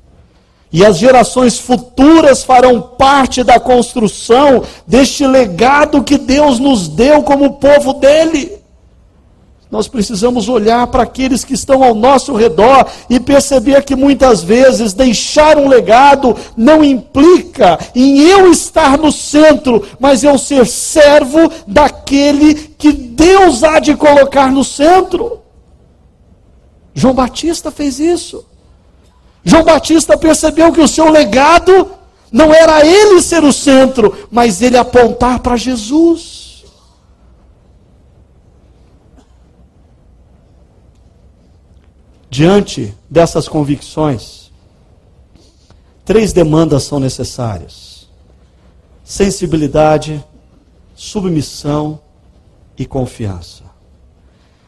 E 0.73 0.85
as 0.85 0.99
gerações 0.99 1.59
futuras 1.59 2.45
farão 2.45 2.81
parte 2.81 3.43
da 3.43 3.59
construção 3.59 4.63
deste 4.87 5.27
legado 5.27 6.05
que 6.05 6.19
Deus 6.19 6.59
nos 6.59 6.89
deu 6.89 7.23
como 7.23 7.55
povo 7.55 7.95
dele. 7.95 8.58
Nós 9.71 9.87
precisamos 9.87 10.49
olhar 10.49 10.87
para 10.87 11.03
aqueles 11.03 11.45
que 11.45 11.53
estão 11.53 11.85
ao 11.85 11.95
nosso 11.95 12.35
redor 12.35 12.87
e 13.11 13.21
perceber 13.21 13.85
que 13.85 13.95
muitas 13.95 14.43
vezes 14.43 14.95
deixar 14.95 15.59
um 15.59 15.69
legado 15.69 16.35
não 16.57 16.83
implica 16.83 17.79
em 17.95 18.19
eu 18.21 18.51
estar 18.51 18.97
no 18.97 19.13
centro, 19.13 19.87
mas 20.01 20.25
eu 20.25 20.39
ser 20.39 20.67
servo 20.67 21.51
daquele 21.67 22.55
que 22.55 22.93
Deus 22.93 23.63
há 23.63 23.79
de 23.79 23.95
colocar 23.95 24.51
no 24.51 24.65
centro. 24.65 25.41
João 26.95 27.13
Batista 27.13 27.71
fez 27.71 28.01
isso. 28.01 28.47
João 29.45 29.65
Batista 29.65 30.17
percebeu 30.17 30.73
que 30.73 30.81
o 30.81 30.89
seu 30.89 31.11
legado 31.11 31.91
não 32.33 32.53
era 32.55 32.87
ele 32.87 33.21
ser 33.21 33.45
o 33.45 33.53
centro, 33.53 34.27
mas 34.31 34.63
ele 34.63 34.79
apontar 34.79 35.41
para 35.41 35.57
Jesus. 35.57 36.38
Diante 42.31 42.95
dessas 43.09 43.49
convicções, 43.49 44.51
três 46.05 46.33
demandas 46.33 46.85
são 46.85 47.01
necessárias: 47.01 48.09
sensibilidade, 49.03 50.23
submissão 50.95 52.01
e 52.77 52.85
confiança. 52.85 53.65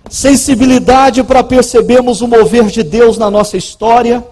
sensibilidade 0.08 1.22
para 1.22 1.44
percebermos 1.44 2.20
o 2.20 2.26
mover 2.26 2.66
de 2.66 2.82
Deus 2.82 3.18
na 3.18 3.30
nossa 3.30 3.56
história, 3.56 4.26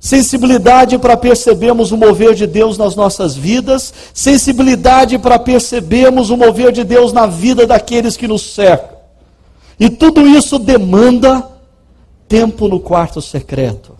sensibilidade 0.00 0.98
para 0.98 1.16
percebermos 1.16 1.92
o 1.92 1.96
mover 1.96 2.34
de 2.34 2.46
Deus 2.46 2.76
nas 2.76 2.96
nossas 2.96 3.36
vidas, 3.36 3.94
sensibilidade 4.12 5.18
para 5.18 5.38
percebermos 5.38 6.28
o 6.30 6.36
mover 6.36 6.72
de 6.72 6.82
Deus 6.82 7.12
na 7.12 7.26
vida 7.26 7.66
daqueles 7.66 8.16
que 8.16 8.26
nos 8.26 8.42
cercam. 8.42 8.98
E 9.78 9.88
tudo 9.88 10.26
isso 10.26 10.58
demanda 10.58 11.51
tempo 12.32 12.66
no 12.66 12.80
quarto 12.80 13.20
secreto. 13.20 13.92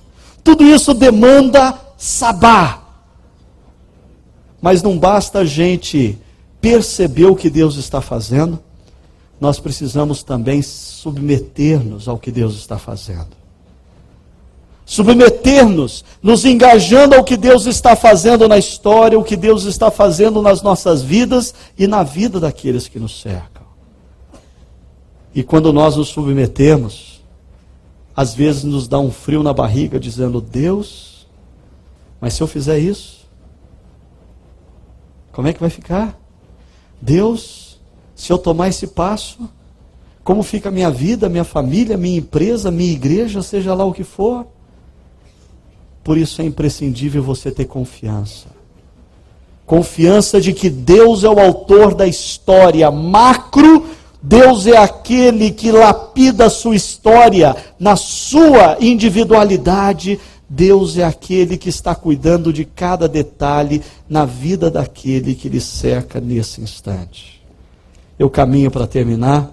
Tudo 0.42 0.64
isso 0.64 0.94
demanda 0.94 1.78
sabá. 1.98 2.82
Mas 4.58 4.82
não 4.82 4.98
basta 4.98 5.40
a 5.40 5.44
gente 5.44 6.18
perceber 6.58 7.26
o 7.26 7.36
que 7.36 7.50
Deus 7.50 7.76
está 7.76 8.00
fazendo, 8.00 8.58
nós 9.38 9.60
precisamos 9.60 10.22
também 10.22 10.62
submeter-nos 10.62 12.08
ao 12.08 12.16
que 12.16 12.30
Deus 12.30 12.54
está 12.54 12.78
fazendo. 12.78 13.36
Submeter-nos, 14.86 16.02
nos 16.22 16.46
engajando 16.46 17.14
ao 17.14 17.24
que 17.24 17.36
Deus 17.36 17.66
está 17.66 17.94
fazendo 17.94 18.48
na 18.48 18.56
história, 18.56 19.18
o 19.18 19.24
que 19.24 19.36
Deus 19.36 19.64
está 19.64 19.90
fazendo 19.90 20.40
nas 20.40 20.62
nossas 20.62 21.02
vidas 21.02 21.54
e 21.76 21.86
na 21.86 22.02
vida 22.02 22.40
daqueles 22.40 22.88
que 22.88 22.98
nos 22.98 23.20
cercam. 23.20 23.66
E 25.34 25.42
quando 25.42 25.70
nós 25.70 25.98
nos 25.98 26.08
submetemos, 26.08 27.11
às 28.14 28.34
vezes 28.34 28.64
nos 28.64 28.86
dá 28.86 28.98
um 28.98 29.10
frio 29.10 29.42
na 29.42 29.52
barriga, 29.52 29.98
dizendo: 29.98 30.40
Deus, 30.40 31.26
mas 32.20 32.34
se 32.34 32.42
eu 32.42 32.46
fizer 32.46 32.78
isso, 32.78 33.26
como 35.32 35.48
é 35.48 35.52
que 35.52 35.60
vai 35.60 35.70
ficar? 35.70 36.18
Deus, 37.00 37.80
se 38.14 38.32
eu 38.32 38.38
tomar 38.38 38.68
esse 38.68 38.86
passo, 38.86 39.48
como 40.22 40.42
fica 40.42 40.68
a 40.68 40.72
minha 40.72 40.90
vida, 40.90 41.28
minha 41.28 41.44
família, 41.44 41.96
minha 41.96 42.18
empresa, 42.18 42.70
minha 42.70 42.92
igreja, 42.92 43.42
seja 43.42 43.74
lá 43.74 43.84
o 43.84 43.92
que 43.92 44.04
for. 44.04 44.46
Por 46.04 46.16
isso 46.18 46.42
é 46.42 46.44
imprescindível 46.44 47.22
você 47.22 47.50
ter 47.50 47.64
confiança. 47.64 48.46
Confiança 49.66 50.40
de 50.40 50.52
que 50.52 50.68
Deus 50.68 51.24
é 51.24 51.28
o 51.28 51.40
autor 51.40 51.94
da 51.94 52.06
história 52.06 52.90
macro, 52.90 53.86
Deus 54.22 54.66
é 54.68 54.76
aquele 54.76 55.50
que 55.50 55.72
lapida 55.72 56.46
a 56.46 56.50
sua 56.50 56.76
história 56.76 57.56
na 57.78 57.96
sua 57.96 58.76
individualidade, 58.80 60.20
Deus 60.48 60.96
é 60.96 61.02
aquele 61.02 61.56
que 61.56 61.68
está 61.68 61.94
cuidando 61.94 62.52
de 62.52 62.64
cada 62.64 63.08
detalhe 63.08 63.82
na 64.08 64.24
vida 64.24 64.70
daquele 64.70 65.34
que 65.34 65.48
lhe 65.48 65.60
cerca 65.60 66.20
nesse 66.20 66.60
instante. 66.60 67.42
Eu 68.16 68.30
caminho 68.30 68.70
para 68.70 68.86
terminar, 68.86 69.50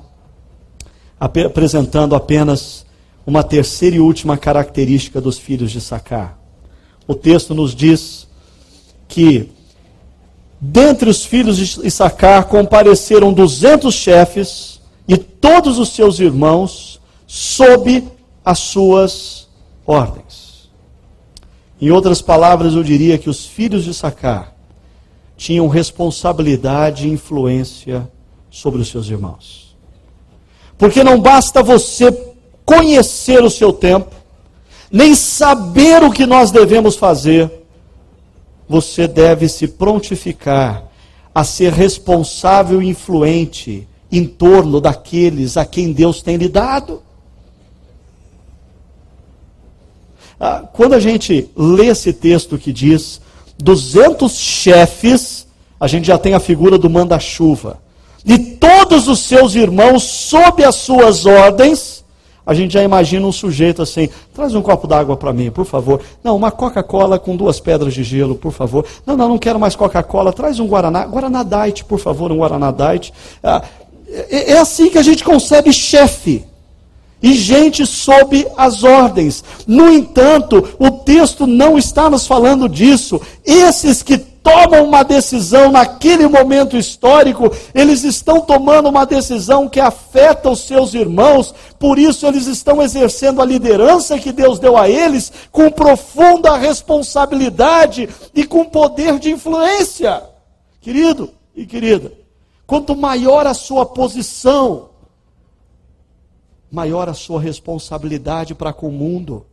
apresentando 1.19 2.13
apenas 2.15 2.85
uma 3.25 3.43
terceira 3.43 3.95
e 3.95 3.99
última 3.99 4.37
característica 4.37 5.19
dos 5.19 5.39
filhos 5.39 5.71
de 5.71 5.81
Sacar. 5.81 6.37
O 7.07 7.15
texto 7.15 7.55
nos 7.55 7.73
diz 7.73 8.27
que 9.07 9.49
dentre 10.59 11.09
os 11.09 11.23
filhos 11.23 11.57
de 11.57 11.87
Issacar 11.87 12.45
compareceram 12.45 13.31
duzentos 13.31 13.95
chefes 13.95 14.81
e 15.07 15.17
todos 15.17 15.79
os 15.79 15.89
seus 15.89 16.19
irmãos 16.19 16.99
sob 17.25 18.03
as 18.43 18.59
suas 18.59 19.47
ordens. 19.85 20.69
Em 21.81 21.91
outras 21.91 22.21
palavras, 22.21 22.73
eu 22.73 22.83
diria 22.83 23.17
que 23.17 23.29
os 23.29 23.45
filhos 23.45 23.85
de 23.85 23.93
Sacar 23.93 24.53
tinham 25.37 25.67
responsabilidade 25.67 27.07
e 27.07 27.11
influência 27.11 28.09
sobre 28.51 28.81
os 28.81 28.89
seus 28.89 29.07
irmãos. 29.07 29.77
Porque 30.77 31.03
não 31.03 31.19
basta 31.19 31.63
você 31.63 32.11
conhecer 32.65 33.41
o 33.41 33.49
seu 33.49 33.71
tempo, 33.71 34.13
nem 34.91 35.15
saber 35.15 36.03
o 36.03 36.11
que 36.11 36.25
nós 36.25 36.51
devemos 36.51 36.95
fazer, 36.97 37.58
você 38.69 39.07
deve 39.07 39.49
se 39.49 39.67
prontificar 39.67 40.83
a 41.33 41.43
ser 41.43 41.73
responsável 41.73 42.81
e 42.81 42.87
influente 42.87 43.87
em 44.11 44.25
torno 44.25 44.79
daqueles 44.79 45.57
a 45.57 45.65
quem 45.65 45.91
Deus 45.91 46.21
tem 46.21 46.37
lhe 46.37 46.47
dado. 46.47 47.01
Ah, 50.39 50.63
quando 50.71 50.93
a 50.93 50.99
gente 50.99 51.49
lê 51.55 51.87
esse 51.87 52.13
texto 52.13 52.57
que 52.59 52.71
diz 52.71 53.19
200 53.57 54.37
chefes, 54.37 55.47
a 55.79 55.87
gente 55.87 56.05
já 56.05 56.17
tem 56.17 56.35
a 56.35 56.39
figura 56.39 56.77
do 56.77 56.89
manda-chuva. 56.89 57.79
E 58.23 58.37
todos 58.37 59.07
os 59.07 59.19
seus 59.19 59.55
irmãos 59.55 60.03
sob 60.03 60.63
as 60.63 60.75
suas 60.75 61.25
ordens, 61.25 62.05
a 62.49 62.53
gente 62.55 62.73
já 62.73 62.83
imagina 62.83 63.27
um 63.27 63.31
sujeito 63.31 63.79
assim: 63.79 64.09
traz 64.33 64.55
um 64.55 64.61
copo 64.63 64.87
d'água 64.87 65.15
para 65.15 65.31
mim, 65.31 65.51
por 65.51 65.65
favor. 65.65 66.01
Não, 66.23 66.35
uma 66.35 66.49
Coca-Cola 66.49 67.19
com 67.19 67.35
duas 67.35 67.59
pedras 67.59 67.93
de 67.93 68.03
gelo, 68.03 68.33
por 68.33 68.51
favor. 68.51 68.83
Não, 69.05 69.15
não, 69.15 69.29
não 69.29 69.37
quero 69.37 69.59
mais 69.59 69.75
Coca-Cola, 69.75 70.33
traz 70.33 70.59
um 70.59 70.65
Guaraná. 70.65 71.05
Guaraná 71.05 71.43
Diet, 71.43 71.85
por 71.85 71.99
favor, 71.99 72.31
um 72.31 72.37
Guaraná 72.37 72.71
Diet. 72.71 73.13
Ah, 73.43 73.61
é, 74.07 74.53
é 74.53 74.57
assim 74.57 74.89
que 74.89 74.97
a 74.97 75.03
gente 75.03 75.23
concebe 75.23 75.71
chefe 75.71 76.43
e 77.21 77.33
gente 77.33 77.85
sob 77.85 78.47
as 78.57 78.83
ordens. 78.83 79.43
No 79.67 79.87
entanto, 79.87 80.67
o 80.79 80.89
texto 80.89 81.45
não 81.45 81.77
está 81.77 82.09
nos 82.09 82.25
falando 82.25 82.67
disso. 82.67 83.21
Esses 83.45 84.01
que 84.01 84.17
tomam 84.43 84.83
uma 84.83 85.03
decisão 85.03 85.71
naquele 85.71 86.27
momento 86.27 86.77
histórico, 86.77 87.51
eles 87.73 88.03
estão 88.03 88.41
tomando 88.41 88.89
uma 88.89 89.05
decisão 89.05 89.67
que 89.67 89.79
afeta 89.79 90.49
os 90.49 90.61
seus 90.61 90.93
irmãos, 90.93 91.53
por 91.77 91.99
isso 91.99 92.25
eles 92.25 92.47
estão 92.47 92.81
exercendo 92.81 93.41
a 93.41 93.45
liderança 93.45 94.19
que 94.19 94.31
Deus 94.31 94.59
deu 94.59 94.77
a 94.77 94.89
eles 94.89 95.31
com 95.51 95.71
profunda 95.71 96.57
responsabilidade 96.57 98.09
e 98.33 98.45
com 98.45 98.65
poder 98.65 99.19
de 99.19 99.31
influência. 99.31 100.23
Querido 100.81 101.31
e 101.55 101.65
querida, 101.65 102.13
quanto 102.65 102.95
maior 102.95 103.45
a 103.45 103.53
sua 103.53 103.85
posição, 103.85 104.89
maior 106.71 107.09
a 107.09 107.13
sua 107.13 107.41
responsabilidade 107.41 108.53
para 108.53 108.71
com 108.71 108.87
o 108.87 108.91
mundo. 108.91 109.45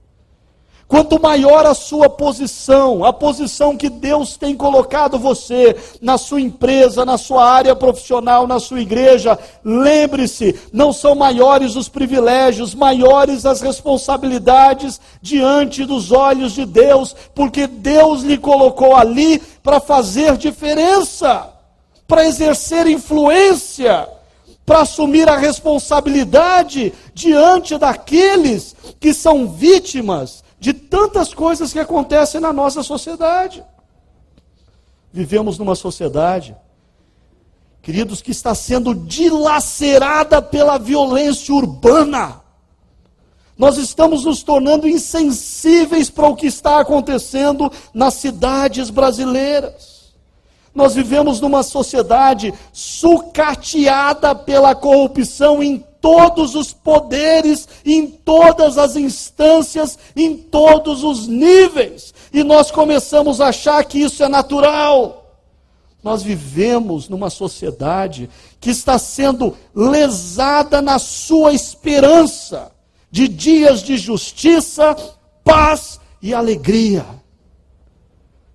Quanto 0.89 1.21
maior 1.21 1.67
a 1.67 1.75
sua 1.75 2.09
posição, 2.09 3.05
a 3.05 3.13
posição 3.13 3.77
que 3.77 3.91
Deus 3.91 4.37
tem 4.37 4.55
colocado 4.55 5.19
você 5.19 5.77
na 6.01 6.17
sua 6.17 6.41
empresa, 6.41 7.05
na 7.05 7.19
sua 7.19 7.45
área 7.45 7.75
profissional, 7.75 8.47
na 8.47 8.61
sua 8.61 8.81
igreja, 8.81 9.37
lembre-se, 9.65 10.55
não 10.73 10.93
são 10.93 11.17
maiores 11.17 11.75
os 11.75 11.89
privilégios, 11.89 12.73
maiores 12.73 13.45
as 13.45 13.61
responsabilidades 13.61 15.01
diante 15.21 15.85
dos 15.85 16.13
olhos 16.13 16.53
de 16.53 16.65
Deus, 16.65 17.17
porque 17.35 17.67
Deus 17.67 18.23
lhe 18.23 18.39
colocou 18.39 18.95
ali 18.95 19.41
para 19.65 19.81
fazer 19.81 20.37
diferença, 20.37 21.49
para 22.07 22.27
exercer 22.27 22.87
influência 22.87 24.09
para 24.65 24.81
assumir 24.81 25.29
a 25.29 25.37
responsabilidade 25.37 26.93
diante 27.15 27.79
daqueles 27.79 28.75
que 28.99 29.15
são 29.15 29.47
vítimas 29.47 30.43
de 30.59 30.73
tantas 30.73 31.35
coisas 31.35 31.73
que 31.73 31.79
acontecem 31.79 32.41
na 32.41 32.53
nossa 32.53 32.83
sociedade. 32.83 33.65
Vivemos 35.13 35.59
numa 35.59 35.75
sociedade, 35.75 36.57
queridos, 37.81 38.21
que 38.21 38.31
está 38.31 38.55
sendo 38.55 38.95
dilacerada 38.95 40.43
pela 40.43 40.79
violência 40.79 41.55
urbana. 41.55 42.43
Nós 43.57 43.79
estamos 43.79 44.25
nos 44.25 44.43
tornando 44.43 44.87
insensíveis 44.87 46.11
para 46.11 46.29
o 46.29 46.37
que 46.37 46.47
está 46.47 46.81
acontecendo 46.81 47.73
nas 47.95 48.15
cidades 48.15 48.91
brasileiras. 48.91 50.15
Nós 50.75 50.95
vivemos 50.95 51.41
numa 51.41 51.63
sociedade 51.63 52.53
sucateada 52.71 54.35
pela 54.35 54.75
corrupção 54.75 55.63
em 55.63 55.86
todos 56.01 56.55
os 56.55 56.73
poderes, 56.73 57.69
em 57.85 58.07
todas 58.07 58.79
as 58.79 58.97
instâncias, 58.97 59.99
em 60.15 60.37
todos 60.37 61.03
os 61.05 61.27
níveis. 61.27 62.15
E 62.33 62.43
nós 62.43 62.71
começamos 62.71 63.41
a 63.41 63.49
achar 63.49 63.85
que 63.85 63.99
isso 63.99 64.23
é 64.23 64.29
natural. 64.29 65.25
Nós 66.03 66.23
vivemos 66.23 67.09
numa 67.09 67.31
sociedade 67.31 68.31
que 68.61 68.71
está 68.71 68.99
sendo 68.99 69.57
lesada 69.75 70.81
na 70.81 70.99
sua 70.99 71.53
esperança 71.53 72.71
de 73.11 73.27
dias 73.27 73.83
de 73.83 73.97
justiça, 73.97 74.95
paz 75.43 76.01
e 76.23 76.33
alegria. 76.33 77.05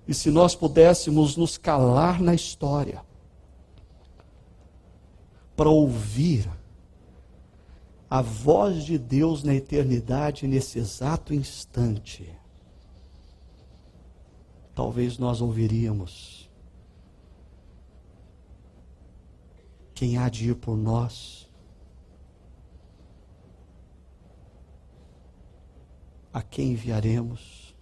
E 0.07 0.13
se 0.13 0.29
nós 0.29 0.55
pudéssemos 0.55 1.35
nos 1.35 1.57
calar 1.57 2.21
na 2.21 2.33
história, 2.33 3.01
para 5.55 5.69
ouvir 5.69 6.49
a 8.11 8.21
voz 8.21 8.83
de 8.83 8.97
Deus 8.97 9.41
na 9.41 9.55
eternidade, 9.55 10.45
nesse 10.45 10.77
exato 10.77 11.33
instante, 11.33 12.29
talvez 14.75 15.17
nós 15.17 15.39
ouviríamos: 15.39 16.49
quem 19.95 20.17
há 20.17 20.27
de 20.27 20.49
ir 20.49 20.55
por 20.55 20.75
nós? 20.75 21.39
a 26.33 26.41
quem 26.41 26.71
enviaremos? 26.71 27.75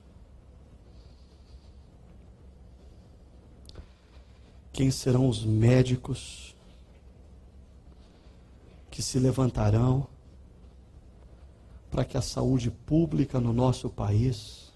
Quem 4.74 4.90
serão 4.90 5.30
os 5.30 5.46
médicos 5.46 6.56
que 8.90 9.04
se 9.04 9.20
levantarão 9.20 10.08
para 11.90 12.06
que 12.06 12.18
a 12.18 12.22
saúde 12.22 12.70
pública 12.70 13.40
no 13.40 13.52
nosso 13.52 13.90
país 13.90 14.72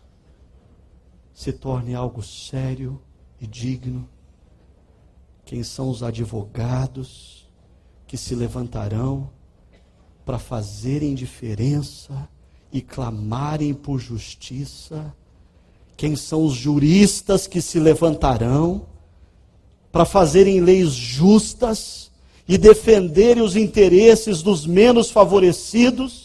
se 1.33 1.51
torne 1.51 1.93
algo 1.95 2.21
sério 2.21 3.01
e 3.39 3.47
digno? 3.47 4.07
Quem 5.45 5.63
são 5.63 5.89
os 5.89 6.01
advogados 6.01 7.49
que 8.07 8.17
se 8.17 8.33
levantarão 8.35 9.29
para 10.25 10.39
fazerem 10.39 11.13
diferença 11.13 12.29
e 12.71 12.81
clamarem 12.81 13.73
por 13.73 13.99
justiça? 13.99 15.13
Quem 15.95 16.15
são 16.15 16.45
os 16.45 16.53
juristas 16.53 17.45
que 17.45 17.61
se 17.61 17.79
levantarão 17.79 18.87
para 19.91 20.05
fazerem 20.05 20.59
leis 20.59 20.91
justas 20.91 22.11
e 22.47 22.57
defenderem 22.57 23.43
os 23.43 23.55
interesses 23.55 24.41
dos 24.41 24.65
menos 24.65 25.11
favorecidos? 25.11 26.22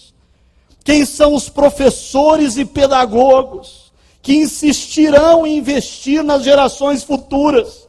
Quem 0.89 1.05
são 1.05 1.34
os 1.34 1.51
professores 1.51 2.57
e 2.57 2.64
pedagogos 2.64 3.93
que 4.22 4.36
insistirão 4.36 5.47
em 5.47 5.59
investir 5.59 6.24
nas 6.24 6.43
gerações 6.43 7.03
futuras 7.03 7.86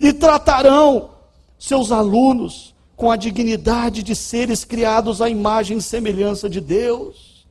e 0.00 0.12
tratarão 0.12 1.10
seus 1.56 1.92
alunos 1.92 2.74
com 2.96 3.08
a 3.08 3.14
dignidade 3.14 4.02
de 4.02 4.16
seres 4.16 4.64
criados 4.64 5.22
à 5.22 5.30
imagem 5.30 5.78
e 5.78 5.80
semelhança 5.80 6.50
de 6.50 6.60
Deus? 6.60 7.46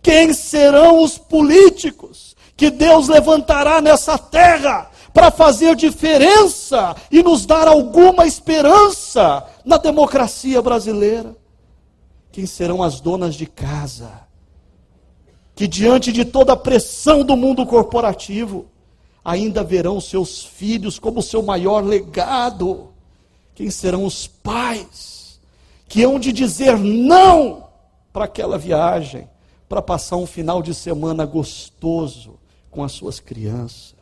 Quem 0.00 0.32
serão 0.32 1.02
os 1.02 1.18
políticos 1.18 2.34
que 2.56 2.70
Deus 2.70 3.06
levantará 3.06 3.82
nessa 3.82 4.16
terra 4.16 4.90
para 5.12 5.30
fazer 5.30 5.76
diferença 5.76 6.96
e 7.10 7.22
nos 7.22 7.44
dar 7.44 7.68
alguma 7.68 8.26
esperança 8.26 9.44
na 9.62 9.76
democracia 9.76 10.62
brasileira? 10.62 11.36
Quem 12.32 12.46
serão 12.46 12.82
as 12.82 12.98
donas 12.98 13.34
de 13.34 13.44
casa 13.44 14.26
que, 15.58 15.66
diante 15.66 16.12
de 16.12 16.24
toda 16.24 16.52
a 16.52 16.56
pressão 16.56 17.24
do 17.24 17.36
mundo 17.36 17.66
corporativo, 17.66 18.66
ainda 19.24 19.64
verão 19.64 20.00
seus 20.00 20.44
filhos 20.44 21.00
como 21.00 21.20
seu 21.20 21.42
maior 21.42 21.84
legado? 21.84 22.90
Quem 23.56 23.68
serão 23.68 24.04
os 24.04 24.28
pais 24.28 25.40
que 25.88 26.04
hão 26.04 26.20
de 26.20 26.30
dizer 26.30 26.78
não 26.78 27.66
para 28.12 28.26
aquela 28.26 28.56
viagem, 28.56 29.28
para 29.68 29.82
passar 29.82 30.16
um 30.16 30.26
final 30.26 30.62
de 30.62 30.72
semana 30.72 31.26
gostoso 31.26 32.38
com 32.70 32.84
as 32.84 32.92
suas 32.92 33.18
crianças? 33.18 33.96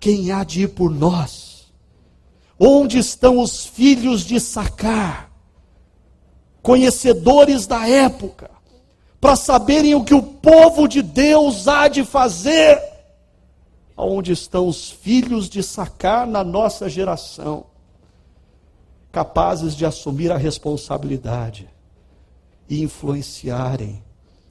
Quem 0.00 0.32
há 0.32 0.42
de 0.42 0.62
ir 0.62 0.70
por 0.70 0.90
nós? 0.90 1.72
Onde 2.58 2.98
estão 2.98 3.38
os 3.38 3.64
filhos 3.64 4.22
de 4.22 4.40
Sacar, 4.40 5.30
conhecedores 6.60 7.68
da 7.68 7.88
época, 7.88 8.55
para 9.20 9.36
saberem 9.36 9.94
o 9.94 10.04
que 10.04 10.14
o 10.14 10.22
povo 10.22 10.86
de 10.86 11.02
Deus 11.02 11.66
há 11.66 11.88
de 11.88 12.04
fazer? 12.04 12.96
onde 13.96 14.32
estão 14.32 14.68
os 14.68 14.90
filhos 14.90 15.48
de 15.48 15.62
sacar 15.62 16.26
na 16.26 16.44
nossa 16.44 16.88
geração, 16.88 17.66
capazes 19.10 19.74
de 19.74 19.86
assumir 19.86 20.30
a 20.30 20.36
responsabilidade 20.36 21.68
e 22.68 22.82
influenciarem 22.82 24.04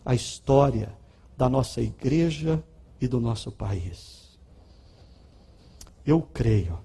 a 0.03 0.15
história 0.15 0.91
da 1.37 1.47
nossa 1.47 1.81
igreja 1.81 2.63
e 2.99 3.07
do 3.07 3.19
nosso 3.19 3.51
país. 3.51 4.39
Eu 6.05 6.21
creio, 6.21 6.79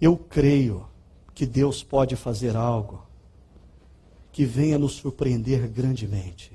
eu 0.00 0.16
creio 0.16 0.86
que 1.34 1.44
Deus 1.44 1.82
pode 1.82 2.16
fazer 2.16 2.56
algo 2.56 3.04
que 4.36 4.44
venha 4.44 4.78
nos 4.78 4.92
surpreender 4.92 5.66
grandemente. 5.66 6.52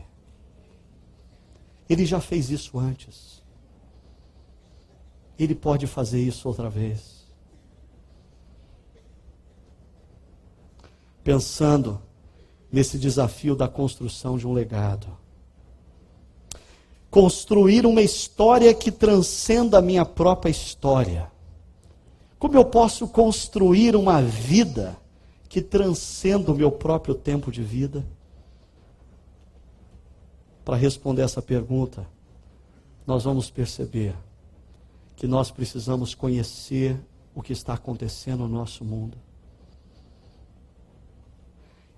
Ele 1.89 2.05
já 2.05 2.21
fez 2.21 2.51
isso 2.51 2.77
antes. 2.77 3.41
Ele 5.35 5.55
pode 5.55 5.87
fazer 5.87 6.21
isso 6.21 6.47
outra 6.47 6.69
vez. 6.69 7.25
Pensando 11.23 11.99
nesse 12.71 12.99
desafio 12.99 13.55
da 13.55 13.67
construção 13.67 14.37
de 14.37 14.45
um 14.45 14.53
legado. 14.53 15.17
Construir 17.09 17.87
uma 17.87 18.03
história 18.03 18.71
que 18.75 18.91
transcenda 18.91 19.79
a 19.79 19.81
minha 19.81 20.05
própria 20.05 20.51
história. 20.51 21.31
Como 22.37 22.55
eu 22.55 22.63
posso 22.63 23.07
construir 23.07 23.95
uma 23.95 24.21
vida 24.21 25.00
que 25.51 25.61
transcenda 25.61 26.49
o 26.49 26.55
meu 26.55 26.71
próprio 26.71 27.13
tempo 27.13 27.51
de 27.51 27.61
vida? 27.61 28.07
Para 30.63 30.77
responder 30.77 31.23
essa 31.23 31.41
pergunta, 31.41 32.07
nós 33.05 33.25
vamos 33.25 33.51
perceber 33.51 34.15
que 35.17 35.27
nós 35.27 35.51
precisamos 35.51 36.15
conhecer 36.15 36.97
o 37.35 37.41
que 37.41 37.51
está 37.51 37.73
acontecendo 37.73 38.47
no 38.47 38.59
nosso 38.59 38.85
mundo. 38.85 39.17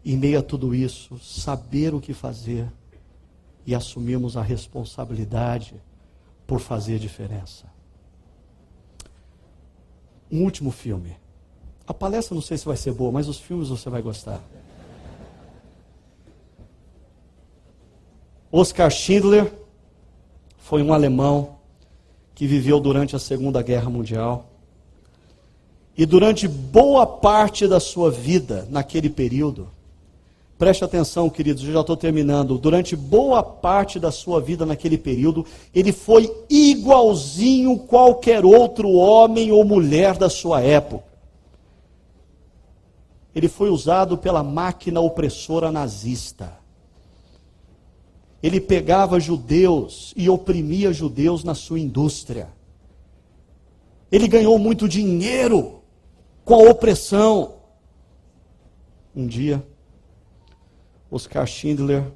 Em 0.03 0.17
meio 0.17 0.39
a 0.39 0.41
tudo 0.41 0.73
isso, 0.73 1.19
saber 1.19 1.93
o 1.93 2.01
que 2.01 2.11
fazer 2.11 2.67
e 3.67 3.75
assumirmos 3.75 4.35
a 4.35 4.41
responsabilidade 4.41 5.79
por 6.47 6.59
fazer 6.59 6.97
diferença. 6.97 7.71
Um 10.31 10.41
último 10.43 10.71
filme. 10.71 11.21
A 11.87 11.93
palestra 11.93 12.33
não 12.33 12.41
sei 12.41 12.57
se 12.57 12.65
vai 12.65 12.77
ser 12.77 12.93
boa, 12.93 13.11
mas 13.11 13.27
os 13.27 13.37
filmes 13.37 13.69
você 13.69 13.89
vai 13.89 14.01
gostar. 14.01 14.41
Oscar 18.51 18.89
Schindler 18.89 19.51
foi 20.57 20.81
um 20.81 20.93
alemão 20.93 21.57
que 22.33 22.47
viveu 22.47 22.79
durante 22.79 23.15
a 23.15 23.19
Segunda 23.19 23.61
Guerra 23.61 23.89
Mundial. 23.89 24.45
E 25.97 26.05
durante 26.05 26.47
boa 26.47 27.05
parte 27.05 27.67
da 27.67 27.79
sua 27.79 28.09
vida, 28.09 28.67
naquele 28.69 29.09
período, 29.09 29.67
preste 30.57 30.83
atenção, 30.83 31.29
queridos, 31.29 31.63
eu 31.63 31.73
já 31.73 31.81
estou 31.81 31.97
terminando. 31.97 32.57
Durante 32.57 32.95
boa 32.95 33.43
parte 33.43 33.99
da 33.99 34.11
sua 34.11 34.39
vida 34.39 34.65
naquele 34.65 34.97
período, 34.97 35.45
ele 35.75 35.91
foi 35.91 36.33
igualzinho 36.49 37.77
qualquer 37.79 38.45
outro 38.45 38.89
homem 38.91 39.51
ou 39.51 39.65
mulher 39.65 40.17
da 40.17 40.29
sua 40.29 40.61
época. 40.61 41.12
Ele 43.35 43.47
foi 43.47 43.69
usado 43.69 44.17
pela 44.17 44.43
máquina 44.43 44.99
opressora 44.99 45.71
nazista 45.71 46.63
ele 48.43 48.59
pegava 48.59 49.21
judeus 49.21 50.13
e 50.17 50.29
oprimia 50.29 50.91
judeus 50.91 51.45
na 51.45 51.55
sua 51.55 51.79
indústria. 51.79 52.49
Ele 54.11 54.27
ganhou 54.27 54.59
muito 54.59 54.87
dinheiro 54.87 55.81
com 56.43 56.55
a 56.55 56.69
opressão. 56.69 57.55
Um 59.15 59.25
dia, 59.25 59.65
Oscar 61.09 61.47
Schindler 61.47 62.11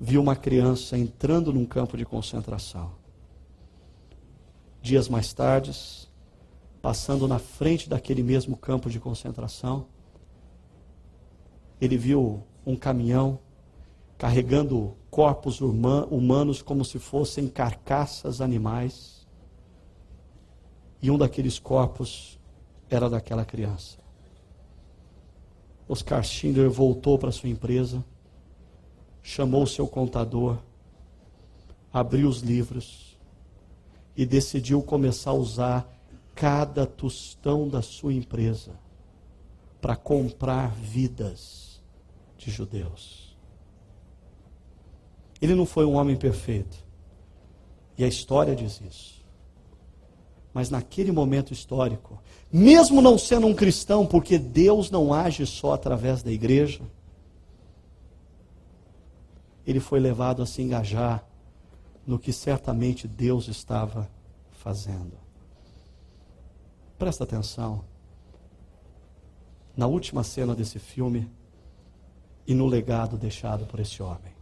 viu 0.00 0.22
uma 0.22 0.34
criança 0.34 0.96
entrando 0.96 1.52
num 1.52 1.66
campo 1.66 1.98
de 1.98 2.06
concentração. 2.06 2.92
Dias 4.80 5.10
mais 5.10 5.34
tarde, 5.34 5.72
passando 6.80 7.28
na 7.28 7.38
frente 7.38 7.86
daquele 7.86 8.22
mesmo 8.22 8.56
campo 8.56 8.88
de 8.88 8.98
concentração, 8.98 9.86
ele 11.84 11.96
viu 11.96 12.42
um 12.66 12.76
caminhão 12.76 13.38
carregando 14.16 14.96
corpos 15.10 15.60
humanos 15.60 16.62
como 16.62 16.84
se 16.84 16.98
fossem 16.98 17.48
carcaças 17.48 18.40
animais. 18.40 19.26
E 21.02 21.10
um 21.10 21.18
daqueles 21.18 21.58
corpos 21.58 22.38
era 22.88 23.10
daquela 23.10 23.44
criança. 23.44 23.98
Oscar 25.86 26.22
Schindler 26.24 26.70
voltou 26.70 27.18
para 27.18 27.30
sua 27.30 27.50
empresa, 27.50 28.02
chamou 29.22 29.66
seu 29.66 29.86
contador, 29.86 30.58
abriu 31.92 32.28
os 32.28 32.40
livros 32.40 33.18
e 34.16 34.24
decidiu 34.24 34.82
começar 34.82 35.30
a 35.30 35.34
usar 35.34 35.94
cada 36.34 36.86
tostão 36.86 37.68
da 37.68 37.82
sua 37.82 38.14
empresa 38.14 38.72
para 39.80 39.94
comprar 39.94 40.74
vidas 40.74 41.73
de 42.44 42.50
judeus. 42.50 43.34
Ele 45.40 45.54
não 45.54 45.64
foi 45.64 45.84
um 45.84 45.94
homem 45.94 46.16
perfeito. 46.16 46.76
E 47.96 48.04
a 48.04 48.08
história 48.08 48.54
diz 48.54 48.80
isso. 48.80 49.24
Mas 50.52 50.70
naquele 50.70 51.10
momento 51.10 51.52
histórico, 51.52 52.22
mesmo 52.52 53.00
não 53.00 53.18
sendo 53.18 53.46
um 53.46 53.54
cristão, 53.54 54.06
porque 54.06 54.38
Deus 54.38 54.90
não 54.90 55.12
age 55.12 55.46
só 55.46 55.72
através 55.72 56.22
da 56.22 56.30
igreja, 56.30 56.82
ele 59.66 59.80
foi 59.80 59.98
levado 59.98 60.42
a 60.42 60.46
se 60.46 60.62
engajar 60.62 61.26
no 62.06 62.18
que 62.18 62.32
certamente 62.32 63.08
Deus 63.08 63.48
estava 63.48 64.08
fazendo. 64.52 65.18
Presta 66.98 67.24
atenção. 67.24 67.84
Na 69.76 69.86
última 69.86 70.22
cena 70.22 70.54
desse 70.54 70.78
filme 70.78 71.28
e 72.46 72.54
no 72.54 72.66
legado 72.66 73.16
deixado 73.16 73.66
por 73.66 73.80
esse 73.80 74.02
homem. 74.02 74.34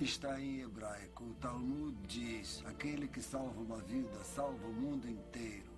Está 0.00 0.40
em 0.40 0.62
hebraico. 0.62 1.24
O 1.24 1.34
Talmud 1.34 1.94
diz: 2.08 2.64
aquele 2.66 3.06
que 3.06 3.20
salva 3.20 3.60
uma 3.60 3.76
vida 3.82 4.24
salva 4.24 4.66
o 4.66 4.72
mundo 4.72 5.06
inteiro. 5.06 5.69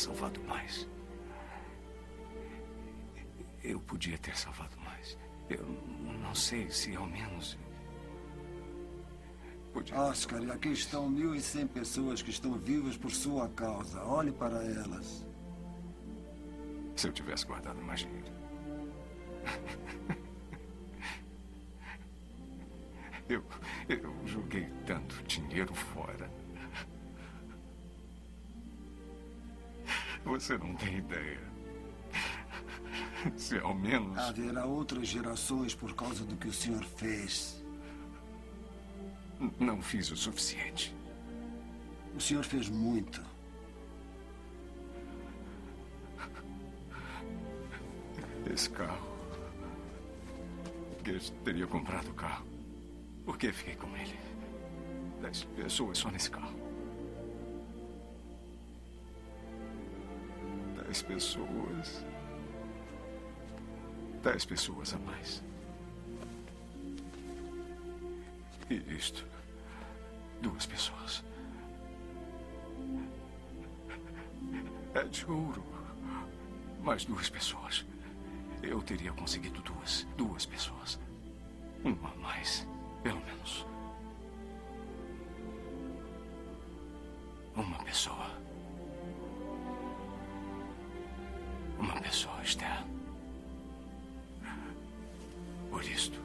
Salvado 0.00 0.40
mais. 0.44 0.88
Eu 3.62 3.78
podia 3.80 4.16
ter 4.18 4.36
salvado 4.36 4.74
mais. 4.80 5.18
Eu 5.48 5.64
não 6.22 6.34
sei 6.34 6.70
se 6.70 6.96
ao 6.96 7.06
menos. 7.06 7.58
Podia 9.72 10.00
Oscar, 10.00 10.40
aqui 10.50 10.68
mais. 10.68 10.78
estão 10.78 11.10
1.100 11.10 11.68
pessoas 11.68 12.22
que 12.22 12.30
estão 12.30 12.58
vivas 12.58 12.96
por 12.96 13.10
sua 13.10 13.48
causa. 13.50 14.02
Olhe 14.04 14.32
para 14.32 14.64
elas. 14.64 15.26
Se 16.96 17.06
eu 17.08 17.12
tivesse 17.12 17.46
guardado 17.46 17.80
mais 17.82 18.00
dinheiro. 18.00 18.32
Eu, 23.28 23.44
eu 23.88 24.26
joguei 24.26 24.68
tanto 24.84 25.22
dinheiro 25.22 25.72
fora. 25.72 26.28
Você 30.24 30.56
não 30.58 30.74
tem 30.74 30.98
ideia. 30.98 31.40
Se 33.36 33.58
ao 33.58 33.74
menos. 33.74 34.18
Haverá 34.18 34.64
outras 34.64 35.08
gerações 35.08 35.74
por 35.74 35.94
causa 35.94 36.24
do 36.24 36.36
que 36.36 36.48
o 36.48 36.52
senhor 36.52 36.84
fez. 36.84 37.62
Não 39.58 39.80
fiz 39.80 40.10
o 40.10 40.16
suficiente. 40.16 40.94
O 42.14 42.20
senhor 42.20 42.44
fez 42.44 42.68
muito. 42.68 43.22
Esse 48.52 48.68
carro. 48.70 49.08
Eu 51.06 51.20
teria 51.44 51.66
comprado 51.66 52.10
o 52.10 52.14
carro. 52.14 52.46
Por 53.24 53.36
que 53.38 53.52
fiquei 53.52 53.74
com 53.76 53.96
ele? 53.96 54.18
Dez 55.20 55.44
pessoas 55.44 55.98
só 55.98 56.10
nesse 56.10 56.30
carro. 56.30 56.59
Dez 60.90 61.02
pessoas. 61.02 62.04
Dez 64.24 64.44
pessoas 64.44 64.92
a 64.92 64.98
mais. 64.98 65.40
E 68.68 68.74
isto. 68.96 69.24
Duas 70.42 70.66
pessoas. 70.66 71.22
É 74.92 75.04
de 75.04 75.24
ouro. 75.30 75.64
Mais 76.82 77.04
duas 77.04 77.30
pessoas. 77.30 77.86
Eu 78.60 78.82
teria 78.82 79.12
conseguido 79.12 79.62
duas. 79.62 80.04
Duas 80.16 80.44
pessoas. 80.44 80.98
Uma 81.84 82.10
a 82.10 82.16
mais, 82.16 82.66
pelo 83.04 83.20
menos. 83.26 83.64
Uma 87.54 87.78
pessoa. 87.84 88.39
Uma 91.80 91.98
pessoa, 92.00 92.40
Esther. 92.42 92.84
Por 95.70 95.82
isto. 95.82 96.20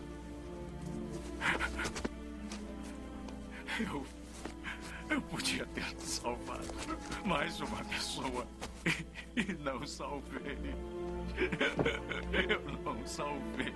Eu. 3.79 4.05
Eu 5.09 5.21
podia 5.21 5.65
ter 5.67 5.85
salvado 5.99 6.67
mais 7.25 7.59
uma 7.61 7.83
pessoa. 7.85 8.45
E 9.35 9.53
não 9.63 9.85
salvei. 9.85 10.57
Eu 12.49 12.61
não 12.83 13.05
salvei. 13.07 13.73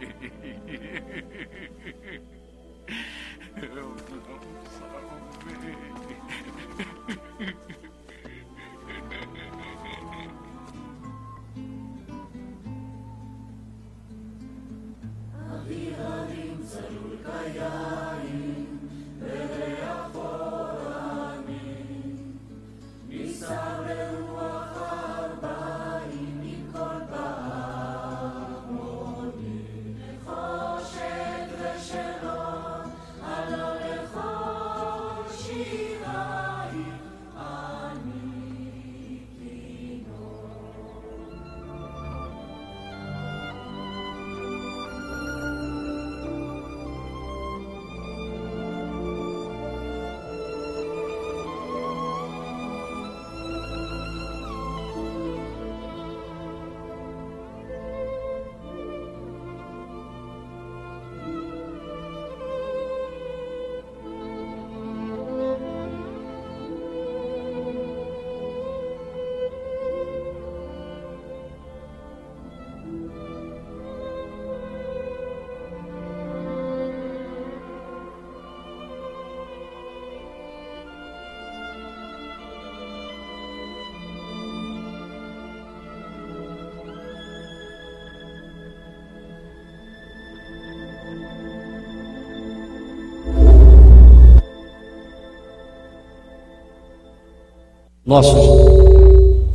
Nosso, 98.10 98.36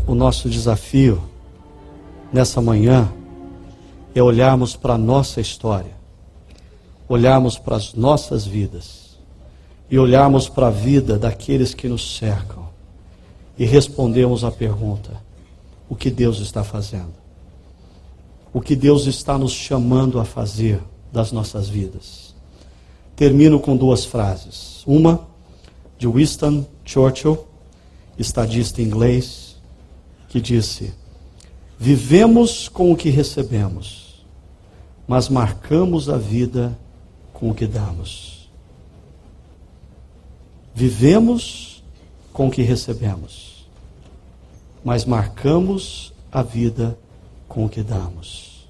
o 0.07 0.15
nosso 0.15 0.49
desafio 0.49 1.21
nessa 2.33 2.61
manhã 2.61 3.13
é 4.15 4.23
olharmos 4.23 4.77
para 4.77 4.95
a 4.95 4.99
nossa 4.99 5.41
história, 5.41 5.91
olharmos 7.09 7.59
para 7.59 7.75
as 7.75 7.95
nossas 7.95 8.47
vidas 8.47 9.19
e 9.91 9.99
olharmos 9.99 10.49
para 10.49 10.69
a 10.69 10.71
vida 10.71 11.19
daqueles 11.19 11.75
que 11.75 11.89
nos 11.89 12.17
cercam 12.17 12.69
e 13.59 13.65
respondemos 13.65 14.45
à 14.45 14.53
pergunta: 14.53 15.21
o 15.89 15.97
que 15.97 16.09
Deus 16.09 16.39
está 16.39 16.63
fazendo? 16.63 17.15
O 18.53 18.61
que 18.61 18.77
Deus 18.77 19.07
está 19.07 19.37
nos 19.37 19.51
chamando 19.51 20.21
a 20.21 20.25
fazer 20.25 20.81
das 21.13 21.33
nossas 21.33 21.69
vidas? 21.69 22.37
Termino 23.17 23.59
com 23.59 23.77
duas 23.77 24.05
frases. 24.05 24.85
Uma 24.87 25.27
de 25.99 26.07
Winston 26.07 26.65
Churchill, 26.85 27.53
estadista 28.19 28.81
inglês, 28.81 29.57
que 30.29 30.41
disse: 30.41 30.93
Vivemos 31.79 32.69
com 32.69 32.93
o 32.93 32.97
que 32.97 33.11
recebemos, 33.11 34.25
mas 35.07 35.29
marcamos 35.29 36.09
a 36.09 36.17
vida 36.17 36.79
com 37.33 37.51
o 37.51 37.55
que 37.55 37.67
damos. 37.67 38.49
Vivemos 40.75 41.85
com 42.33 42.49
o 42.49 42.51
que 42.51 42.63
recebemos, 42.63 43.69
mas 44.85 45.05
marcamos 45.05 46.13
a 46.33 46.43
vida 46.43 46.99
com 47.49 47.65
o 47.65 47.69
que 47.69 47.83
damos. 47.83 48.69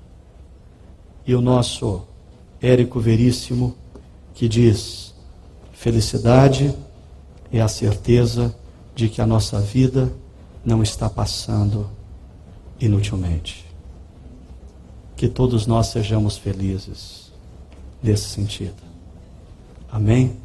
E 1.27 1.35
o 1.35 1.41
nosso 1.41 2.03
Érico 2.61 3.01
Veríssimo, 3.01 3.75
que 4.35 4.49
diz: 4.49 5.15
felicidade 5.73 6.75
é 7.53 7.61
a 7.61 7.69
certeza 7.69 8.55
de 8.95 9.09
que 9.09 9.21
a 9.21 9.27
nossa 9.27 9.61
vida 9.61 10.13
não 10.65 10.83
está 10.83 11.09
passando 11.11 11.89
inutilmente. 12.81 13.65
Que 15.17 15.29
todos 15.29 15.67
nós 15.67 15.89
sejamos 15.89 16.37
felizes 16.37 17.33
nesse 18.03 18.29
sentido. 18.29 18.83
Amém? 19.91 20.37